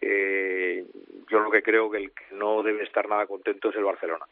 eh, 0.01 0.85
yo 1.29 1.39
lo 1.39 1.51
que 1.51 1.63
creo 1.63 1.89
que 1.89 1.97
el 1.97 2.11
que 2.11 2.25
no 2.35 2.63
debe 2.63 2.83
estar 2.83 3.07
nada 3.07 3.25
contento 3.25 3.69
es 3.69 3.75
el 3.75 3.83
Barcelona. 3.83 4.25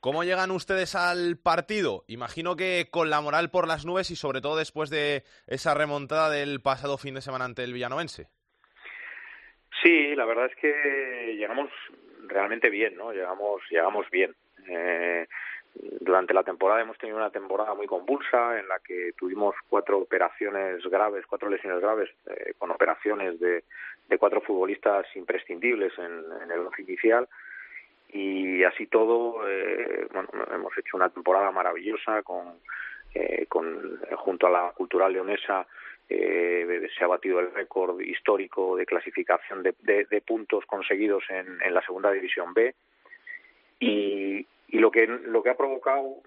¿Cómo 0.00 0.24
llegan 0.24 0.50
ustedes 0.50 0.94
al 0.94 1.36
partido? 1.36 2.04
Imagino 2.08 2.56
que 2.56 2.88
con 2.90 3.10
la 3.10 3.20
moral 3.20 3.50
por 3.50 3.68
las 3.68 3.84
nubes 3.84 4.10
y 4.10 4.16
sobre 4.16 4.40
todo 4.40 4.56
después 4.56 4.88
de 4.88 5.24
esa 5.46 5.74
remontada 5.74 6.30
del 6.30 6.62
pasado 6.62 6.96
fin 6.96 7.14
de 7.14 7.20
semana 7.20 7.44
ante 7.44 7.64
el 7.64 7.74
Villanovense. 7.74 8.28
Sí, 9.82 10.14
la 10.14 10.24
verdad 10.24 10.46
es 10.46 10.56
que 10.56 11.34
llegamos 11.36 11.70
realmente 12.26 12.70
bien, 12.70 12.96
¿no? 12.96 13.12
Llegamos, 13.12 13.60
llegamos 13.70 14.08
bien. 14.10 14.34
Eh, 14.68 15.26
durante 15.74 16.34
la 16.34 16.42
temporada 16.42 16.80
hemos 16.80 16.98
tenido 16.98 17.18
una 17.18 17.30
temporada 17.30 17.74
muy 17.74 17.86
convulsa 17.86 18.58
en 18.58 18.68
la 18.68 18.78
que 18.80 19.12
tuvimos 19.16 19.54
cuatro 19.68 19.98
operaciones 19.98 20.82
graves, 20.84 21.26
cuatro 21.26 21.48
lesiones 21.48 21.80
graves, 21.80 22.10
eh, 22.26 22.54
con 22.58 22.70
operaciones 22.70 23.38
de, 23.38 23.64
de 24.08 24.18
cuatro 24.18 24.40
futbolistas 24.40 25.06
imprescindibles 25.14 25.92
en, 25.98 26.50
el 26.50 26.60
once 26.60 26.82
inicial. 26.82 27.28
Y 28.12 28.64
así 28.64 28.86
todo, 28.86 29.48
eh, 29.48 30.06
bueno, 30.12 30.28
hemos 30.52 30.76
hecho 30.76 30.96
una 30.96 31.08
temporada 31.10 31.52
maravillosa 31.52 32.22
con, 32.22 32.58
eh, 33.14 33.46
con 33.48 34.00
junto 34.16 34.48
a 34.48 34.50
la 34.50 34.72
cultural 34.72 35.12
leonesa 35.12 35.66
eh, 36.08 36.88
se 36.98 37.04
ha 37.04 37.06
batido 37.06 37.38
el 37.38 37.52
récord 37.52 38.00
histórico 38.00 38.76
de 38.76 38.84
clasificación 38.84 39.62
de, 39.62 39.74
de, 39.80 40.06
de 40.06 40.20
puntos 40.20 40.66
conseguidos 40.66 41.22
en, 41.28 41.62
en, 41.62 41.72
la 41.72 41.82
segunda 41.82 42.10
división 42.10 42.52
B. 42.52 42.74
Y, 43.78 44.44
y 44.70 44.78
lo 44.78 44.90
que 44.90 45.06
lo 45.06 45.42
que 45.42 45.50
ha 45.50 45.56
provocado 45.56 46.22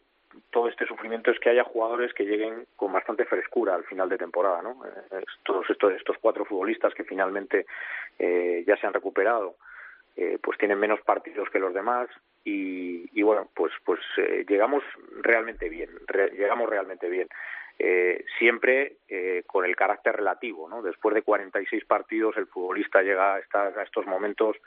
todo 0.52 0.68
este 0.68 0.86
sufrimiento 0.86 1.32
es 1.32 1.40
que 1.40 1.50
haya 1.50 1.64
jugadores 1.64 2.14
que 2.14 2.26
lleguen 2.26 2.66
con 2.76 2.92
bastante 2.92 3.26
frescura 3.26 3.76
al 3.76 3.84
final 3.84 4.10
de 4.10 4.18
temporada, 4.18 4.62
¿no? 4.62 4.84
Eh, 4.86 5.24
todos 5.44 5.70
estos, 5.70 5.94
estos 5.94 6.18
cuatro 6.20 6.46
futbolistas 6.46 6.94
que 6.94 7.04
finalmente 7.04 7.66
eh, 8.20 8.64
ya 8.66 8.78
se 8.78 8.88
han 8.88 8.94
recuperado, 8.94 9.56
eh, 10.16 10.38
pues 10.42 10.58
tienen 10.58 10.80
menos 10.80 11.02
partidos 11.02 11.50
que 11.50 11.60
los 11.60 11.74
demás 11.74 12.08
y, 12.44 13.10
y 13.18 13.24
bueno, 13.24 13.50
pues 13.56 13.74
pues 13.84 14.00
eh, 14.18 14.46
llegamos 14.48 14.84
realmente 15.22 15.70
bien, 15.70 15.90
re, 16.08 16.30
llegamos 16.32 16.70
realmente 16.70 17.10
bien. 17.10 17.28
Eh, 17.80 18.24
siempre 18.38 18.98
con 19.48 19.66
el 19.66 19.76
carácter 19.76 20.16
relativo, 20.16 20.70
¿no? 20.70 20.84
Después 20.84 21.16
de 21.16 21.24
46 21.24 21.86
partidos 21.86 22.38
el 22.38 22.46
futbolista 22.46 23.02
llega 23.02 23.34
a, 23.34 23.40
estas, 23.40 23.76
a 23.76 23.82
estos 23.82 24.06
momentos 24.06 24.58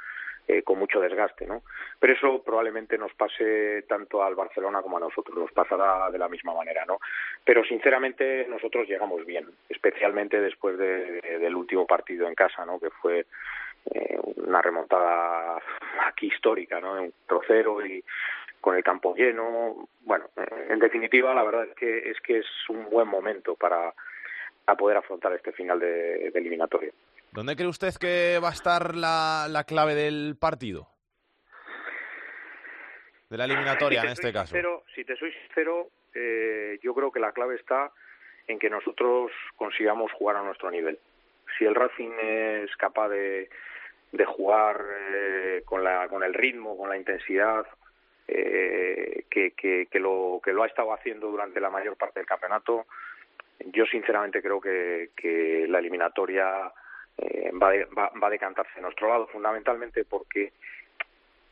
eh, 0.49 0.63
con 0.63 0.79
mucho 0.79 1.01
desgaste, 1.01 1.47
¿no? 1.47 1.63
Pero 1.99 2.13
eso 2.13 2.43
probablemente 2.43 2.97
nos 2.97 3.13
pase 3.15 3.83
tanto 3.89 4.23
al 4.23 4.35
Barcelona 4.35 4.83
como 4.83 4.97
a 4.97 5.01
nosotros, 5.01 5.37
nos 5.37 5.53
pasará 5.53 6.11
de 6.11 6.19
la 6.19 6.29
misma 6.29 6.55
manera, 6.55 6.85
¿no? 6.85 6.99
Pero 7.45 7.65
sinceramente 7.65 8.47
nosotros 8.49 8.89
llegamos 8.89 9.27
bien, 9.27 9.47
especialmente 9.69 10.41
después 10.41 10.79
de, 10.79 11.21
de, 11.21 11.39
del 11.39 11.57
último 11.57 11.87
partido 11.87 12.29
en 12.29 12.35
casa, 12.35 12.65
¿no? 12.65 12.79
Que 12.79 12.91
fue 12.91 13.27
eh, 13.93 14.19
una 14.37 14.63
remontada 14.63 15.61
aquí 16.07 16.29
histórica, 16.29 16.81
¿no? 16.81 17.03
Un 17.03 17.13
trocero 17.27 17.85
y 17.85 18.05
con 18.61 18.77
el 18.77 18.85
campo 18.85 19.15
lleno. 19.15 19.89
Bueno, 20.01 20.27
en 20.69 20.79
definitiva, 20.79 21.35
la 21.35 21.45
verdad 21.45 21.65
es 21.65 21.75
que 21.75 22.11
es 22.11 22.21
que 22.21 22.39
es 22.39 22.47
un 22.69 22.89
buen 22.91 23.09
momento 23.09 23.55
para, 23.55 23.93
para 24.65 24.77
poder 24.77 24.97
afrontar 24.97 25.33
este 25.35 25.53
final 25.53 25.81
de, 25.81 26.31
de 26.31 26.39
eliminatoria. 26.39 26.93
¿Dónde 27.33 27.57
cree 27.57 27.69
usted 27.69 27.95
que 28.01 28.39
va 28.43 28.49
a 28.49 28.53
estar 28.53 28.95
la, 28.95 29.47
la 29.51 29.65
clave 29.65 29.95
del 29.95 30.37
partido? 30.41 30.89
De 33.29 33.37
la 33.37 33.45
eliminatoria 33.45 34.01
si 34.01 34.07
en 34.07 34.13
este 34.13 34.33
sincero, 34.33 34.79
caso. 34.81 34.93
Si 34.95 35.05
te 35.05 35.17
soy 35.17 35.33
sincero, 35.33 35.89
eh, 36.15 36.79
yo 36.83 36.95
creo 36.95 37.11
que 37.11 37.21
la 37.21 37.33
clave 37.33 37.57
está 37.57 37.91
en 38.47 38.59
que 38.59 38.71
nosotros 38.71 39.33
consigamos 39.57 40.13
jugar 40.13 40.37
a 40.37 40.43
nuestro 40.43 40.71
nivel. 40.71 40.99
Si 41.59 41.65
el 41.65 41.75
Racing 41.75 42.13
es 42.23 42.75
capaz 42.77 43.09
de, 43.09 43.51
de 44.13 44.25
jugar 44.25 44.85
eh, 45.13 45.63
con, 45.65 45.83
la, 45.83 46.09
con 46.09 46.23
el 46.23 46.33
ritmo, 46.35 46.77
con 46.77 46.89
la 46.89 46.97
intensidad 46.97 47.67
eh, 48.29 49.25
que, 49.29 49.53
que, 49.53 49.89
que, 49.91 49.99
lo, 49.99 50.41
que 50.43 50.53
lo 50.53 50.63
ha 50.63 50.67
estado 50.69 50.93
haciendo 50.95 51.31
durante 51.31 51.61
la 51.61 51.71
mayor 51.71 51.97
parte 51.97 52.21
del 52.21 52.27
campeonato, 52.27 52.87
yo 53.73 53.85
sinceramente 53.87 54.41
creo 54.41 54.61
que, 54.61 55.11
que 55.17 55.67
la 55.69 55.81
eliminatoria 55.81 56.73
eh, 57.19 57.51
va, 57.61 57.71
de, 57.71 57.85
va, 57.87 58.11
va 58.23 58.27
a 58.27 58.31
decantarse 58.31 58.79
a 58.79 58.83
nuestro 58.83 59.09
lado, 59.09 59.27
fundamentalmente 59.29 60.05
porque 60.05 60.53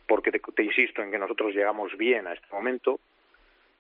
porque 0.06 0.30
te, 0.30 0.62
insisto 0.62 1.02
en 1.02 1.10
que 1.10 1.18
nosotros 1.18 1.54
llegamos 1.54 1.96
bien 1.96 2.26
a 2.26 2.34
este 2.34 2.46
momento 2.52 3.00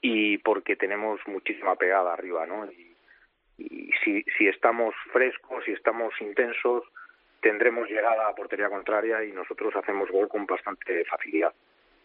y 0.00 0.38
porque 0.38 0.76
tenemos 0.76 1.20
muchísima 1.26 1.76
pegada 1.76 2.12
arriba, 2.12 2.46
¿no? 2.46 2.66
Y, 2.70 2.92
si, 4.02 4.24
si 4.36 4.48
estamos 4.48 4.94
frescos, 5.12 5.64
si 5.64 5.70
estamos 5.72 6.12
intensos, 6.20 6.82
tendremos 7.40 7.88
llegada 7.88 8.28
a 8.28 8.34
portería 8.34 8.68
contraria 8.68 9.24
y 9.24 9.32
nosotros 9.32 9.74
hacemos 9.76 10.10
gol 10.10 10.28
con 10.28 10.44
bastante 10.44 11.04
facilidad. 11.04 11.54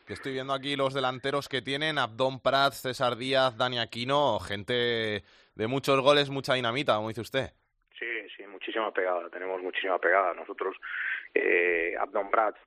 Estoy 0.07 0.33
viendo 0.33 0.53
aquí 0.53 0.75
los 0.75 0.93
delanteros 0.93 1.49
que 1.49 1.61
tienen, 1.61 1.97
Abdón 1.97 2.39
Prats, 2.39 2.81
César 2.81 3.15
Díaz, 3.15 3.57
Dani 3.57 3.79
Aquino, 3.79 4.39
gente 4.39 5.23
de 5.55 5.67
muchos 5.67 5.99
goles, 6.01 6.29
mucha 6.29 6.53
dinamita, 6.53 6.95
como 6.95 7.09
dice 7.09 7.21
usted. 7.21 7.49
Muchísima 8.69 8.93
pegada, 8.93 9.27
tenemos 9.31 9.63
muchísima 9.63 9.97
pegada. 9.97 10.31
Nosotros, 10.35 10.77
eh, 11.33 11.95
Abdón 11.99 12.29
Prats, 12.29 12.59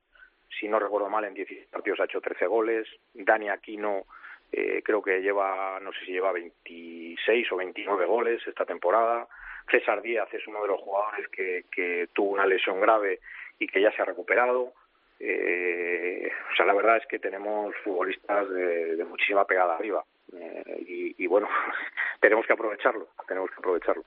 si 0.59 0.67
no 0.67 0.77
recuerdo 0.77 1.09
mal, 1.09 1.23
en 1.23 1.33
16 1.33 1.67
partidos 1.67 2.01
ha 2.01 2.03
hecho 2.03 2.19
13 2.19 2.45
goles. 2.45 2.85
Dani 3.13 3.47
Aquino 3.47 4.03
eh, 4.51 4.81
creo 4.83 5.01
que 5.01 5.21
lleva, 5.21 5.79
no 5.79 5.93
sé 5.93 5.99
si 6.05 6.11
lleva 6.11 6.33
26 6.33 7.49
o 7.53 7.55
29 7.55 8.05
goles 8.05 8.45
esta 8.45 8.65
temporada. 8.65 9.29
César 9.71 10.01
Díaz 10.01 10.27
es 10.33 10.45
uno 10.45 10.61
de 10.63 10.67
los 10.67 10.81
jugadores 10.81 11.29
que, 11.29 12.09
tuvo 12.11 12.31
una 12.31 12.45
lesión 12.45 12.81
grave 12.81 13.21
y 13.57 13.67
que 13.67 13.79
ya 13.79 13.93
se 13.93 14.01
ha 14.01 14.05
recuperado. 14.05 14.73
Eh, 15.21 16.29
o 16.51 16.55
sea, 16.57 16.65
la 16.65 16.73
verdad 16.73 16.97
es 16.97 17.07
que 17.07 17.19
tenemos 17.19 17.73
futbolistas 17.81 18.49
de, 18.49 19.05
muchísima 19.07 19.47
pegada 19.47 19.75
arriba. 19.75 20.03
Eh, 20.33 21.13
y 21.17 21.27
bueno, 21.27 21.47
tenemos 22.19 22.45
que 22.45 22.51
aprovecharlo, 22.51 23.07
tenemos 23.25 23.49
que 23.51 23.59
aprovecharlo. 23.59 24.03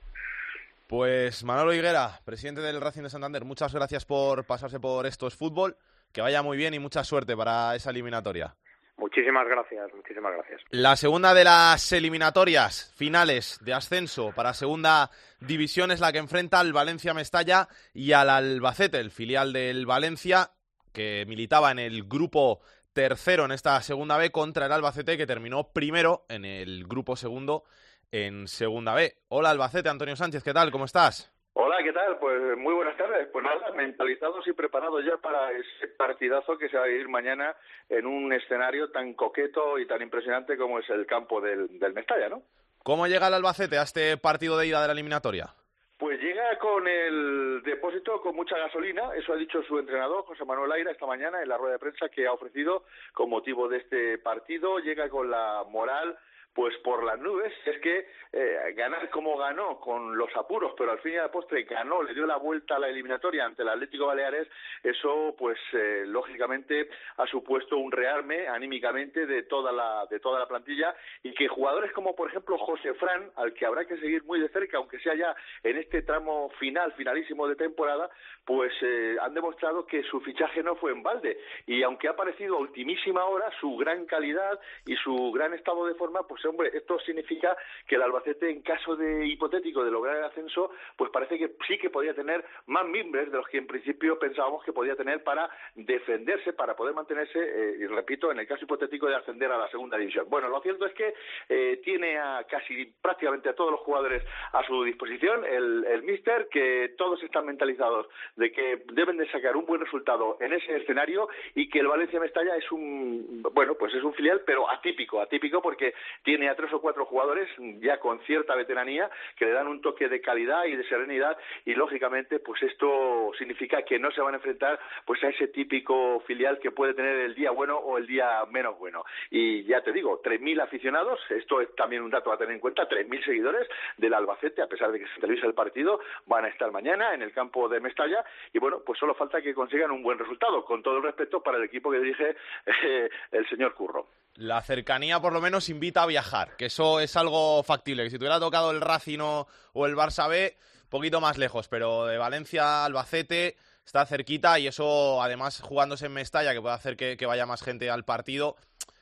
Pues 0.86 1.42
Manolo 1.42 1.74
Higuera, 1.74 2.20
presidente 2.24 2.60
del 2.60 2.80
Racing 2.80 3.02
de 3.02 3.10
Santander, 3.10 3.44
muchas 3.44 3.74
gracias 3.74 4.04
por 4.04 4.46
pasarse 4.46 4.78
por 4.78 5.04
Esto 5.06 5.26
es 5.26 5.34
Fútbol. 5.34 5.76
Que 6.12 6.20
vaya 6.20 6.42
muy 6.42 6.56
bien 6.56 6.74
y 6.74 6.78
mucha 6.78 7.02
suerte 7.02 7.36
para 7.36 7.74
esa 7.74 7.90
eliminatoria. 7.90 8.54
Muchísimas 8.96 9.48
gracias, 9.48 9.92
muchísimas 9.92 10.32
gracias. 10.32 10.62
La 10.70 10.94
segunda 10.94 11.34
de 11.34 11.42
las 11.42 11.92
eliminatorias 11.92 12.94
finales 12.96 13.58
de 13.62 13.74
ascenso 13.74 14.32
para 14.34 14.54
segunda 14.54 15.10
división 15.40 15.90
es 15.90 16.00
la 16.00 16.12
que 16.12 16.18
enfrenta 16.18 16.60
al 16.60 16.72
Valencia 16.72 17.12
Mestalla 17.12 17.68
y 17.92 18.12
al 18.12 18.30
Albacete, 18.30 19.00
el 19.00 19.10
filial 19.10 19.52
del 19.52 19.86
Valencia, 19.86 20.52
que 20.92 21.24
militaba 21.26 21.72
en 21.72 21.80
el 21.80 22.04
grupo 22.04 22.60
tercero 22.92 23.44
en 23.44 23.52
esta 23.52 23.82
segunda 23.82 24.16
B 24.16 24.30
contra 24.30 24.66
el 24.66 24.72
Albacete, 24.72 25.18
que 25.18 25.26
terminó 25.26 25.72
primero 25.72 26.24
en 26.28 26.44
el 26.44 26.86
grupo 26.86 27.16
segundo 27.16 27.64
en 28.12 28.48
segunda 28.48 28.94
B. 28.94 29.14
Hola 29.28 29.50
Albacete, 29.50 29.88
Antonio 29.88 30.16
Sánchez, 30.16 30.42
¿qué 30.42 30.52
tal? 30.52 30.70
¿Cómo 30.70 30.84
estás? 30.84 31.32
Hola, 31.54 31.76
¿qué 31.82 31.92
tal? 31.92 32.18
Pues 32.18 32.58
muy 32.58 32.74
buenas 32.74 32.96
tardes. 32.96 33.28
Pues 33.32 33.44
nada, 33.44 33.72
mentalizados 33.72 34.46
y 34.46 34.52
preparados 34.52 35.04
ya 35.04 35.16
para 35.16 35.50
ese 35.52 35.88
partidazo 35.96 36.58
que 36.58 36.68
se 36.68 36.76
va 36.76 36.84
a 36.84 36.88
ir 36.88 37.08
mañana 37.08 37.56
en 37.88 38.06
un 38.06 38.32
escenario 38.32 38.90
tan 38.90 39.14
coqueto 39.14 39.78
y 39.78 39.86
tan 39.86 40.02
impresionante 40.02 40.56
como 40.56 40.78
es 40.78 40.90
el 40.90 41.06
campo 41.06 41.40
del, 41.40 41.78
del 41.78 41.94
Mestalla, 41.94 42.28
¿no? 42.28 42.42
¿Cómo 42.82 43.06
llega 43.06 43.28
el 43.28 43.34
Albacete 43.34 43.78
a 43.78 43.82
este 43.82 44.16
partido 44.18 44.58
de 44.58 44.66
ida 44.66 44.80
de 44.82 44.86
la 44.88 44.92
eliminatoria? 44.92 45.54
Pues 45.98 46.20
llega 46.20 46.58
con 46.58 46.86
el 46.86 47.62
depósito 47.64 48.20
con 48.20 48.36
mucha 48.36 48.58
gasolina, 48.58 49.14
eso 49.16 49.32
ha 49.32 49.36
dicho 49.36 49.62
su 49.62 49.78
entrenador, 49.78 50.24
José 50.26 50.44
Manuel 50.44 50.72
Aira, 50.72 50.90
esta 50.90 51.06
mañana 51.06 51.40
en 51.40 51.48
la 51.48 51.56
rueda 51.56 51.72
de 51.72 51.78
prensa 51.78 52.10
que 52.10 52.26
ha 52.26 52.32
ofrecido 52.32 52.84
con 53.14 53.30
motivo 53.30 53.66
de 53.66 53.78
este 53.78 54.18
partido. 54.18 54.78
Llega 54.78 55.08
con 55.08 55.30
la 55.30 55.64
moral 55.70 56.18
pues 56.56 56.74
por 56.78 57.04
las 57.04 57.18
nubes, 57.18 57.52
es 57.66 57.78
que 57.80 58.06
eh, 58.32 58.72
ganar 58.74 59.10
como 59.10 59.36
ganó 59.36 59.78
con 59.78 60.16
los 60.16 60.34
apuros, 60.34 60.72
pero 60.74 60.92
al 60.92 61.00
fin 61.00 61.12
y 61.12 61.16
al 61.16 61.30
postre 61.30 61.64
ganó, 61.64 62.02
le 62.02 62.14
dio 62.14 62.24
la 62.24 62.38
vuelta 62.38 62.76
a 62.76 62.78
la 62.78 62.88
eliminatoria 62.88 63.44
ante 63.44 63.60
el 63.60 63.68
Atlético 63.68 64.06
Baleares, 64.06 64.48
eso 64.82 65.34
pues 65.38 65.58
eh, 65.74 66.04
lógicamente 66.06 66.88
ha 67.18 67.26
supuesto 67.26 67.76
un 67.76 67.92
rearme 67.92 68.48
anímicamente 68.48 69.26
de 69.26 69.42
toda 69.42 69.70
la 69.70 70.06
de 70.06 70.18
toda 70.18 70.40
la 70.40 70.48
plantilla 70.48 70.96
y 71.22 71.34
que 71.34 71.46
jugadores 71.46 71.92
como 71.92 72.16
por 72.16 72.30
ejemplo 72.30 72.56
José 72.56 72.94
Fran, 72.94 73.30
al 73.36 73.52
que 73.52 73.66
habrá 73.66 73.84
que 73.84 73.98
seguir 73.98 74.24
muy 74.24 74.40
de 74.40 74.48
cerca, 74.48 74.78
aunque 74.78 74.98
sea 75.00 75.14
ya 75.14 75.36
en 75.62 75.76
este 75.76 76.00
tramo 76.00 76.48
final, 76.58 76.94
finalísimo 76.94 77.46
de 77.48 77.56
temporada, 77.56 78.08
pues 78.46 78.72
eh, 78.80 79.16
han 79.20 79.34
demostrado 79.34 79.86
que 79.86 80.02
su 80.04 80.20
fichaje 80.20 80.62
no 80.62 80.76
fue 80.76 80.92
en 80.92 81.02
balde. 81.02 81.38
Y 81.66 81.82
aunque 81.82 82.08
ha 82.08 82.16
parecido 82.16 82.56
a 82.56 82.60
ultimísima 82.60 83.24
hora, 83.26 83.50
su 83.60 83.76
gran 83.76 84.06
calidad 84.06 84.58
y 84.86 84.96
su 84.96 85.32
gran 85.32 85.52
estado 85.52 85.84
de 85.86 85.94
forma, 85.94 86.26
pues 86.26 86.45
hombre, 86.46 86.70
esto 86.74 86.98
significa 87.00 87.56
que 87.86 87.96
el 87.96 88.02
Albacete, 88.02 88.50
en 88.50 88.62
caso 88.62 88.96
de 88.96 89.26
hipotético 89.26 89.84
de 89.84 89.90
lograr 89.90 90.16
el 90.16 90.24
ascenso, 90.24 90.70
pues 90.96 91.10
parece 91.10 91.38
que 91.38 91.52
sí 91.66 91.78
que 91.78 91.90
podría 91.90 92.14
tener 92.14 92.44
más 92.66 92.86
mimbres 92.86 93.30
de 93.30 93.36
los 93.36 93.48
que 93.48 93.58
en 93.58 93.66
principio 93.66 94.18
pensábamos 94.18 94.64
que 94.64 94.72
podía 94.72 94.96
tener 94.96 95.22
para 95.22 95.48
defenderse, 95.74 96.52
para 96.52 96.76
poder 96.76 96.94
mantenerse, 96.94 97.38
eh, 97.38 97.76
y 97.80 97.86
repito, 97.86 98.30
en 98.30 98.38
el 98.38 98.46
caso 98.46 98.64
hipotético 98.64 99.06
de 99.06 99.16
ascender 99.16 99.50
a 99.50 99.58
la 99.58 99.68
segunda 99.68 99.96
división. 99.96 100.26
Bueno, 100.28 100.48
lo 100.48 100.60
cierto 100.60 100.86
es 100.86 100.94
que 100.94 101.14
eh, 101.48 101.80
tiene 101.84 102.18
a 102.18 102.44
casi 102.48 102.86
prácticamente 103.00 103.48
a 103.48 103.54
todos 103.54 103.70
los 103.70 103.80
jugadores 103.80 104.22
a 104.52 104.64
su 104.64 104.84
disposición, 104.84 105.44
el, 105.44 105.84
el 105.84 106.02
míster, 106.02 106.48
que 106.50 106.94
todos 106.96 107.22
están 107.22 107.46
mentalizados 107.46 108.08
de 108.36 108.52
que 108.52 108.84
deben 108.92 109.16
de 109.16 109.30
sacar 109.30 109.56
un 109.56 109.66
buen 109.66 109.80
resultado 109.80 110.36
en 110.40 110.52
ese 110.52 110.76
escenario 110.76 111.28
y 111.54 111.68
que 111.68 111.80
el 111.80 111.86
Valencia 111.86 112.20
Mestalla 112.20 112.56
es 112.56 112.70
un, 112.70 113.42
bueno, 113.52 113.74
pues 113.74 113.94
es 113.94 114.02
un 114.02 114.14
filial, 114.14 114.42
pero 114.46 114.70
atípico, 114.70 115.20
atípico 115.20 115.62
porque 115.62 115.94
tiene 116.22 116.35
tiene 116.36 116.50
a 116.50 116.54
tres 116.54 116.70
o 116.74 116.82
cuatro 116.82 117.06
jugadores 117.06 117.48
ya 117.80 117.98
con 117.98 118.20
cierta 118.26 118.54
veteranía 118.54 119.10
que 119.36 119.46
le 119.46 119.52
dan 119.52 119.68
un 119.68 119.80
toque 119.80 120.06
de 120.06 120.20
calidad 120.20 120.66
y 120.66 120.76
de 120.76 120.84
serenidad 120.84 121.34
y 121.64 121.74
lógicamente 121.74 122.40
pues 122.40 122.62
esto 122.62 123.32
significa 123.38 123.80
que 123.84 123.98
no 123.98 124.10
se 124.10 124.20
van 124.20 124.34
a 124.34 124.36
enfrentar 124.36 124.78
pues 125.06 125.24
a 125.24 125.28
ese 125.28 125.48
típico 125.48 126.20
filial 126.26 126.58
que 126.58 126.72
puede 126.72 126.92
tener 126.92 127.20
el 127.20 127.34
día 127.34 127.52
bueno 127.52 127.78
o 127.78 127.96
el 127.96 128.06
día 128.06 128.44
menos 128.50 128.78
bueno. 128.78 129.02
Y 129.30 129.64
ya 129.64 129.80
te 129.80 129.92
digo, 129.92 130.20
3.000 130.22 130.60
aficionados, 130.60 131.18
esto 131.30 131.62
es 131.62 131.74
también 131.74 132.02
un 132.02 132.10
dato 132.10 132.30
a 132.30 132.36
tener 132.36 132.52
en 132.52 132.60
cuenta, 132.60 132.86
3.000 132.86 133.24
seguidores 133.24 133.66
del 133.96 134.12
Albacete, 134.12 134.60
a 134.60 134.66
pesar 134.66 134.92
de 134.92 135.00
que 135.00 135.06
se 135.06 135.20
televisa 135.20 135.46
el 135.46 135.54
partido, 135.54 136.00
van 136.26 136.44
a 136.44 136.48
estar 136.48 136.70
mañana 136.70 137.14
en 137.14 137.22
el 137.22 137.32
campo 137.32 137.66
de 137.66 137.80
Mestalla 137.80 138.22
y 138.52 138.58
bueno, 138.58 138.82
pues 138.84 138.98
solo 138.98 139.14
falta 139.14 139.40
que 139.40 139.54
consigan 139.54 139.90
un 139.90 140.02
buen 140.02 140.18
resultado, 140.18 140.66
con 140.66 140.82
todo 140.82 140.98
el 140.98 141.02
respeto 141.02 141.42
para 141.42 141.56
el 141.56 141.64
equipo 141.64 141.90
que 141.90 142.00
dirige 142.00 142.36
eh, 142.66 143.08
el 143.32 143.48
señor 143.48 143.72
Curro. 143.72 144.06
La 144.36 144.62
cercanía 144.62 145.20
por 145.20 145.32
lo 145.32 145.40
menos 145.40 145.68
invita 145.68 146.02
a 146.02 146.06
viajar, 146.06 146.56
que 146.56 146.66
eso 146.66 147.00
es 147.00 147.16
algo 147.16 147.62
factible, 147.62 148.04
que 148.04 148.10
si 148.10 148.18
tuviera 148.18 148.38
tocado 148.38 148.70
el 148.70 148.80
Racing 148.80 149.18
o 149.20 149.86
el 149.86 149.96
Barça 149.96 150.28
B, 150.28 150.56
poquito 150.88 151.20
más 151.20 151.38
lejos, 151.38 151.68
pero 151.68 152.06
de 152.06 152.18
Valencia 152.18 152.84
Albacete 152.84 153.56
está 153.84 154.04
cerquita 154.06 154.58
y 154.58 154.66
eso, 154.66 155.22
además, 155.22 155.60
jugándose 155.60 156.06
en 156.06 156.12
Mestalla, 156.12 156.52
que 156.52 156.60
puede 156.60 156.74
hacer 156.74 156.96
que, 156.96 157.26
vaya 157.26 157.46
más 157.46 157.62
gente 157.62 157.90
al 157.90 158.04
partido, 158.04 158.56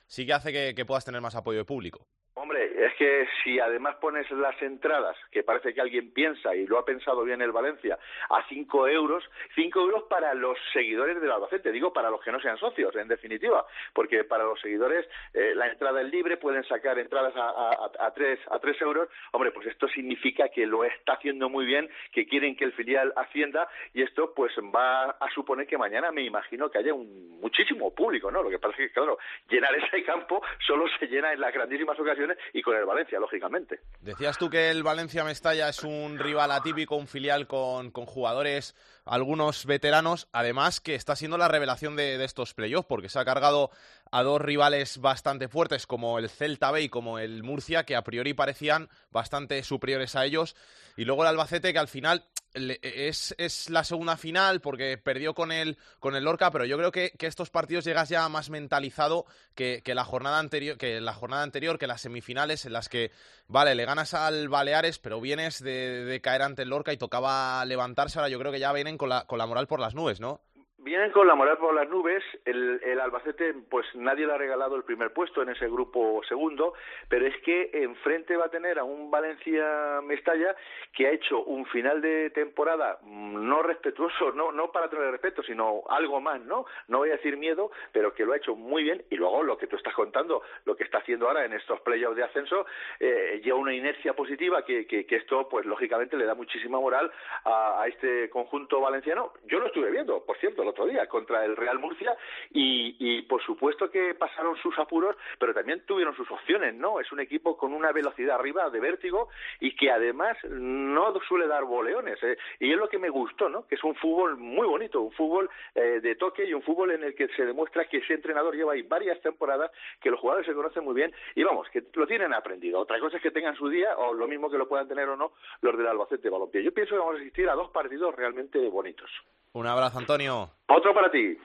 sí 0.07 0.27
que 0.27 0.35
hace 0.35 0.75
que 0.75 0.85
puedas 0.85 1.05
tener 1.05 1.21
más 1.21 1.35
apoyo 1.35 1.59
de 1.59 1.65
público. 1.65 2.07
Hombre, 2.37 2.87
es 2.87 2.93
que 2.95 3.29
si 3.43 3.61
además 3.61 3.95
pones 4.01 4.29
las 4.33 4.61
entradas, 4.61 5.17
que 5.31 5.45
parece 5.45 5.73
que 5.73 5.81
alguien 5.81 6.13
piensa 6.13 6.53
y 6.57 6.67
lo 6.67 6.79
ha 6.79 6.85
pensado 6.85 7.23
bien 7.23 7.41
el 7.41 7.53
Valencia, 7.53 7.97
a 8.29 8.43
cinco 8.49 8.89
euros, 8.89 9.23
cinco 9.55 9.81
euros 9.81 10.03
para 10.11 10.35
los 10.35 10.59
seguidores 10.73 11.21
del 11.21 11.31
Albacete, 11.31 11.71
digo 11.71 11.93
para 11.93 12.11
los 12.11 12.21
que 12.21 12.33
no 12.33 12.41
sean 12.41 12.59
socios, 12.59 12.97
en 12.97 13.07
definitiva, 13.07 13.65
porque 13.93 14.25
para 14.25 14.43
los 14.43 14.61
seguidores 14.61 15.09
eh, 15.33 15.53
la 15.55 15.69
entrada 15.69 16.01
es 16.01 16.11
libre, 16.11 16.37
pueden 16.37 16.65
sacar 16.65 16.99
entradas 16.99 17.35
a, 17.37 17.91
a, 18.01 18.11
tres, 18.13 18.41
a 18.51 18.59
tres 18.59 18.83
euros. 18.83 19.09
Hombre, 19.31 19.53
pues 19.53 19.69
esto 19.69 19.87
significa 19.87 20.49
que 20.49 20.67
lo 20.67 20.83
está 20.83 21.13
haciendo 21.13 21.49
muy 21.49 21.65
bien, 21.65 21.89
que 22.11 22.27
quieren 22.27 22.57
que 22.57 22.65
el 22.65 22.73
filial 22.73 23.13
ascienda 23.15 23.69
y 23.93 24.03
esto 24.03 24.35
pues 24.35 24.53
va 24.75 25.05
a 25.05 25.31
suponer 25.31 25.69
que 25.69 25.79
mañana 25.79 26.11
me 26.11 26.23
imagino 26.23 26.69
que 26.69 26.79
haya 26.79 26.95
un 26.95 27.39
muchísimo 27.41 27.95
público, 27.95 28.33
¿no? 28.33 28.43
Lo 28.43 28.51
que 28.51 28.59
pasa 28.59 28.73
es 28.73 28.89
que, 28.89 28.95
claro, 28.95 29.19
llenar 29.49 29.73
ese 29.77 30.03
campo 30.03 30.43
solo 30.67 30.87
se 30.99 31.07
llena 31.07 31.33
en 31.33 31.41
las 31.41 31.55
grandísimas 31.55 31.99
ocasiones 32.01 32.24
y 32.53 32.63
con 32.63 32.77
el 32.77 32.85
Valencia, 32.85 33.19
lógicamente. 33.19 33.81
Decías 34.01 34.39
tú 34.39 34.51
que 34.51 34.71
el 34.71 34.83
Valencia 34.83 35.25
Mestalla 35.25 35.69
es 35.69 35.83
un 35.83 36.19
rival 36.19 36.51
atípico, 36.51 36.97
un 36.97 37.09
filial 37.09 37.47
con, 37.47 37.91
con 37.91 38.07
jugadores, 38.07 38.75
algunos 39.05 39.67
veteranos, 39.67 40.29
además 40.33 40.81
que 40.81 40.95
está 40.95 41.17
siendo 41.17 41.39
la 41.39 41.49
revelación 41.49 41.97
de, 41.97 42.19
de 42.19 42.25
estos 42.25 42.55
playoffs, 42.55 42.87
porque 42.87 43.09
se 43.09 43.19
ha 43.19 43.25
cargado 43.25 43.71
a 44.11 44.23
dos 44.23 44.41
rivales 44.41 44.99
bastante 44.99 45.49
fuertes 45.49 45.87
como 45.87 46.19
el 46.19 46.29
Celta 46.29 46.71
B 46.71 46.83
y 46.83 46.89
como 46.89 47.19
el 47.19 47.43
Murcia, 47.43 47.85
que 47.85 47.97
a 47.97 48.03
priori 48.03 48.35
parecían 48.35 48.89
bastante 49.11 49.63
superiores 49.63 50.17
a 50.17 50.25
ellos, 50.25 50.57
y 50.97 51.05
luego 51.05 51.23
el 51.23 51.29
Albacete, 51.29 51.73
que 51.73 51.79
al 51.79 51.89
final 51.89 52.25
es, 52.55 53.35
es, 53.39 53.71
la 53.71 53.85
segunda 53.85 54.17
final 54.17 54.61
porque 54.61 54.97
perdió 54.97 55.35
con 55.35 55.53
el, 55.53 55.77
con 55.99 56.15
el 56.15 56.25
Lorca, 56.25 56.51
pero 56.51 56.65
yo 56.65 56.77
creo 56.79 56.93
que, 56.93 57.11
que 57.19 57.27
estos 57.27 57.51
partidos 57.51 57.85
llegas 57.85 58.09
ya 58.09 58.29
más 58.29 58.51
mentalizado 58.51 59.27
que, 59.55 59.83
que, 59.85 59.95
la 59.95 60.05
jornada 60.05 60.39
anterior, 60.39 60.79
que 60.79 61.01
la 61.01 61.13
jornada 61.13 61.43
anterior, 61.43 61.79
que 61.79 61.87
las 61.87 62.01
semifinales 62.01 62.65
en 62.65 62.73
las 62.73 62.89
que, 62.89 63.11
vale, 63.49 63.75
le 63.75 63.85
ganas 63.85 64.15
al 64.15 64.49
Baleares, 64.49 64.99
pero 64.99 65.21
vienes 65.21 65.63
de, 65.63 66.05
de 66.05 66.21
caer 66.21 66.43
ante 66.43 66.63
el 66.63 66.69
Lorca 66.69 66.93
y 66.93 66.97
tocaba 66.97 67.65
levantarse, 67.65 68.19
ahora 68.19 68.29
yo 68.29 68.39
creo 68.39 68.53
que 68.53 68.61
ya 68.61 68.73
vienen 68.73 68.97
con 68.99 69.09
la, 69.09 69.27
con 69.27 69.39
la 69.39 69.47
moral 69.47 69.67
por 69.67 69.81
las 69.81 69.95
nubes, 69.95 70.21
¿no? 70.21 70.41
Vienen 70.85 71.13
con 71.13 71.27
la 71.27 71.35
moral 71.35 71.57
por 71.57 71.75
las 71.75 71.89
nubes. 71.89 72.23
El, 72.45 73.01
Albacete, 73.01 73.55
pues 73.71 73.87
nadie 73.95 74.27
le 74.27 74.35
ha 74.35 74.37
regalado 74.37 74.77
el 74.77 74.85
primer 74.85 75.15
puesto 75.15 75.41
en 75.41 75.49
ese 75.49 75.67
grupo 75.67 76.21
segundo, 76.29 76.75
pero 77.09 77.27
es 77.27 77.35
que 77.39 77.71
enfrente 77.73 78.37
va 78.37 78.45
a 78.45 78.51
tener 78.51 78.79
a 78.79 78.85
un 78.85 79.11
Valencia-Mestalla 79.11 80.55
que 80.93 81.07
ha 81.07 81.11
hecho 81.13 81.43
un 81.43 81.65
final 81.67 82.03
de 82.03 82.29
temporada 82.31 82.99
no 83.03 83.63
respetuoso, 83.63 84.33
no, 84.33 84.53
no 84.53 84.73
para 84.73 84.91
tener 84.91 85.11
respeto, 85.11 85.43
sino 85.43 85.85
algo 85.89 86.21
más, 86.21 86.43
¿no? 86.43 86.67
No 86.89 86.99
voy 86.99 87.09
a 87.09 87.17
decir 87.17 87.39
miedo, 87.39 87.71
pero 87.91 88.13
que 88.13 88.27
lo 88.27 88.35
ha 88.35 88.37
hecho 88.37 88.55
muy 88.55 88.83
bien. 88.83 89.07
Y 89.09 89.17
luego 89.17 89.43
lo 89.43 89.57
que 89.57 89.67
tú 89.67 89.77
estás 89.77 89.95
contando, 89.95 90.43
lo 90.67 90.77
que 90.77 90.85
está 90.85 90.99
haciendo 90.99 91.29
ahora 91.29 91.47
en 91.47 91.55
estos 91.55 91.81
playoffs 91.81 92.17
de 92.17 92.25
ascenso, 92.25 92.67
eh, 93.01 93.41
lleva 93.43 93.57
una 93.57 93.73
inercia 93.73 94.13
positiva 94.13 94.67
que, 94.67 94.87
que, 94.87 95.07
que, 95.07 95.17
esto, 95.17 95.49
pues 95.49 95.65
lógicamente, 95.65 96.19
le 96.19 96.27
da 96.27 96.35
muchísima 96.35 96.79
moral 96.79 97.11
a, 97.45 97.81
a 97.81 97.89
este 97.89 98.29
conjunto 98.29 98.83
valenciano. 98.83 99.33
Yo 99.47 99.61
lo 99.61 99.69
estuve 99.69 99.91
viendo, 99.91 100.23
por 100.27 100.37
cierto, 100.37 100.63
lo 100.63 100.74
otro 100.75 100.87
día 100.87 101.07
contra 101.07 101.45
el 101.45 101.57
Real 101.57 101.79
Murcia 101.79 102.17
y, 102.51 102.97
y, 102.99 103.23
por 103.23 103.43
supuesto 103.43 103.91
que 103.91 104.15
pasaron 104.15 104.57
sus 104.57 104.79
apuros, 104.79 105.17
pero 105.39 105.55
también 105.55 105.85
tuvieron 105.87 106.15
sus 106.15 106.31
opciones, 106.31 106.75
¿no? 106.75 107.01
Es 107.01 107.11
un 107.13 107.21
equipo 107.21 107.57
con 107.57 107.73
una 107.73 107.93
velocidad 107.93 108.37
arriba 108.37 108.69
de 108.71 108.81
vértigo 108.81 109.29
y 109.61 109.75
que 109.77 109.91
además 109.91 110.37
no 110.45 111.13
suele 111.29 111.47
dar 111.47 111.65
boleones. 111.65 112.23
¿eh? 112.23 112.37
Y 112.61 112.73
es 112.73 112.79
lo 112.79 112.89
que 112.89 112.99
me 112.99 113.09
gustó, 113.09 113.49
¿no? 113.49 113.67
Que 113.67 113.75
es 113.75 113.85
un 113.85 113.95
fútbol 113.95 114.37
muy 114.37 114.67
bonito, 114.67 115.01
un 115.01 115.13
fútbol 115.13 115.51
eh, 115.75 116.01
de 116.01 116.15
toque 116.17 116.45
y 116.45 116.55
un 116.55 116.63
fútbol 116.63 116.93
en 116.93 117.03
el 117.03 117.15
que 117.15 117.29
se 117.29 117.45
demuestra 117.45 117.87
que 117.87 117.99
ese 117.99 118.15
entrenador 118.15 118.55
lleva 118.55 118.75
ahí 118.75 118.83
varias 118.83 119.21
temporadas, 119.21 119.71
que 120.01 120.11
los 120.11 120.21
jugadores 120.21 120.47
se 120.47 120.55
conocen 120.55 120.85
muy 120.85 120.95
bien 120.95 121.13
y 121.35 121.43
vamos, 121.43 121.69
que 121.71 121.83
lo 121.95 122.07
tienen 122.07 122.33
aprendido. 122.35 122.81
Otra 122.81 122.99
cosa 123.01 123.17
es 123.17 123.23
que 123.23 123.31
tengan 123.31 123.57
su 123.57 123.69
día 123.69 123.97
o 123.97 124.15
lo 124.15 124.27
mismo 124.27 124.51
que 124.51 124.59
lo 124.59 124.69
puedan 124.69 124.89
tener 124.89 125.09
o 125.09 125.17
no 125.17 125.33
los 125.61 125.77
del 125.77 125.87
Albacete 125.87 126.31
Balompié. 126.31 126.63
Yo 126.63 126.73
pienso 126.73 126.95
que 126.95 127.01
vamos 127.01 127.17
a 127.17 127.19
asistir 127.19 127.49
a 127.49 127.55
dos 127.55 127.71
partidos 127.71 128.15
realmente 128.15 128.59
bonitos. 128.69 129.11
Un 129.55 129.69
abrazo, 129.69 129.99
Antonio. 129.99 130.51
Otro 130.67 130.93
para 130.93 131.11
ti. 131.13 131.39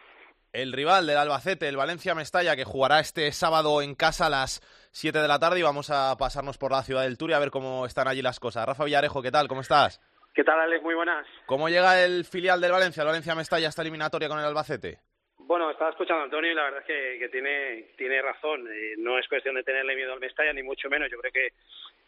El 0.52 0.74
rival 0.74 1.06
del 1.06 1.18
Albacete, 1.18 1.68
el 1.68 1.78
Valencia 1.78 2.16
Mestalla, 2.16 2.56
que 2.56 2.64
jugará 2.64 3.00
este 3.00 3.32
sábado 3.32 3.84
en 3.84 3.94
casa 3.94 4.26
a 4.26 4.30
las 4.32 4.62
7 4.94 5.20
de 5.20 5.28
la 5.28 5.38
tarde 5.38 5.60
y 5.60 5.64
vamos 5.64 5.92
a 5.92 6.16
pasarnos 6.18 6.58
por 6.58 6.72
la 6.72 6.82
ciudad 6.82 7.04
del 7.04 7.20
Turia 7.20 7.38
a 7.38 7.40
ver 7.40 7.52
cómo 7.52 7.86
están 7.86 8.08
allí 8.08 8.24
las 8.24 8.40
cosas. 8.40 8.66
Rafa 8.66 8.84
Villarejo, 8.84 9.22
¿qué 9.22 9.30
tal? 9.30 9.48
¿Cómo 9.48 9.62
estás? 9.62 10.02
¿Qué 10.34 10.44
tal, 10.44 10.60
Alex? 10.60 10.82
Muy 10.82 10.96
buenas. 10.96 11.28
¿Cómo 11.46 11.70
llega 11.70 12.04
el 12.04 12.26
filial 12.26 12.60
del 12.60 12.72
Valencia, 12.72 13.02
el 13.02 13.08
Valencia 13.08 13.36
Mestalla, 13.36 13.68
esta 13.68 13.84
eliminatoria 13.84 14.28
con 14.28 14.40
el 14.40 14.46
Albacete? 14.46 14.98
Bueno, 15.38 15.70
estaba 15.70 15.92
escuchando 15.92 16.22
a 16.22 16.26
Antonio 16.26 16.52
y 16.52 16.56
la 16.56 16.64
verdad 16.64 16.80
es 16.80 16.88
que, 16.88 17.20
que 17.20 17.30
tiene, 17.30 17.92
tiene 17.96 18.20
razón. 18.24 18.68
Eh, 18.74 18.96
no 18.98 19.20
es 19.20 19.28
cuestión 19.28 19.54
de 19.54 19.64
tenerle 19.64 19.96
miedo 19.96 20.14
al 20.14 20.20
Mestalla, 20.20 20.54
ni 20.54 20.64
mucho 20.64 20.90
menos. 20.90 21.12
Yo 21.12 21.20
creo 21.20 21.32
que 21.32 21.50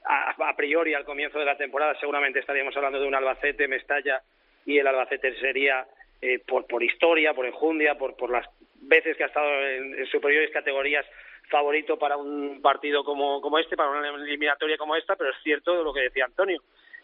a, 0.03 0.31
a 0.49 0.55
priori, 0.55 0.95
al 0.95 1.05
comienzo 1.05 1.37
de 1.37 1.45
la 1.45 1.57
temporada, 1.57 1.93
seguramente 1.99 2.39
estaríamos 2.39 2.75
hablando 2.75 2.99
de 2.99 3.07
un 3.07 3.13
Albacete, 3.13 3.67
Mestalla, 3.67 4.23
y 4.65 4.77
el 4.77 4.87
Albacete 4.87 5.35
sería 5.39 5.85
eh, 6.21 6.39
por, 6.45 6.67
por 6.67 6.83
historia, 6.83 7.33
por 7.33 7.45
enjundia, 7.45 7.95
por, 7.95 8.15
por 8.15 8.29
las 8.29 8.47
veces 8.81 9.15
que 9.17 9.23
ha 9.23 9.27
estado 9.27 9.49
en, 9.67 10.05
superiores 10.07 10.51
categorías 10.51 11.05
favorito 11.49 11.97
para 11.97 12.17
un 12.17 12.61
partido 12.61 13.03
como, 13.03 13.41
como 13.41 13.57
este, 13.59 13.75
para 13.75 13.89
una 13.89 14.09
eliminatoria 14.09 14.77
como 14.77 14.95
esta, 14.95 15.15
pero 15.15 15.31
es 15.31 15.37
cierto 15.43 15.83
lo 15.83 15.93
que 15.93 16.01
decía 16.01 16.25
Antonio, 16.25 16.61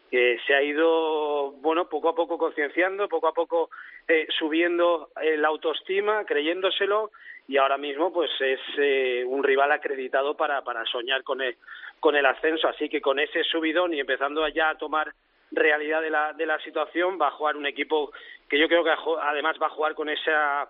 que 0.09 0.39
se 0.47 0.53
ha 0.53 0.61
ido, 0.61 1.51
bueno, 1.51 1.89
poco 1.89 2.09
a 2.09 2.15
poco 2.15 2.37
concienciando, 2.37 3.09
poco 3.09 3.27
a 3.27 3.33
poco 3.33 3.69
eh, 4.07 4.25
subiendo 4.37 5.09
eh, 5.21 5.35
la 5.37 5.49
autoestima, 5.49 6.23
creyéndoselo, 6.25 7.11
y 7.47 7.57
ahora 7.57 7.77
mismo 7.77 8.11
pues 8.11 8.29
es 8.39 8.59
eh, 8.77 9.23
un 9.25 9.43
rival 9.43 9.71
acreditado 9.71 10.35
para, 10.35 10.61
para 10.63 10.85
soñar 10.85 11.23
con 11.23 11.41
el, 11.41 11.55
con 11.99 12.15
el 12.15 12.25
ascenso, 12.25 12.67
así 12.67 12.89
que 12.89 13.01
con 13.01 13.19
ese 13.19 13.43
subidón 13.43 13.93
y 13.93 13.99
empezando 13.99 14.47
ya 14.49 14.69
a 14.69 14.77
tomar 14.77 15.13
realidad 15.51 16.01
de 16.01 16.09
la, 16.09 16.33
de 16.33 16.45
la 16.45 16.59
situación, 16.59 17.17
va 17.21 17.27
a 17.27 17.31
jugar 17.31 17.57
un 17.57 17.65
equipo 17.65 18.11
que 18.49 18.59
yo 18.59 18.67
creo 18.67 18.83
que 18.83 18.93
además 19.21 19.57
va 19.61 19.67
a 19.67 19.71
jugar 19.71 19.95
con 19.95 20.09
esa, 20.09 20.69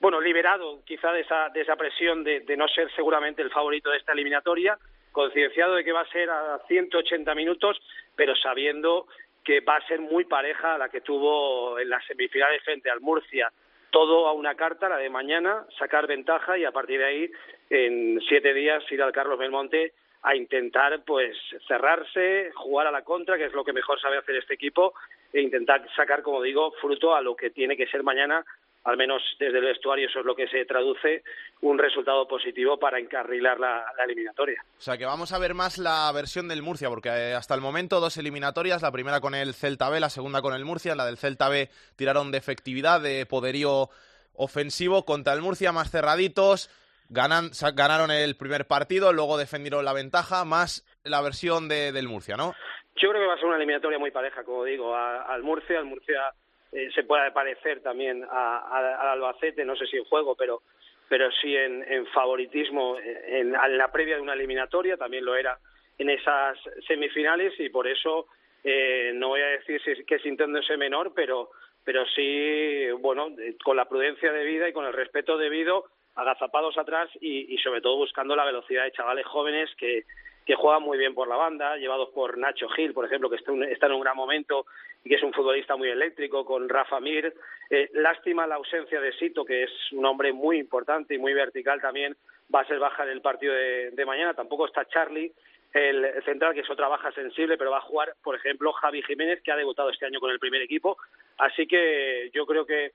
bueno, 0.00 0.20
liberado 0.20 0.80
quizá 0.84 1.12
de 1.12 1.20
esa, 1.20 1.48
de 1.50 1.62
esa 1.62 1.76
presión 1.76 2.24
de, 2.24 2.40
de 2.40 2.56
no 2.56 2.68
ser 2.68 2.90
seguramente 2.94 3.42
el 3.42 3.50
favorito 3.50 3.90
de 3.90 3.98
esta 3.98 4.12
eliminatoria, 4.12 4.78
concienciado 5.12 5.74
de 5.74 5.84
que 5.84 5.92
va 5.92 6.02
a 6.02 6.10
ser 6.10 6.30
a 6.30 6.60
180 6.68 7.34
minutos, 7.34 7.80
pero 8.14 8.36
sabiendo 8.36 9.06
que 9.44 9.60
va 9.60 9.76
a 9.76 9.86
ser 9.86 10.00
muy 10.00 10.24
pareja 10.24 10.74
a 10.74 10.78
la 10.78 10.88
que 10.88 11.00
tuvo 11.00 11.78
en 11.78 11.88
las 11.88 12.04
semifinales 12.06 12.62
frente 12.62 12.90
al 12.90 13.00
Murcia. 13.00 13.50
Todo 13.90 14.26
a 14.28 14.32
una 14.32 14.54
carta, 14.54 14.90
la 14.90 14.98
de 14.98 15.08
mañana, 15.08 15.64
sacar 15.78 16.06
ventaja 16.06 16.58
y 16.58 16.66
a 16.66 16.72
partir 16.72 16.98
de 16.98 17.06
ahí, 17.06 17.30
en 17.70 18.20
siete 18.28 18.52
días, 18.52 18.84
ir 18.92 19.02
al 19.02 19.12
Carlos 19.12 19.38
Belmonte 19.38 19.94
a 20.22 20.34
intentar 20.34 21.04
pues 21.04 21.36
cerrarse, 21.66 22.50
jugar 22.54 22.86
a 22.86 22.90
la 22.92 23.02
contra, 23.02 23.36
que 23.36 23.46
es 23.46 23.52
lo 23.52 23.64
que 23.64 23.72
mejor 23.72 24.00
sabe 24.00 24.18
hacer 24.18 24.36
este 24.36 24.54
equipo, 24.54 24.94
e 25.32 25.40
intentar 25.40 25.86
sacar, 25.94 26.22
como 26.22 26.42
digo, 26.42 26.72
fruto 26.80 27.14
a 27.14 27.20
lo 27.20 27.36
que 27.36 27.50
tiene 27.50 27.76
que 27.76 27.86
ser 27.86 28.02
mañana, 28.02 28.44
al 28.84 28.96
menos 28.96 29.22
desde 29.38 29.58
el 29.58 29.64
vestuario 29.64 30.08
eso 30.08 30.20
es 30.20 30.24
lo 30.24 30.34
que 30.34 30.48
se 30.48 30.64
traduce, 30.64 31.22
un 31.60 31.78
resultado 31.78 32.26
positivo 32.26 32.78
para 32.78 32.98
encarrilar 32.98 33.60
la, 33.60 33.84
la 33.96 34.04
eliminatoria. 34.04 34.64
O 34.78 34.80
sea 34.80 34.96
que 34.96 35.04
vamos 35.04 35.32
a 35.32 35.38
ver 35.38 35.54
más 35.54 35.78
la 35.78 36.10
versión 36.12 36.48
del 36.48 36.62
Murcia, 36.62 36.88
porque 36.88 37.08
eh, 37.10 37.34
hasta 37.34 37.54
el 37.54 37.60
momento 37.60 38.00
dos 38.00 38.16
eliminatorias, 38.16 38.82
la 38.82 38.92
primera 38.92 39.20
con 39.20 39.34
el 39.34 39.54
Celta 39.54 39.90
B, 39.90 40.00
la 40.00 40.10
segunda 40.10 40.40
con 40.40 40.54
el 40.54 40.64
Murcia, 40.64 40.94
la 40.94 41.06
del 41.06 41.18
Celta 41.18 41.48
B 41.48 41.68
tiraron 41.96 42.30
de 42.30 42.38
efectividad, 42.38 43.00
de 43.00 43.26
poderío 43.26 43.90
ofensivo 44.34 45.04
contra 45.04 45.34
el 45.34 45.42
Murcia, 45.42 45.72
más 45.72 45.90
cerraditos, 45.90 46.70
ganan, 47.08 47.50
ganaron 47.74 48.10
el 48.10 48.36
primer 48.36 48.66
partido, 48.66 49.12
luego 49.12 49.38
defendieron 49.38 49.84
la 49.84 49.92
ventaja, 49.92 50.44
más 50.44 50.84
la 51.04 51.20
versión 51.20 51.68
de, 51.68 51.92
del 51.92 52.08
Murcia, 52.08 52.36
¿no? 52.36 52.54
Yo 52.96 53.10
creo 53.10 53.22
que 53.22 53.28
va 53.28 53.34
a 53.34 53.36
ser 53.36 53.46
una 53.46 53.56
eliminatoria 53.56 53.98
muy 53.98 54.10
pareja, 54.10 54.42
como 54.42 54.64
digo, 54.64 54.94
al 54.94 55.42
Murcia. 55.42 55.78
Al 55.78 55.84
Murcia 55.84 56.32
eh, 56.72 56.88
se 56.94 57.04
puede 57.04 57.30
parecer 57.30 57.80
también 57.80 58.24
al 58.24 58.84
Albacete, 58.84 59.64
no 59.64 59.76
sé 59.76 59.86
si 59.86 59.96
en 59.96 60.04
juego, 60.04 60.34
pero 60.34 60.62
pero 61.08 61.30
sí 61.40 61.56
en, 61.56 62.06
favoritismo 62.08 62.98
en, 62.98 63.54
en, 63.54 63.78
la 63.78 63.90
previa 63.90 64.16
de 64.16 64.20
una 64.20 64.34
eliminatoria, 64.34 64.98
también 64.98 65.24
lo 65.24 65.36
era 65.36 65.58
en 65.96 66.10
esas 66.10 66.58
semifinales 66.86 67.58
y 67.58 67.70
por 67.70 67.88
eso 67.88 68.26
eh, 68.62 69.12
no 69.14 69.28
voy 69.28 69.40
a 69.40 69.46
decir 69.46 69.80
si, 69.82 70.04
que 70.04 70.18
sintiéndose 70.18 70.76
menor, 70.76 71.12
pero, 71.14 71.50
pero 71.84 72.04
sí, 72.14 72.90
bueno, 73.00 73.28
con 73.64 73.76
la 73.76 73.88
prudencia 73.88 74.32
debida 74.32 74.68
y 74.68 74.72
con 74.72 74.84
el 74.84 74.92
respeto 74.92 75.38
debido, 75.38 75.86
agazapados 76.18 76.76
atrás 76.76 77.08
y, 77.20 77.54
y 77.54 77.58
sobre 77.58 77.80
todo 77.80 77.96
buscando 77.96 78.34
la 78.34 78.44
velocidad 78.44 78.84
de 78.84 78.92
chavales 78.92 79.24
jóvenes 79.26 79.70
que, 79.76 80.04
que 80.44 80.56
juegan 80.56 80.82
muy 80.82 80.96
bien 80.96 81.14
por 81.14 81.28
la 81.28 81.36
banda, 81.36 81.76
llevados 81.76 82.08
por 82.08 82.38
Nacho 82.38 82.68
Gil, 82.70 82.94
por 82.94 83.04
ejemplo, 83.04 83.28
que 83.28 83.36
está, 83.36 83.86
en 83.86 83.92
un 83.92 84.00
gran 84.00 84.16
momento 84.16 84.64
y 85.04 85.10
que 85.10 85.16
es 85.16 85.22
un 85.22 85.34
futbolista 85.34 85.76
muy 85.76 85.90
eléctrico, 85.90 86.44
con 86.44 86.68
Rafa 86.68 87.00
Mir. 87.00 87.34
Eh, 87.68 87.90
lástima 87.92 88.46
la 88.46 88.54
ausencia 88.54 88.98
de 88.98 89.12
Sito, 89.12 89.44
que 89.44 89.64
es 89.64 89.70
un 89.92 90.06
hombre 90.06 90.32
muy 90.32 90.58
importante 90.58 91.14
y 91.14 91.18
muy 91.18 91.34
vertical 91.34 91.82
también, 91.82 92.16
va 92.52 92.60
a 92.60 92.66
ser 92.66 92.78
baja 92.78 93.04
en 93.04 93.10
el 93.10 93.20
partido 93.20 93.52
de, 93.52 93.90
de 93.90 94.06
mañana. 94.06 94.32
Tampoco 94.32 94.66
está 94.66 94.86
Charlie, 94.86 95.32
el 95.74 96.22
central, 96.24 96.54
que 96.54 96.60
es 96.60 96.70
otra 96.70 96.88
baja 96.88 97.12
sensible, 97.12 97.58
pero 97.58 97.70
va 97.70 97.78
a 97.78 97.82
jugar, 97.82 98.14
por 98.22 98.34
ejemplo, 98.34 98.72
Javi 98.72 99.02
Jiménez, 99.02 99.42
que 99.42 99.52
ha 99.52 99.56
debutado 99.56 99.90
este 99.90 100.06
año 100.06 100.18
con 100.18 100.30
el 100.30 100.38
primer 100.38 100.62
equipo. 100.62 100.96
Así 101.36 101.66
que 101.66 102.30
yo 102.32 102.46
creo 102.46 102.64
que 102.64 102.92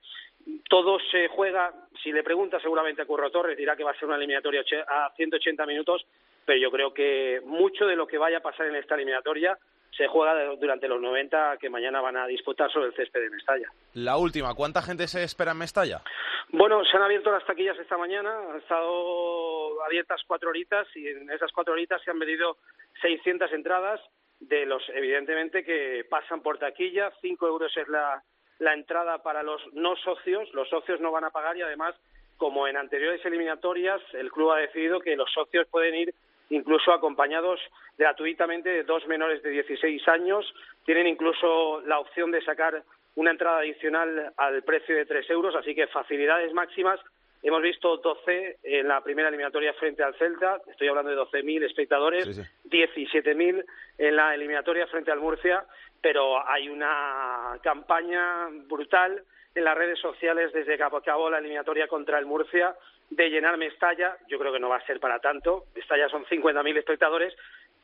todo 0.68 0.98
se 1.10 1.28
juega, 1.28 1.72
si 2.02 2.12
le 2.12 2.22
pregunta 2.22 2.60
seguramente 2.60 3.02
a 3.02 3.06
Curro 3.06 3.30
Torres, 3.30 3.56
dirá 3.56 3.76
que 3.76 3.84
va 3.84 3.92
a 3.92 3.94
ser 3.94 4.06
una 4.06 4.16
eliminatoria 4.16 4.62
a 4.88 5.12
180 5.16 5.66
minutos, 5.66 6.06
pero 6.44 6.58
yo 6.58 6.70
creo 6.70 6.92
que 6.92 7.40
mucho 7.44 7.86
de 7.86 7.96
lo 7.96 8.06
que 8.06 8.18
vaya 8.18 8.38
a 8.38 8.42
pasar 8.42 8.66
en 8.66 8.76
esta 8.76 8.94
eliminatoria 8.94 9.58
se 9.96 10.08
juega 10.08 10.34
durante 10.56 10.88
los 10.88 11.00
90 11.00 11.56
que 11.58 11.70
mañana 11.70 12.00
van 12.00 12.16
a 12.16 12.26
disputar 12.26 12.70
sobre 12.70 12.88
el 12.88 12.94
césped 12.94 13.20
de 13.20 13.30
Mestalla. 13.30 13.68
La 13.94 14.16
última, 14.16 14.54
¿cuánta 14.54 14.82
gente 14.82 15.06
se 15.06 15.22
espera 15.22 15.52
en 15.52 15.58
Mestalla? 15.58 16.02
Bueno, 16.48 16.84
se 16.84 16.96
han 16.96 17.04
abierto 17.04 17.30
las 17.30 17.46
taquillas 17.46 17.78
esta 17.78 17.96
mañana, 17.96 18.36
han 18.50 18.58
estado 18.58 19.82
abiertas 19.84 20.22
cuatro 20.26 20.50
horitas 20.50 20.88
y 20.96 21.06
en 21.08 21.30
esas 21.30 21.52
cuatro 21.52 21.74
horitas 21.74 22.02
se 22.02 22.10
han 22.10 22.18
vendido 22.18 22.58
600 23.02 23.52
entradas 23.52 24.00
de 24.40 24.66
los, 24.66 24.82
evidentemente, 24.88 25.64
que 25.64 26.04
pasan 26.10 26.42
por 26.42 26.58
taquilla, 26.58 27.12
cinco 27.20 27.46
euros 27.46 27.74
es 27.76 27.88
la, 27.88 28.22
la 28.64 28.74
entrada 28.74 29.22
para 29.22 29.42
los 29.42 29.60
no 29.74 29.94
socios, 29.96 30.52
los 30.54 30.68
socios 30.68 31.00
no 31.00 31.12
van 31.12 31.24
a 31.24 31.30
pagar 31.30 31.56
y 31.56 31.62
además, 31.62 31.94
como 32.38 32.66
en 32.66 32.76
anteriores 32.76 33.24
eliminatorias, 33.24 34.00
el 34.14 34.32
club 34.32 34.52
ha 34.52 34.58
decidido 34.58 35.00
que 35.00 35.14
los 35.14 35.30
socios 35.32 35.68
pueden 35.68 35.94
ir 35.94 36.14
incluso 36.50 36.92
acompañados 36.92 37.60
gratuitamente 37.96 38.70
de 38.70 38.84
dos 38.84 39.06
menores 39.06 39.42
de 39.42 39.50
16 39.50 40.08
años. 40.08 40.52
Tienen 40.84 41.06
incluso 41.06 41.80
la 41.82 41.98
opción 41.98 42.30
de 42.30 42.42
sacar 42.42 42.82
una 43.16 43.30
entrada 43.30 43.58
adicional 43.58 44.32
al 44.36 44.62
precio 44.62 44.96
de 44.96 45.06
tres 45.06 45.28
euros, 45.30 45.54
así 45.54 45.74
que 45.74 45.86
facilidades 45.86 46.52
máximas. 46.52 47.00
Hemos 47.42 47.60
visto 47.60 47.98
12 47.98 48.58
en 48.62 48.88
la 48.88 49.02
primera 49.02 49.28
eliminatoria 49.28 49.74
frente 49.74 50.02
al 50.02 50.14
Celta, 50.14 50.62
estoy 50.66 50.88
hablando 50.88 51.10
de 51.10 51.18
12.000 51.18 51.64
espectadores, 51.64 52.24
sí, 52.24 52.42
sí. 52.42 52.42
17.000 52.70 53.64
en 53.98 54.16
la 54.16 54.34
eliminatoria 54.34 54.86
frente 54.86 55.10
al 55.10 55.20
Murcia, 55.20 55.64
pero 56.04 56.46
hay 56.46 56.68
una 56.68 57.58
campaña 57.62 58.50
brutal 58.68 59.22
en 59.54 59.64
las 59.64 59.74
redes 59.74 59.98
sociales 59.98 60.52
desde 60.52 60.76
que 60.76 60.82
acabó 60.82 61.30
la 61.30 61.38
eliminatoria 61.38 61.88
contra 61.88 62.18
el 62.18 62.26
Murcia 62.26 62.74
de 63.08 63.30
llenar 63.30 63.56
Mestalla. 63.56 64.18
Yo 64.28 64.38
creo 64.38 64.52
que 64.52 64.60
no 64.60 64.68
va 64.68 64.76
a 64.76 64.84
ser 64.84 65.00
para 65.00 65.18
tanto. 65.20 65.64
Mestalla 65.74 66.10
son 66.10 66.26
50.000 66.26 66.76
espectadores, 66.76 67.32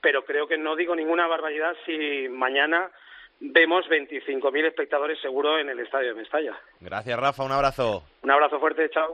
pero 0.02 0.26
creo 0.26 0.46
que 0.46 0.58
no 0.58 0.76
digo 0.76 0.94
ninguna 0.94 1.26
barbaridad 1.28 1.74
si 1.86 2.28
mañana 2.28 2.90
vemos 3.40 3.86
25.000 3.88 4.66
espectadores 4.66 5.18
seguro 5.22 5.58
en 5.58 5.70
el 5.70 5.80
estadio 5.80 6.08
de 6.08 6.20
Mestalla. 6.20 6.60
Gracias, 6.78 7.18
Rafa. 7.18 7.42
Un 7.42 7.52
abrazo. 7.52 8.02
Un 8.20 8.30
abrazo 8.32 8.60
fuerte. 8.60 8.90
Chao. 8.90 9.12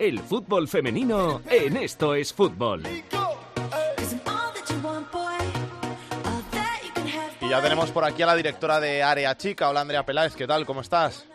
El 0.00 0.18
fútbol 0.18 0.66
femenino 0.66 1.42
en 1.48 1.76
Esto 1.76 2.16
es 2.16 2.34
Fútbol. 2.34 2.82
Y 7.46 7.50
ya 7.50 7.62
tenemos 7.62 7.92
por 7.92 8.04
aquí 8.04 8.24
a 8.24 8.26
la 8.26 8.34
directora 8.34 8.80
de 8.80 9.04
Área 9.04 9.36
Chica. 9.36 9.70
Hola 9.70 9.82
Andrea 9.82 10.02
Peláez, 10.02 10.34
¿qué 10.34 10.48
tal? 10.48 10.66
¿Cómo 10.66 10.80
estás? 10.80 11.30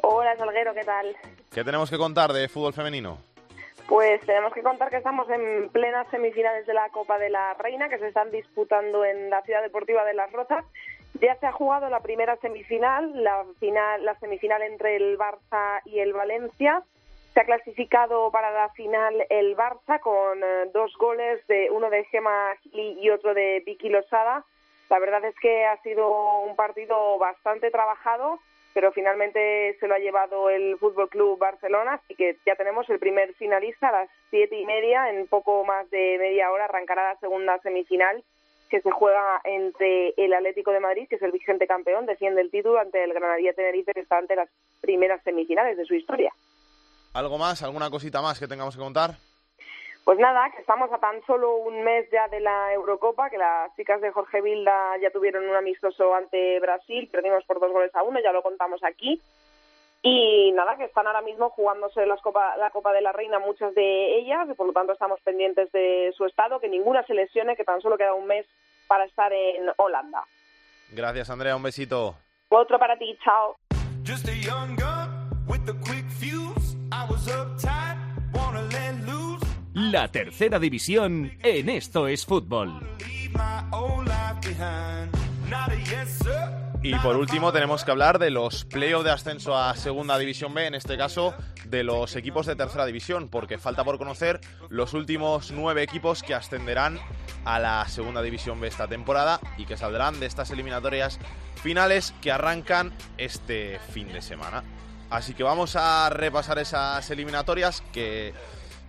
Hola 0.00 0.36
Salguero, 0.36 0.72
¿qué 0.72 0.84
tal? 0.84 1.16
¿Qué 1.52 1.64
tenemos 1.64 1.90
que 1.90 1.98
contar 1.98 2.32
de 2.32 2.48
fútbol 2.48 2.72
femenino? 2.72 3.18
Pues 3.88 4.20
tenemos 4.20 4.52
que 4.52 4.62
contar 4.62 4.90
que 4.90 4.98
estamos 4.98 5.28
en 5.28 5.68
plenas 5.70 6.06
semifinales 6.12 6.68
de 6.68 6.74
la 6.74 6.88
Copa 6.90 7.18
de 7.18 7.30
la 7.30 7.54
Reina 7.54 7.88
que 7.88 7.98
se 7.98 8.06
están 8.06 8.30
disputando 8.30 9.04
en 9.04 9.28
la 9.28 9.42
Ciudad 9.42 9.60
Deportiva 9.60 10.04
de 10.04 10.14
Las 10.14 10.30
Rozas. 10.30 10.64
Ya 11.20 11.34
se 11.34 11.46
ha 11.46 11.52
jugado 11.52 11.90
la 11.90 11.98
primera 11.98 12.36
semifinal, 12.36 13.24
la 13.24 13.44
final, 13.58 14.04
la 14.04 14.16
semifinal 14.20 14.62
entre 14.62 14.94
el 14.94 15.18
Barça 15.18 15.80
y 15.84 15.98
el 15.98 16.12
Valencia. 16.12 16.84
Se 17.34 17.40
ha 17.40 17.44
clasificado 17.44 18.30
para 18.30 18.52
la 18.52 18.68
final 18.68 19.14
el 19.30 19.56
Barça 19.56 19.98
con 19.98 20.44
eh, 20.44 20.70
dos 20.72 20.96
goles, 20.96 21.44
de 21.48 21.72
uno 21.72 21.90
de 21.90 22.04
Gemma 22.04 22.54
Gili 22.62 23.00
y 23.00 23.10
otro 23.10 23.34
de 23.34 23.64
Vicky 23.66 23.88
Losada 23.88 24.44
la 24.88 24.98
verdad 24.98 25.24
es 25.24 25.34
que 25.40 25.66
ha 25.66 25.80
sido 25.82 26.40
un 26.40 26.56
partido 26.56 27.18
bastante 27.18 27.70
trabajado, 27.70 28.38
pero 28.74 28.92
finalmente 28.92 29.76
se 29.80 29.88
lo 29.88 29.94
ha 29.94 29.98
llevado 29.98 30.50
el 30.50 30.76
Fútbol 30.78 31.08
Club 31.08 31.38
Barcelona, 31.38 31.94
así 31.94 32.14
que 32.14 32.36
ya 32.44 32.56
tenemos 32.56 32.88
el 32.90 32.98
primer 32.98 33.34
finalista 33.34 33.88
a 33.88 33.92
las 33.92 34.10
siete 34.30 34.58
y 34.58 34.66
media. 34.66 35.10
En 35.10 35.26
poco 35.28 35.64
más 35.64 35.88
de 35.90 36.18
media 36.18 36.50
hora 36.50 36.66
arrancará 36.66 37.12
la 37.12 37.18
segunda 37.18 37.58
semifinal 37.60 38.22
que 38.68 38.80
se 38.80 38.90
juega 38.90 39.40
entre 39.44 40.12
el 40.16 40.32
Atlético 40.32 40.72
de 40.72 40.80
Madrid, 40.80 41.06
que 41.08 41.16
es 41.16 41.22
el 41.22 41.32
vigente 41.32 41.66
campeón, 41.66 42.04
defiende 42.04 42.40
el 42.40 42.50
título 42.50 42.78
ante 42.78 43.02
el 43.02 43.14
Granadilla 43.14 43.54
Tenerife, 43.54 43.92
que 43.92 44.00
está 44.00 44.18
ante 44.18 44.36
las 44.36 44.48
primeras 44.80 45.22
semifinales 45.22 45.76
de 45.76 45.84
su 45.84 45.94
historia. 45.94 46.32
¿Algo 47.14 47.38
más? 47.38 47.62
¿Alguna 47.62 47.90
cosita 47.90 48.20
más 48.20 48.38
que 48.38 48.48
tengamos 48.48 48.76
que 48.76 48.82
contar? 48.82 49.12
Pues 50.06 50.20
nada, 50.20 50.48
que 50.52 50.60
estamos 50.60 50.88
a 50.92 50.98
tan 50.98 51.20
solo 51.26 51.56
un 51.56 51.82
mes 51.82 52.08
ya 52.12 52.28
de 52.28 52.38
la 52.38 52.72
Eurocopa, 52.72 53.28
que 53.28 53.38
las 53.38 53.74
chicas 53.74 54.00
de 54.00 54.12
Jorge 54.12 54.40
Vilda 54.40 54.96
ya 55.02 55.10
tuvieron 55.10 55.48
un 55.48 55.56
amistoso 55.56 56.14
ante 56.14 56.60
Brasil, 56.60 57.08
perdimos 57.10 57.42
por 57.42 57.58
dos 57.58 57.72
goles 57.72 57.92
a 57.92 58.04
uno, 58.04 58.20
ya 58.20 58.30
lo 58.30 58.40
contamos 58.40 58.84
aquí. 58.84 59.20
Y 60.02 60.52
nada, 60.52 60.76
que 60.76 60.84
están 60.84 61.08
ahora 61.08 61.22
mismo 61.22 61.50
jugándose 61.50 62.06
las 62.06 62.22
Copa, 62.22 62.56
la 62.56 62.70
Copa 62.70 62.92
de 62.92 63.00
la 63.00 63.10
Reina 63.10 63.40
muchas 63.40 63.74
de 63.74 64.18
ellas, 64.18 64.46
y 64.48 64.54
por 64.54 64.68
lo 64.68 64.72
tanto 64.72 64.92
estamos 64.92 65.20
pendientes 65.22 65.72
de 65.72 66.14
su 66.16 66.24
estado, 66.24 66.60
que 66.60 66.68
ninguna 66.68 67.02
se 67.02 67.14
lesione, 67.14 67.56
que 67.56 67.64
tan 67.64 67.80
solo 67.80 67.98
queda 67.98 68.14
un 68.14 68.28
mes 68.28 68.46
para 68.86 69.06
estar 69.06 69.32
en 69.32 69.72
Holanda. 69.76 70.22
Gracias, 70.92 71.30
Andrea, 71.30 71.56
un 71.56 71.64
besito. 71.64 72.14
Otro 72.50 72.78
para 72.78 72.96
ti, 72.96 73.18
chao. 73.24 73.56
La 79.90 80.08
tercera 80.08 80.58
división 80.58 81.32
en 81.44 81.68
Esto 81.68 82.08
es 82.08 82.26
Fútbol. 82.26 82.80
Y 86.82 86.94
por 86.96 87.16
último 87.16 87.52
tenemos 87.52 87.84
que 87.84 87.90
hablar 87.92 88.18
de 88.18 88.30
los 88.30 88.64
playoffs 88.64 89.04
de 89.04 89.10
ascenso 89.12 89.56
a 89.56 89.76
Segunda 89.76 90.18
División 90.18 90.54
B, 90.54 90.66
en 90.66 90.74
este 90.74 90.96
caso 90.96 91.34
de 91.66 91.84
los 91.84 92.16
equipos 92.16 92.46
de 92.46 92.56
Tercera 92.56 92.84
División, 92.84 93.28
porque 93.28 93.58
falta 93.58 93.84
por 93.84 93.96
conocer 93.98 94.40
los 94.70 94.92
últimos 94.92 95.52
nueve 95.52 95.84
equipos 95.84 96.24
que 96.24 96.34
ascenderán 96.34 96.98
a 97.44 97.60
la 97.60 97.86
Segunda 97.86 98.22
División 98.22 98.60
B 98.60 98.66
esta 98.66 98.88
temporada 98.88 99.38
y 99.56 99.66
que 99.66 99.76
saldrán 99.76 100.18
de 100.18 100.26
estas 100.26 100.50
eliminatorias 100.50 101.20
finales 101.62 102.12
que 102.20 102.32
arrancan 102.32 102.92
este 103.18 103.78
fin 103.92 104.12
de 104.12 104.20
semana. 104.20 104.64
Así 105.10 105.34
que 105.34 105.44
vamos 105.44 105.76
a 105.76 106.10
repasar 106.10 106.58
esas 106.58 107.08
eliminatorias 107.10 107.82
que 107.92 108.34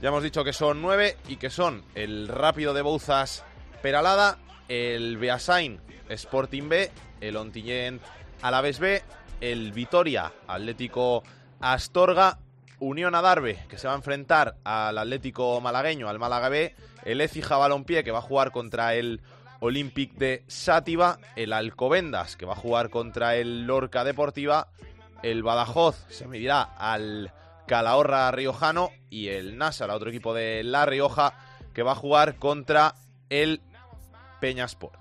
ya 0.02 0.10
hemos 0.10 0.24
dicho 0.24 0.44
que 0.44 0.54
son 0.54 0.82
nueve 0.82 1.18
y 1.28 1.38
que 1.38 1.50
son 1.50 1.84
el 1.96 2.28
Rápido 2.28 2.74
de 2.74 2.82
Bouzas 2.82 3.44
Peralada, 3.82 4.38
el 4.68 5.18
Beasain 5.18 5.80
Sporting 6.10 6.70
B, 6.70 6.92
el 7.22 7.36
Ontinyent 7.36 8.02
Alaves 8.42 8.80
B, 8.80 9.02
el 9.42 9.72
Vitoria 9.72 10.32
Atlético 10.48 11.24
Astorga, 11.60 12.40
Unión 12.80 13.16
Adarve, 13.16 13.66
que 13.68 13.78
se 13.78 13.88
va 13.88 13.94
a 13.94 13.98
enfrentar 13.98 14.58
al 14.64 14.98
Atlético 15.00 15.60
Malagueño, 15.62 16.10
al 16.10 16.20
Málaga 16.20 16.50
B, 16.50 16.76
el 17.04 17.22
Ecija 17.22 17.58
Balompié, 17.58 18.04
que 18.04 18.12
va 18.12 18.20
a 18.20 18.24
jugar 18.24 18.52
contra 18.52 18.94
el 18.94 19.22
Olympic 19.62 20.14
de 20.14 20.44
Sátiva, 20.48 21.18
el 21.36 21.54
Alcobendas, 21.54 22.36
que 22.36 22.46
va 22.46 22.54
a 22.54 22.58
jugar 22.58 22.92
contra 22.92 23.36
el 23.36 23.66
Lorca 23.66 24.04
Deportiva, 24.04 24.68
el 25.24 25.42
Badajoz 25.42 26.06
se 26.10 26.28
medirá 26.28 26.62
al 26.62 27.32
Calahorra 27.68 28.32
Riojano 28.32 28.92
y 29.10 29.28
el 29.28 29.58
Nasa, 29.58 29.94
otro 29.94 30.10
equipo 30.10 30.34
de 30.34 30.64
La 30.64 30.86
Rioja, 30.86 31.34
que 31.74 31.84
va 31.84 31.92
a 31.92 31.96
jugar 31.96 32.38
contra 32.38 32.96
el 33.30 33.62
Peñasport. 34.40 34.98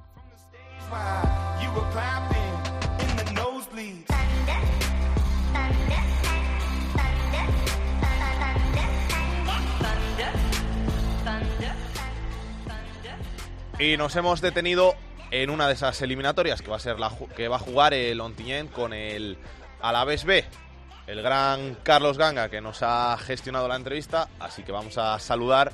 Y 13.78 13.96
nos 13.96 14.16
hemos 14.16 14.40
detenido 14.40 14.94
en 15.30 15.50
una 15.50 15.68
de 15.68 15.74
esas 15.74 16.00
eliminatorias 16.02 16.62
que 16.62 16.70
va 16.70 16.76
a 16.76 16.80
ser 16.80 16.98
la 16.98 17.12
que 17.36 17.48
va 17.48 17.56
a 17.56 17.60
jugar 17.60 17.94
el 17.94 18.20
Ontinyent 18.20 18.72
con 18.72 18.92
el 18.92 19.38
Alavés 19.80 20.24
B, 20.24 20.44
el 21.06 21.22
gran 21.22 21.76
Carlos 21.82 22.18
Ganga 22.18 22.48
que 22.48 22.60
nos 22.60 22.82
ha 22.82 23.16
gestionado 23.18 23.68
la 23.68 23.76
entrevista, 23.76 24.28
así 24.40 24.62
que 24.64 24.72
vamos 24.72 24.98
a 24.98 25.18
saludar 25.18 25.70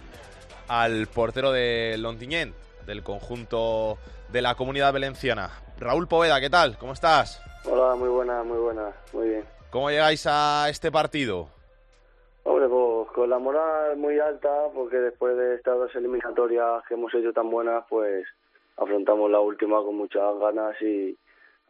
al 0.68 1.07
portero 1.07 1.53
de 1.53 1.97
Lontiñén, 1.99 2.55
del 2.87 3.03
conjunto 3.03 3.99
de 4.30 4.43
la 4.43 4.55
comunidad 4.55 4.93
valenciana. 4.93 5.51
Raúl 5.78 6.07
Poveda, 6.07 6.41
¿qué 6.41 6.51
tal? 6.51 6.76
¿Cómo 6.78 6.93
estás? 6.93 7.43
Hola, 7.64 7.95
muy 7.95 8.09
buena, 8.09 8.43
muy 8.43 8.59
buena, 8.59 8.93
muy 9.12 9.28
bien. 9.28 9.45
¿Cómo 9.70 9.91
llegáis 9.91 10.26
a 10.26 10.68
este 10.68 10.93
partido? 10.93 11.49
Hombre, 12.45 12.68
pues 12.68 13.11
con 13.12 13.30
la 13.30 13.39
moral 13.39 13.97
muy 13.97 14.18
alta, 14.18 14.51
porque 14.74 14.97
después 14.97 15.37
de 15.37 15.55
estas 15.55 15.76
dos 15.76 15.95
eliminatorias 15.95 16.83
que 16.89 16.95
hemos 16.95 17.14
hecho 17.14 17.33
tan 17.33 17.51
buenas, 17.51 17.85
pues 17.89 18.26
afrontamos 18.76 19.30
la 19.30 19.41
última 19.41 19.83
con 19.83 19.97
muchas 19.97 20.39
ganas 20.41 20.80
y 20.83 21.16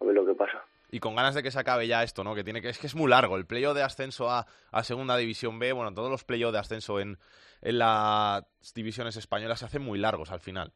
a 0.00 0.04
ver 0.04 0.14
lo 0.14 0.26
que 0.26 0.34
pasa. 0.34 0.64
Y 0.94 1.00
con 1.00 1.16
ganas 1.16 1.34
de 1.34 1.42
que 1.42 1.50
se 1.50 1.58
acabe 1.58 1.86
ya 1.88 2.02
esto, 2.02 2.22
¿no? 2.22 2.34
Que 2.34 2.44
tiene 2.44 2.60
que 2.60 2.68
es 2.68 2.78
que 2.78 2.86
es 2.86 2.94
muy 2.94 3.08
largo 3.08 3.38
el 3.38 3.46
playoff 3.46 3.74
de 3.74 3.82
ascenso 3.82 4.28
a, 4.28 4.44
a 4.70 4.82
Segunda 4.82 5.16
División 5.16 5.58
B, 5.58 5.72
bueno, 5.72 5.94
todos 5.94 6.10
los 6.10 6.22
playoffs 6.22 6.52
de 6.52 6.58
ascenso 6.58 7.00
en, 7.00 7.16
en 7.62 7.78
las 7.78 8.44
divisiones 8.74 9.16
españolas 9.16 9.60
se 9.60 9.64
hacen 9.64 9.80
muy 9.80 9.98
largos 9.98 10.30
al 10.30 10.40
final. 10.40 10.70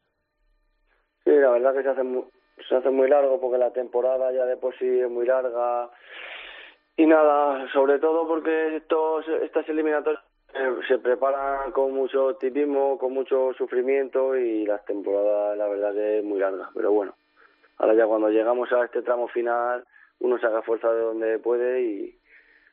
Sí, 1.23 1.29
la 1.29 1.51
verdad 1.51 1.71
que 1.75 1.83
se 1.83 1.89
hace 1.89 2.01
muy, 2.01 2.23
se 2.67 2.75
hace 2.75 2.89
muy 2.89 3.07
largo 3.07 3.39
porque 3.39 3.59
la 3.59 3.71
temporada 3.71 4.31
ya 4.31 4.45
de 4.45 4.57
por 4.57 4.75
sí 4.79 4.87
es 4.87 5.07
muy 5.07 5.27
larga. 5.27 5.91
Y 6.95 7.05
nada, 7.05 7.71
sobre 7.71 7.99
todo 7.99 8.27
porque 8.27 8.77
estos, 8.77 9.23
estas 9.43 9.69
eliminatorias 9.69 10.23
eh, 10.55 10.79
se 10.87 10.97
preparan 10.97 11.71
con 11.71 11.93
mucho 11.93 12.29
optimismo, 12.29 12.97
con 12.97 13.13
mucho 13.13 13.53
sufrimiento 13.55 14.35
y 14.35 14.65
las 14.65 14.83
temporadas 14.85 15.55
la 15.59 15.67
verdad 15.67 15.93
que 15.93 16.17
es 16.17 16.23
muy 16.23 16.39
larga. 16.39 16.71
Pero 16.73 16.91
bueno, 16.91 17.13
ahora 17.77 17.93
ya 17.93 18.07
cuando 18.07 18.29
llegamos 18.29 18.71
a 18.71 18.83
este 18.83 19.03
tramo 19.03 19.27
final 19.27 19.85
uno 20.19 20.37
se 20.39 20.45
haga 20.45 20.61
fuerza 20.61 20.91
de 20.91 21.01
donde 21.01 21.39
puede 21.39 21.81
y 21.81 22.19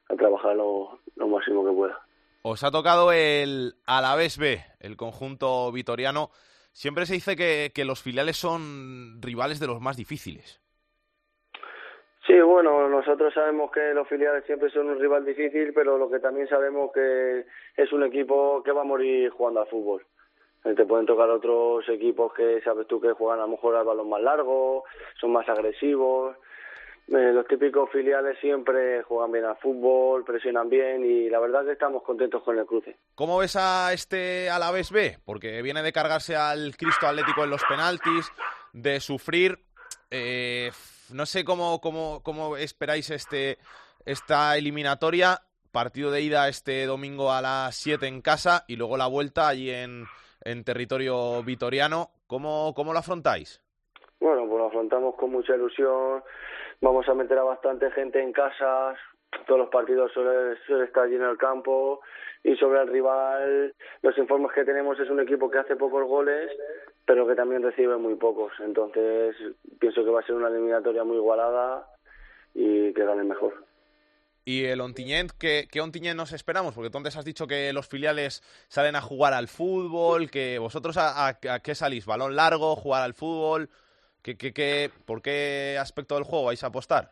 a 0.09 0.17
trabajar 0.17 0.57
lo, 0.57 1.01
lo 1.17 1.29
máximo 1.29 1.65
que 1.65 1.73
pueda. 1.73 2.01
Os 2.43 2.63
ha 2.63 2.71
tocado 2.71 3.11
el 3.13 3.75
Alavés 3.87 4.39
B, 4.39 4.61
el 4.81 4.97
conjunto 4.97 5.73
vitoriano. 5.73 6.31
Siempre 6.73 7.07
se 7.07 7.15
dice 7.15 7.37
que, 7.37 7.73
que 7.75 7.85
los 7.85 8.03
filiales 8.03 8.37
son 8.37 9.23
rivales 9.23 9.61
de 9.61 9.67
los 9.67 9.81
más 9.81 9.97
difíciles. 9.97 10.61
Sí, 12.27 12.41
bueno, 12.41 12.89
nosotros 12.89 13.35
sabemos 13.35 13.71
que 13.71 13.93
los 13.93 14.09
filiales 14.09 14.45
siempre 14.47 14.71
son 14.71 14.89
un 14.89 14.99
rival 14.99 15.27
difícil, 15.27 15.73
pero 15.75 15.99
lo 15.99 16.11
que 16.11 16.21
también 16.21 16.49
sabemos 16.49 16.91
que 16.93 17.45
es 17.77 17.93
un 17.93 18.03
equipo 18.03 18.63
que 18.63 18.73
va 18.73 18.81
a 18.81 18.85
morir 18.85 19.31
jugando 19.31 19.61
al 19.61 19.67
fútbol. 19.69 20.07
Eh, 20.65 20.75
Te 20.75 20.87
pueden 20.87 21.05
tocar 21.05 21.29
otros 21.29 21.87
equipos 21.91 22.33
que 22.33 22.63
sabes 22.63 22.87
tú 22.87 22.99
que 22.99 23.13
juegan 23.13 23.41
a 23.41 23.43
lo 23.43 23.49
mejor 23.49 23.77
al 23.77 23.85
balón 23.85 24.09
más 24.09 24.23
largo, 24.23 24.85
son 25.21 25.33
más 25.33 25.47
agresivos. 25.49 26.37
Eh, 27.09 27.33
los 27.33 27.47
típicos 27.47 27.91
filiales 27.91 28.39
siempre 28.41 29.03
juegan 29.03 29.31
bien 29.31 29.45
al 29.45 29.57
fútbol, 29.59 30.25
presionan 30.25 30.69
bien 30.71 31.05
y 31.05 31.29
la 31.29 31.39
verdad 31.39 31.65
que 31.65 31.73
estamos 31.73 32.03
contentos 32.03 32.43
con 32.43 32.59
el 32.59 32.65
cruce. 32.65 32.97
¿Cómo 33.15 33.39
ves 33.39 33.57
a 33.57 33.93
este 33.93 34.49
Alavés 34.49 34.91
B? 34.91 35.19
Porque 35.25 35.61
viene 35.63 35.83
de 35.83 35.93
cargarse 35.93 36.35
al 36.35 36.75
Cristo 36.77 37.07
Atlético 37.07 37.45
en 37.45 37.51
los 37.51 37.63
penaltis, 37.65 38.33
de 38.73 39.01
sufrir. 39.01 39.59
eh, 40.11 40.71
no 41.13 41.27
sé 41.27 41.45
cómo, 41.45 41.81
cómo, 41.83 42.23
cómo 42.23 42.57
esperáis 42.57 43.11
este, 43.11 43.59
esta 44.07 44.57
eliminatoria. 44.57 45.41
Partido 45.73 46.11
de 46.11 46.23
ida 46.23 46.49
este 46.49 46.87
domingo 46.87 47.33
a 47.33 47.43
las 47.43 47.75
7 47.77 48.07
en 48.07 48.23
casa 48.23 48.65
y 48.69 48.77
luego 48.77 48.97
la 48.97 49.09
vuelta 49.09 49.49
allí 49.49 49.71
en, 49.71 50.05
en 50.43 50.65
territorio 50.65 51.43
vitoriano. 51.43 52.11
¿Cómo, 52.27 52.73
¿Cómo 52.75 52.93
lo 52.93 53.01
afrontáis? 53.01 53.61
Bueno, 54.21 54.47
pues 54.49 54.59
lo 54.59 54.67
afrontamos 54.69 55.15
con 55.17 55.33
mucha 55.33 55.55
ilusión. 55.55 56.23
Vamos 56.81 57.09
a 57.09 57.15
meter 57.15 57.39
a 57.39 57.43
bastante 57.45 57.91
gente 57.93 58.21
en 58.23 58.33
casas. 58.33 58.97
Todos 59.47 59.59
los 59.61 59.69
partidos 59.69 60.13
suele, 60.13 60.57
suele 60.67 60.85
estar 60.85 61.09
lleno 61.09 61.31
el 61.31 61.39
campo. 61.39 62.01
Y 62.43 62.57
sobre 62.57 62.81
el 62.83 62.89
rival, 62.89 63.75
los 64.03 64.17
informes 64.19 64.53
que 64.55 64.65
tenemos 64.65 64.99
es 65.01 65.09
un 65.09 65.21
equipo 65.21 65.51
que 65.51 65.59
hace 65.59 65.77
pocos 65.77 66.07
goles, 66.07 66.51
pero 67.07 67.27
que 67.27 67.35
también 67.35 67.63
recibe 67.63 67.97
muy 67.97 68.15
pocos. 68.17 68.53
Entonces, 68.61 69.35
pienso 69.81 70.05
que 70.05 70.11
va 70.11 70.21
a 70.21 70.27
ser 70.27 70.35
una 70.35 70.49
eliminatoria 70.49 71.05
muy 71.05 71.17
igualada 71.17 71.87
y 72.55 72.93
que 72.93 73.05
gane 73.05 73.25
mejor. 73.25 73.65
Y 74.45 74.67
el 74.67 74.83
Ontinyent, 74.83 75.33
¿qué, 75.39 75.67
¿qué 75.73 75.81
Ontinyent 75.81 76.19
nos 76.19 76.33
esperamos? 76.33 76.75
Porque 76.75 76.91
tú 76.91 76.99
antes 76.99 77.17
has 77.17 77.25
dicho 77.25 77.47
que 77.47 77.73
los 77.73 77.89
filiales 77.89 78.43
salen 78.69 78.95
a 78.95 79.01
jugar 79.01 79.33
al 79.33 79.49
fútbol, 79.49 80.31
que 80.31 80.59
vosotros 80.59 80.99
a, 80.99 81.29
a- 81.29 81.39
a 81.51 81.61
qué 81.61 81.75
salís, 81.75 82.05
balón 82.05 82.37
largo, 82.37 82.77
jugar 82.77 83.03
al 83.05 83.15
fútbol, 83.15 83.71
¿Qué, 84.25 84.39
qué, 84.39 84.55
qué- 84.55 84.91
¿por 85.05 85.21
qué 85.21 85.77
aspecto 85.79 86.15
del 86.15 86.25
juego 86.25 86.47
vais 86.47 86.65
a 86.65 86.69
apostar? 86.69 87.11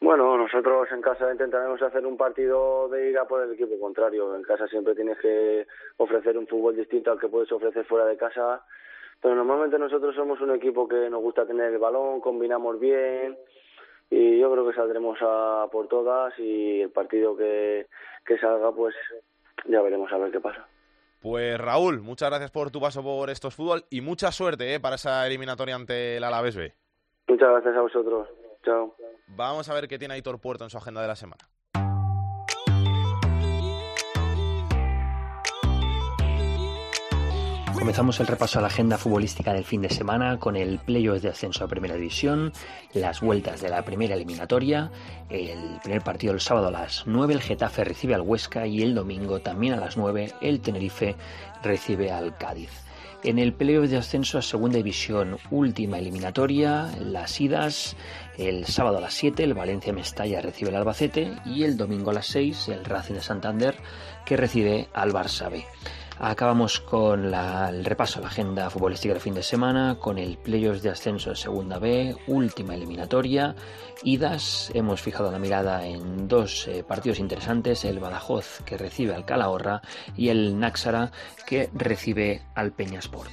Bueno, 0.00 0.36
nosotros 0.36 0.86
en 0.92 1.00
casa 1.00 1.32
intentaremos 1.32 1.80
hacer 1.82 2.04
un 2.04 2.18
partido 2.18 2.88
de 2.90 3.10
ida 3.10 3.26
por 3.26 3.42
el 3.42 3.52
equipo 3.54 3.80
contrario. 3.80 4.36
En 4.36 4.42
casa 4.42 4.68
siempre 4.68 4.94
tienes 4.94 5.18
que 5.18 5.66
ofrecer 5.96 6.36
un 6.36 6.46
fútbol 6.46 6.76
distinto 6.76 7.10
al 7.10 7.18
que 7.18 7.28
puedes 7.28 7.50
ofrecer 7.50 7.84
fuera 7.86 8.04
de 8.04 8.18
casa. 8.18 8.62
Pero 9.22 9.34
normalmente 9.34 9.78
nosotros 9.78 10.14
somos 10.14 10.38
un 10.42 10.54
equipo 10.54 10.86
que 10.86 11.08
nos 11.10 11.22
gusta 11.22 11.46
tener 11.46 11.72
el 11.72 11.78
balón, 11.78 12.20
combinamos 12.20 12.78
bien 12.78 13.36
y 14.10 14.38
yo 14.38 14.52
creo 14.52 14.68
que 14.68 14.76
saldremos 14.76 15.18
a 15.22 15.66
por 15.72 15.88
todas 15.88 16.38
y 16.38 16.82
el 16.82 16.90
partido 16.90 17.36
que, 17.36 17.86
que 18.24 18.38
salga 18.38 18.70
pues 18.72 18.94
ya 19.64 19.80
veremos 19.82 20.12
a 20.12 20.18
ver 20.18 20.30
qué 20.30 20.40
pasa. 20.40 20.68
Pues 21.20 21.58
Raúl, 21.58 22.00
muchas 22.00 22.30
gracias 22.30 22.50
por 22.50 22.70
tu 22.70 22.80
paso 22.80 23.02
por 23.02 23.28
estos 23.30 23.54
fútbol 23.54 23.84
y 23.90 24.00
mucha 24.00 24.30
suerte 24.30 24.74
¿eh? 24.74 24.80
para 24.80 24.94
esa 24.94 25.26
eliminatoria 25.26 25.74
ante 25.74 26.16
el 26.16 26.24
Alavés 26.24 26.56
B. 26.56 26.72
Muchas 27.26 27.48
gracias 27.50 27.76
a 27.76 27.80
vosotros. 27.80 28.28
Chao. 28.64 28.94
Vamos 29.26 29.68
a 29.68 29.74
ver 29.74 29.88
qué 29.88 29.98
tiene 29.98 30.14
Aitor 30.14 30.40
Puerto 30.40 30.64
en 30.64 30.70
su 30.70 30.78
agenda 30.78 31.02
de 31.02 31.08
la 31.08 31.16
semana. 31.16 31.44
Comenzamos 37.78 38.18
el 38.18 38.26
repaso 38.26 38.58
a 38.58 38.62
la 38.62 38.66
agenda 38.66 38.98
futbolística 38.98 39.52
del 39.52 39.64
fin 39.64 39.82
de 39.82 39.88
semana 39.88 40.40
con 40.40 40.56
el 40.56 40.80
playoff 40.80 41.22
de 41.22 41.28
ascenso 41.28 41.62
a 41.62 41.68
Primera 41.68 41.94
División, 41.94 42.52
las 42.92 43.20
vueltas 43.20 43.60
de 43.60 43.68
la 43.68 43.82
primera 43.82 44.16
eliminatoria, 44.16 44.90
el 45.30 45.78
primer 45.80 46.02
partido 46.02 46.32
el 46.32 46.40
sábado 46.40 46.68
a 46.68 46.72
las 46.72 47.04
9 47.06 47.34
el 47.34 47.40
Getafe 47.40 47.84
recibe 47.84 48.16
al 48.16 48.22
Huesca 48.22 48.66
y 48.66 48.82
el 48.82 48.96
domingo 48.96 49.38
también 49.40 49.74
a 49.74 49.80
las 49.80 49.96
9 49.96 50.32
el 50.40 50.60
Tenerife 50.60 51.14
recibe 51.62 52.10
al 52.10 52.36
Cádiz. 52.36 52.70
En 53.22 53.38
el 53.38 53.52
playoff 53.52 53.88
de 53.88 53.98
ascenso 53.98 54.38
a 54.38 54.42
Segunda 54.42 54.78
División, 54.78 55.38
última 55.52 55.98
eliminatoria, 55.98 56.90
las 57.00 57.40
idas, 57.40 57.96
el 58.38 58.66
sábado 58.66 58.98
a 58.98 59.02
las 59.02 59.14
7 59.14 59.44
el 59.44 59.54
Valencia 59.54 59.92
Mestalla 59.92 60.42
recibe 60.42 60.70
al 60.70 60.78
Albacete 60.78 61.32
y 61.46 61.62
el 61.62 61.76
domingo 61.76 62.10
a 62.10 62.14
las 62.14 62.26
6 62.26 62.70
el 62.70 62.84
Racing 62.84 63.14
de 63.14 63.22
Santander 63.22 63.76
que 64.26 64.36
recibe 64.36 64.88
al 64.92 65.12
Barça 65.12 65.48
B. 65.48 65.64
Acabamos 66.20 66.80
con 66.80 67.30
la- 67.30 67.68
el 67.68 67.84
repaso 67.84 68.18
a 68.18 68.22
la 68.22 68.28
agenda 68.28 68.68
futbolística 68.70 69.14
del 69.14 69.22
fin 69.22 69.34
de 69.34 69.42
semana, 69.42 69.98
con 70.00 70.18
el 70.18 70.36
playoffs 70.36 70.82
de 70.82 70.90
ascenso 70.90 71.30
de 71.30 71.36
Segunda 71.36 71.78
B, 71.78 72.16
última 72.26 72.74
eliminatoria, 72.74 73.54
idas. 74.02 74.70
Hemos 74.74 75.00
fijado 75.00 75.30
la 75.30 75.38
mirada 75.38 75.86
en 75.86 76.26
dos 76.26 76.66
eh, 76.66 76.82
partidos 76.82 77.20
interesantes, 77.20 77.84
el 77.84 78.00
Badajoz 78.00 78.62
que 78.64 78.76
recibe 78.76 79.14
al 79.14 79.24
Calahorra 79.24 79.80
y 80.16 80.28
el 80.30 80.58
Náxara 80.58 81.12
que 81.46 81.70
recibe 81.72 82.42
al 82.54 82.72
Peñasport. 82.72 83.30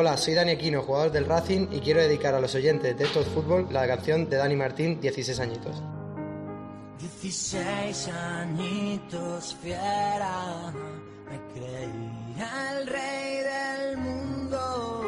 Hola, 0.00 0.16
soy 0.16 0.34
Dani 0.34 0.52
Aquino, 0.52 0.82
jugador 0.82 1.10
del 1.10 1.24
Racing 1.24 1.66
y 1.72 1.80
quiero 1.80 2.00
dedicar 2.00 2.32
a 2.32 2.38
los 2.38 2.54
oyentes 2.54 2.96
de 2.96 3.02
estos 3.02 3.26
fútbol 3.26 3.66
la 3.72 3.84
canción 3.84 4.30
de 4.30 4.36
Dani 4.36 4.54
Martín, 4.54 5.00
16 5.00 5.40
añitos. 5.40 5.82
16 7.00 8.08
añitos 8.08 9.56
fiera, 9.60 10.72
me 11.28 11.52
creía 11.52 12.78
el 12.78 12.86
rey 12.86 13.40
del 13.42 13.96
mundo, 13.96 15.02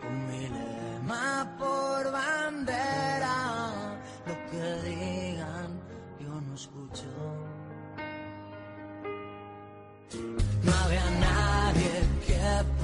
con 0.00 0.26
mi 0.28 0.48
lema 0.48 1.56
por 1.58 2.10
bandera, 2.10 3.98
lo 4.24 4.34
que 4.50 4.88
digan 4.88 5.80
yo 6.18 6.40
no 6.40 6.54
escucho. 6.54 7.04
No 10.62 10.72
había 10.72 11.10
nadie 11.10 11.90
que 12.26 12.79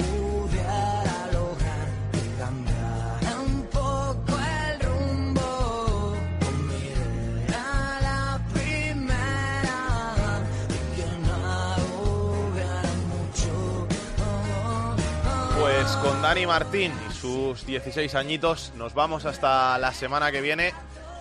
con 16.07 16.23
Dani 16.23 16.47
Martín 16.47 16.93
y 17.11 17.13
sus 17.13 17.67
16 17.67 18.15
añitos. 18.15 18.73
Nos 18.77 18.95
vamos 18.95 19.25
hasta 19.25 19.77
la 19.79 19.93
semana 19.93 20.31
que 20.31 20.41
viene, 20.41 20.73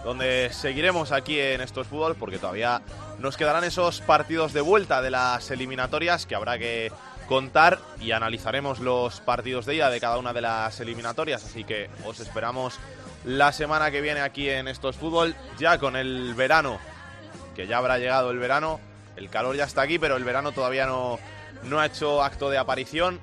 donde 0.03 0.51
seguiremos 0.51 1.11
aquí 1.11 1.39
en 1.39 1.61
Estos 1.61 1.87
Fútbol, 1.87 2.15
porque 2.15 2.37
todavía 2.37 2.83
nos 3.17 3.35
quedarán 3.35 3.63
esos 3.63 4.01
partidos 4.01 4.53
de 4.53 4.61
vuelta 4.61 5.01
de 5.01 5.09
las 5.09 5.49
eliminatorias 5.49 6.27
que 6.27 6.35
habrá 6.35 6.59
que 6.59 6.91
contar 7.27 7.79
y 7.99 8.11
analizaremos 8.11 8.79
los 8.79 9.21
partidos 9.21 9.65
de 9.65 9.75
ida 9.75 9.89
de 9.89 9.99
cada 9.99 10.19
una 10.19 10.33
de 10.33 10.41
las 10.41 10.79
eliminatorias, 10.79 11.43
así 11.43 11.63
que 11.63 11.89
os 12.05 12.19
esperamos 12.19 12.77
la 13.23 13.53
semana 13.53 13.89
que 13.89 14.01
viene 14.01 14.21
aquí 14.21 14.49
en 14.49 14.67
Estos 14.67 14.97
Fútbol, 14.97 15.35
ya 15.57 15.79
con 15.79 15.95
el 15.95 16.35
verano, 16.35 16.77
que 17.55 17.65
ya 17.65 17.79
habrá 17.79 17.97
llegado 17.97 18.29
el 18.29 18.37
verano, 18.37 18.79
el 19.15 19.31
calor 19.31 19.55
ya 19.55 19.63
está 19.63 19.81
aquí, 19.81 19.97
pero 19.97 20.15
el 20.15 20.23
verano 20.23 20.51
todavía 20.51 20.85
no, 20.85 21.17
no 21.63 21.79
ha 21.79 21.87
hecho 21.87 22.21
acto 22.21 22.51
de 22.51 22.59
aparición, 22.59 23.19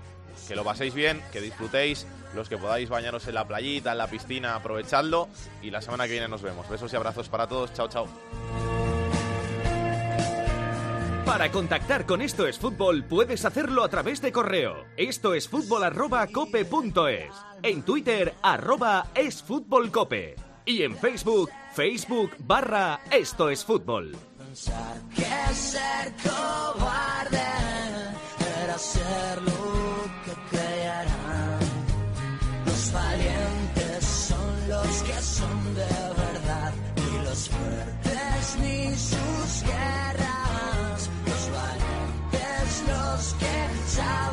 que 0.48 0.56
lo 0.56 0.64
paséis 0.64 0.94
bien, 0.94 1.22
que 1.32 1.40
disfrutéis, 1.40 2.06
los 2.34 2.48
que 2.48 2.58
podáis 2.58 2.88
bañaros 2.88 3.26
en 3.26 3.34
la 3.34 3.46
playita, 3.46 3.92
en 3.92 3.98
la 3.98 4.08
piscina, 4.08 4.54
aprovechadlo 4.54 5.28
y 5.62 5.70
la 5.70 5.80
semana 5.80 6.04
que 6.06 6.12
viene 6.12 6.28
nos 6.28 6.42
vemos. 6.42 6.68
Besos 6.68 6.92
y 6.92 6.96
abrazos 6.96 7.28
para 7.28 7.46
todos, 7.46 7.72
chao, 7.74 7.88
chao. 7.88 8.08
Para 11.24 11.50
contactar 11.50 12.04
con 12.04 12.20
Esto 12.20 12.46
es 12.46 12.58
Fútbol 12.58 13.04
puedes 13.04 13.44
hacerlo 13.44 13.84
a 13.84 13.88
través 13.88 14.20
de 14.20 14.32
correo. 14.32 14.84
Esto 14.96 15.34
es 15.34 15.48
fútbol 15.48 15.84
arroba 15.84 16.26
cope 16.26 16.64
punto 16.64 17.08
es. 17.08 17.32
En 17.62 17.82
Twitter 17.82 18.34
arroba 18.42 19.06
es 19.14 19.42
fútbol 19.42 19.90
cope. 19.90 20.36
Y 20.64 20.82
en 20.82 20.96
Facebook, 20.96 21.50
Facebook 21.74 22.32
barra 22.38 23.00
Esto 23.10 23.50
es 23.50 23.64
Fútbol. 23.64 24.14
que 25.14 25.54
ser 25.54 26.12
cobarde 26.22 27.38
era 28.62 28.78
ser 28.78 29.42
lo 29.42 29.50
que 29.52 29.52
creerán. 29.52 30.01
Valientes 32.92 34.04
son 34.04 34.68
los 34.68 35.02
que 35.02 35.22
son 35.22 35.74
de 35.74 35.86
verdad 36.24 36.72
y 36.96 37.24
los 37.24 37.48
fuertes 37.48 38.56
ni 38.60 38.94
sus 38.94 39.62
guerras. 39.62 41.10
Los 41.26 41.50
valientes 41.58 42.82
los 42.88 43.34
que 43.40 43.56
saben 43.88 44.31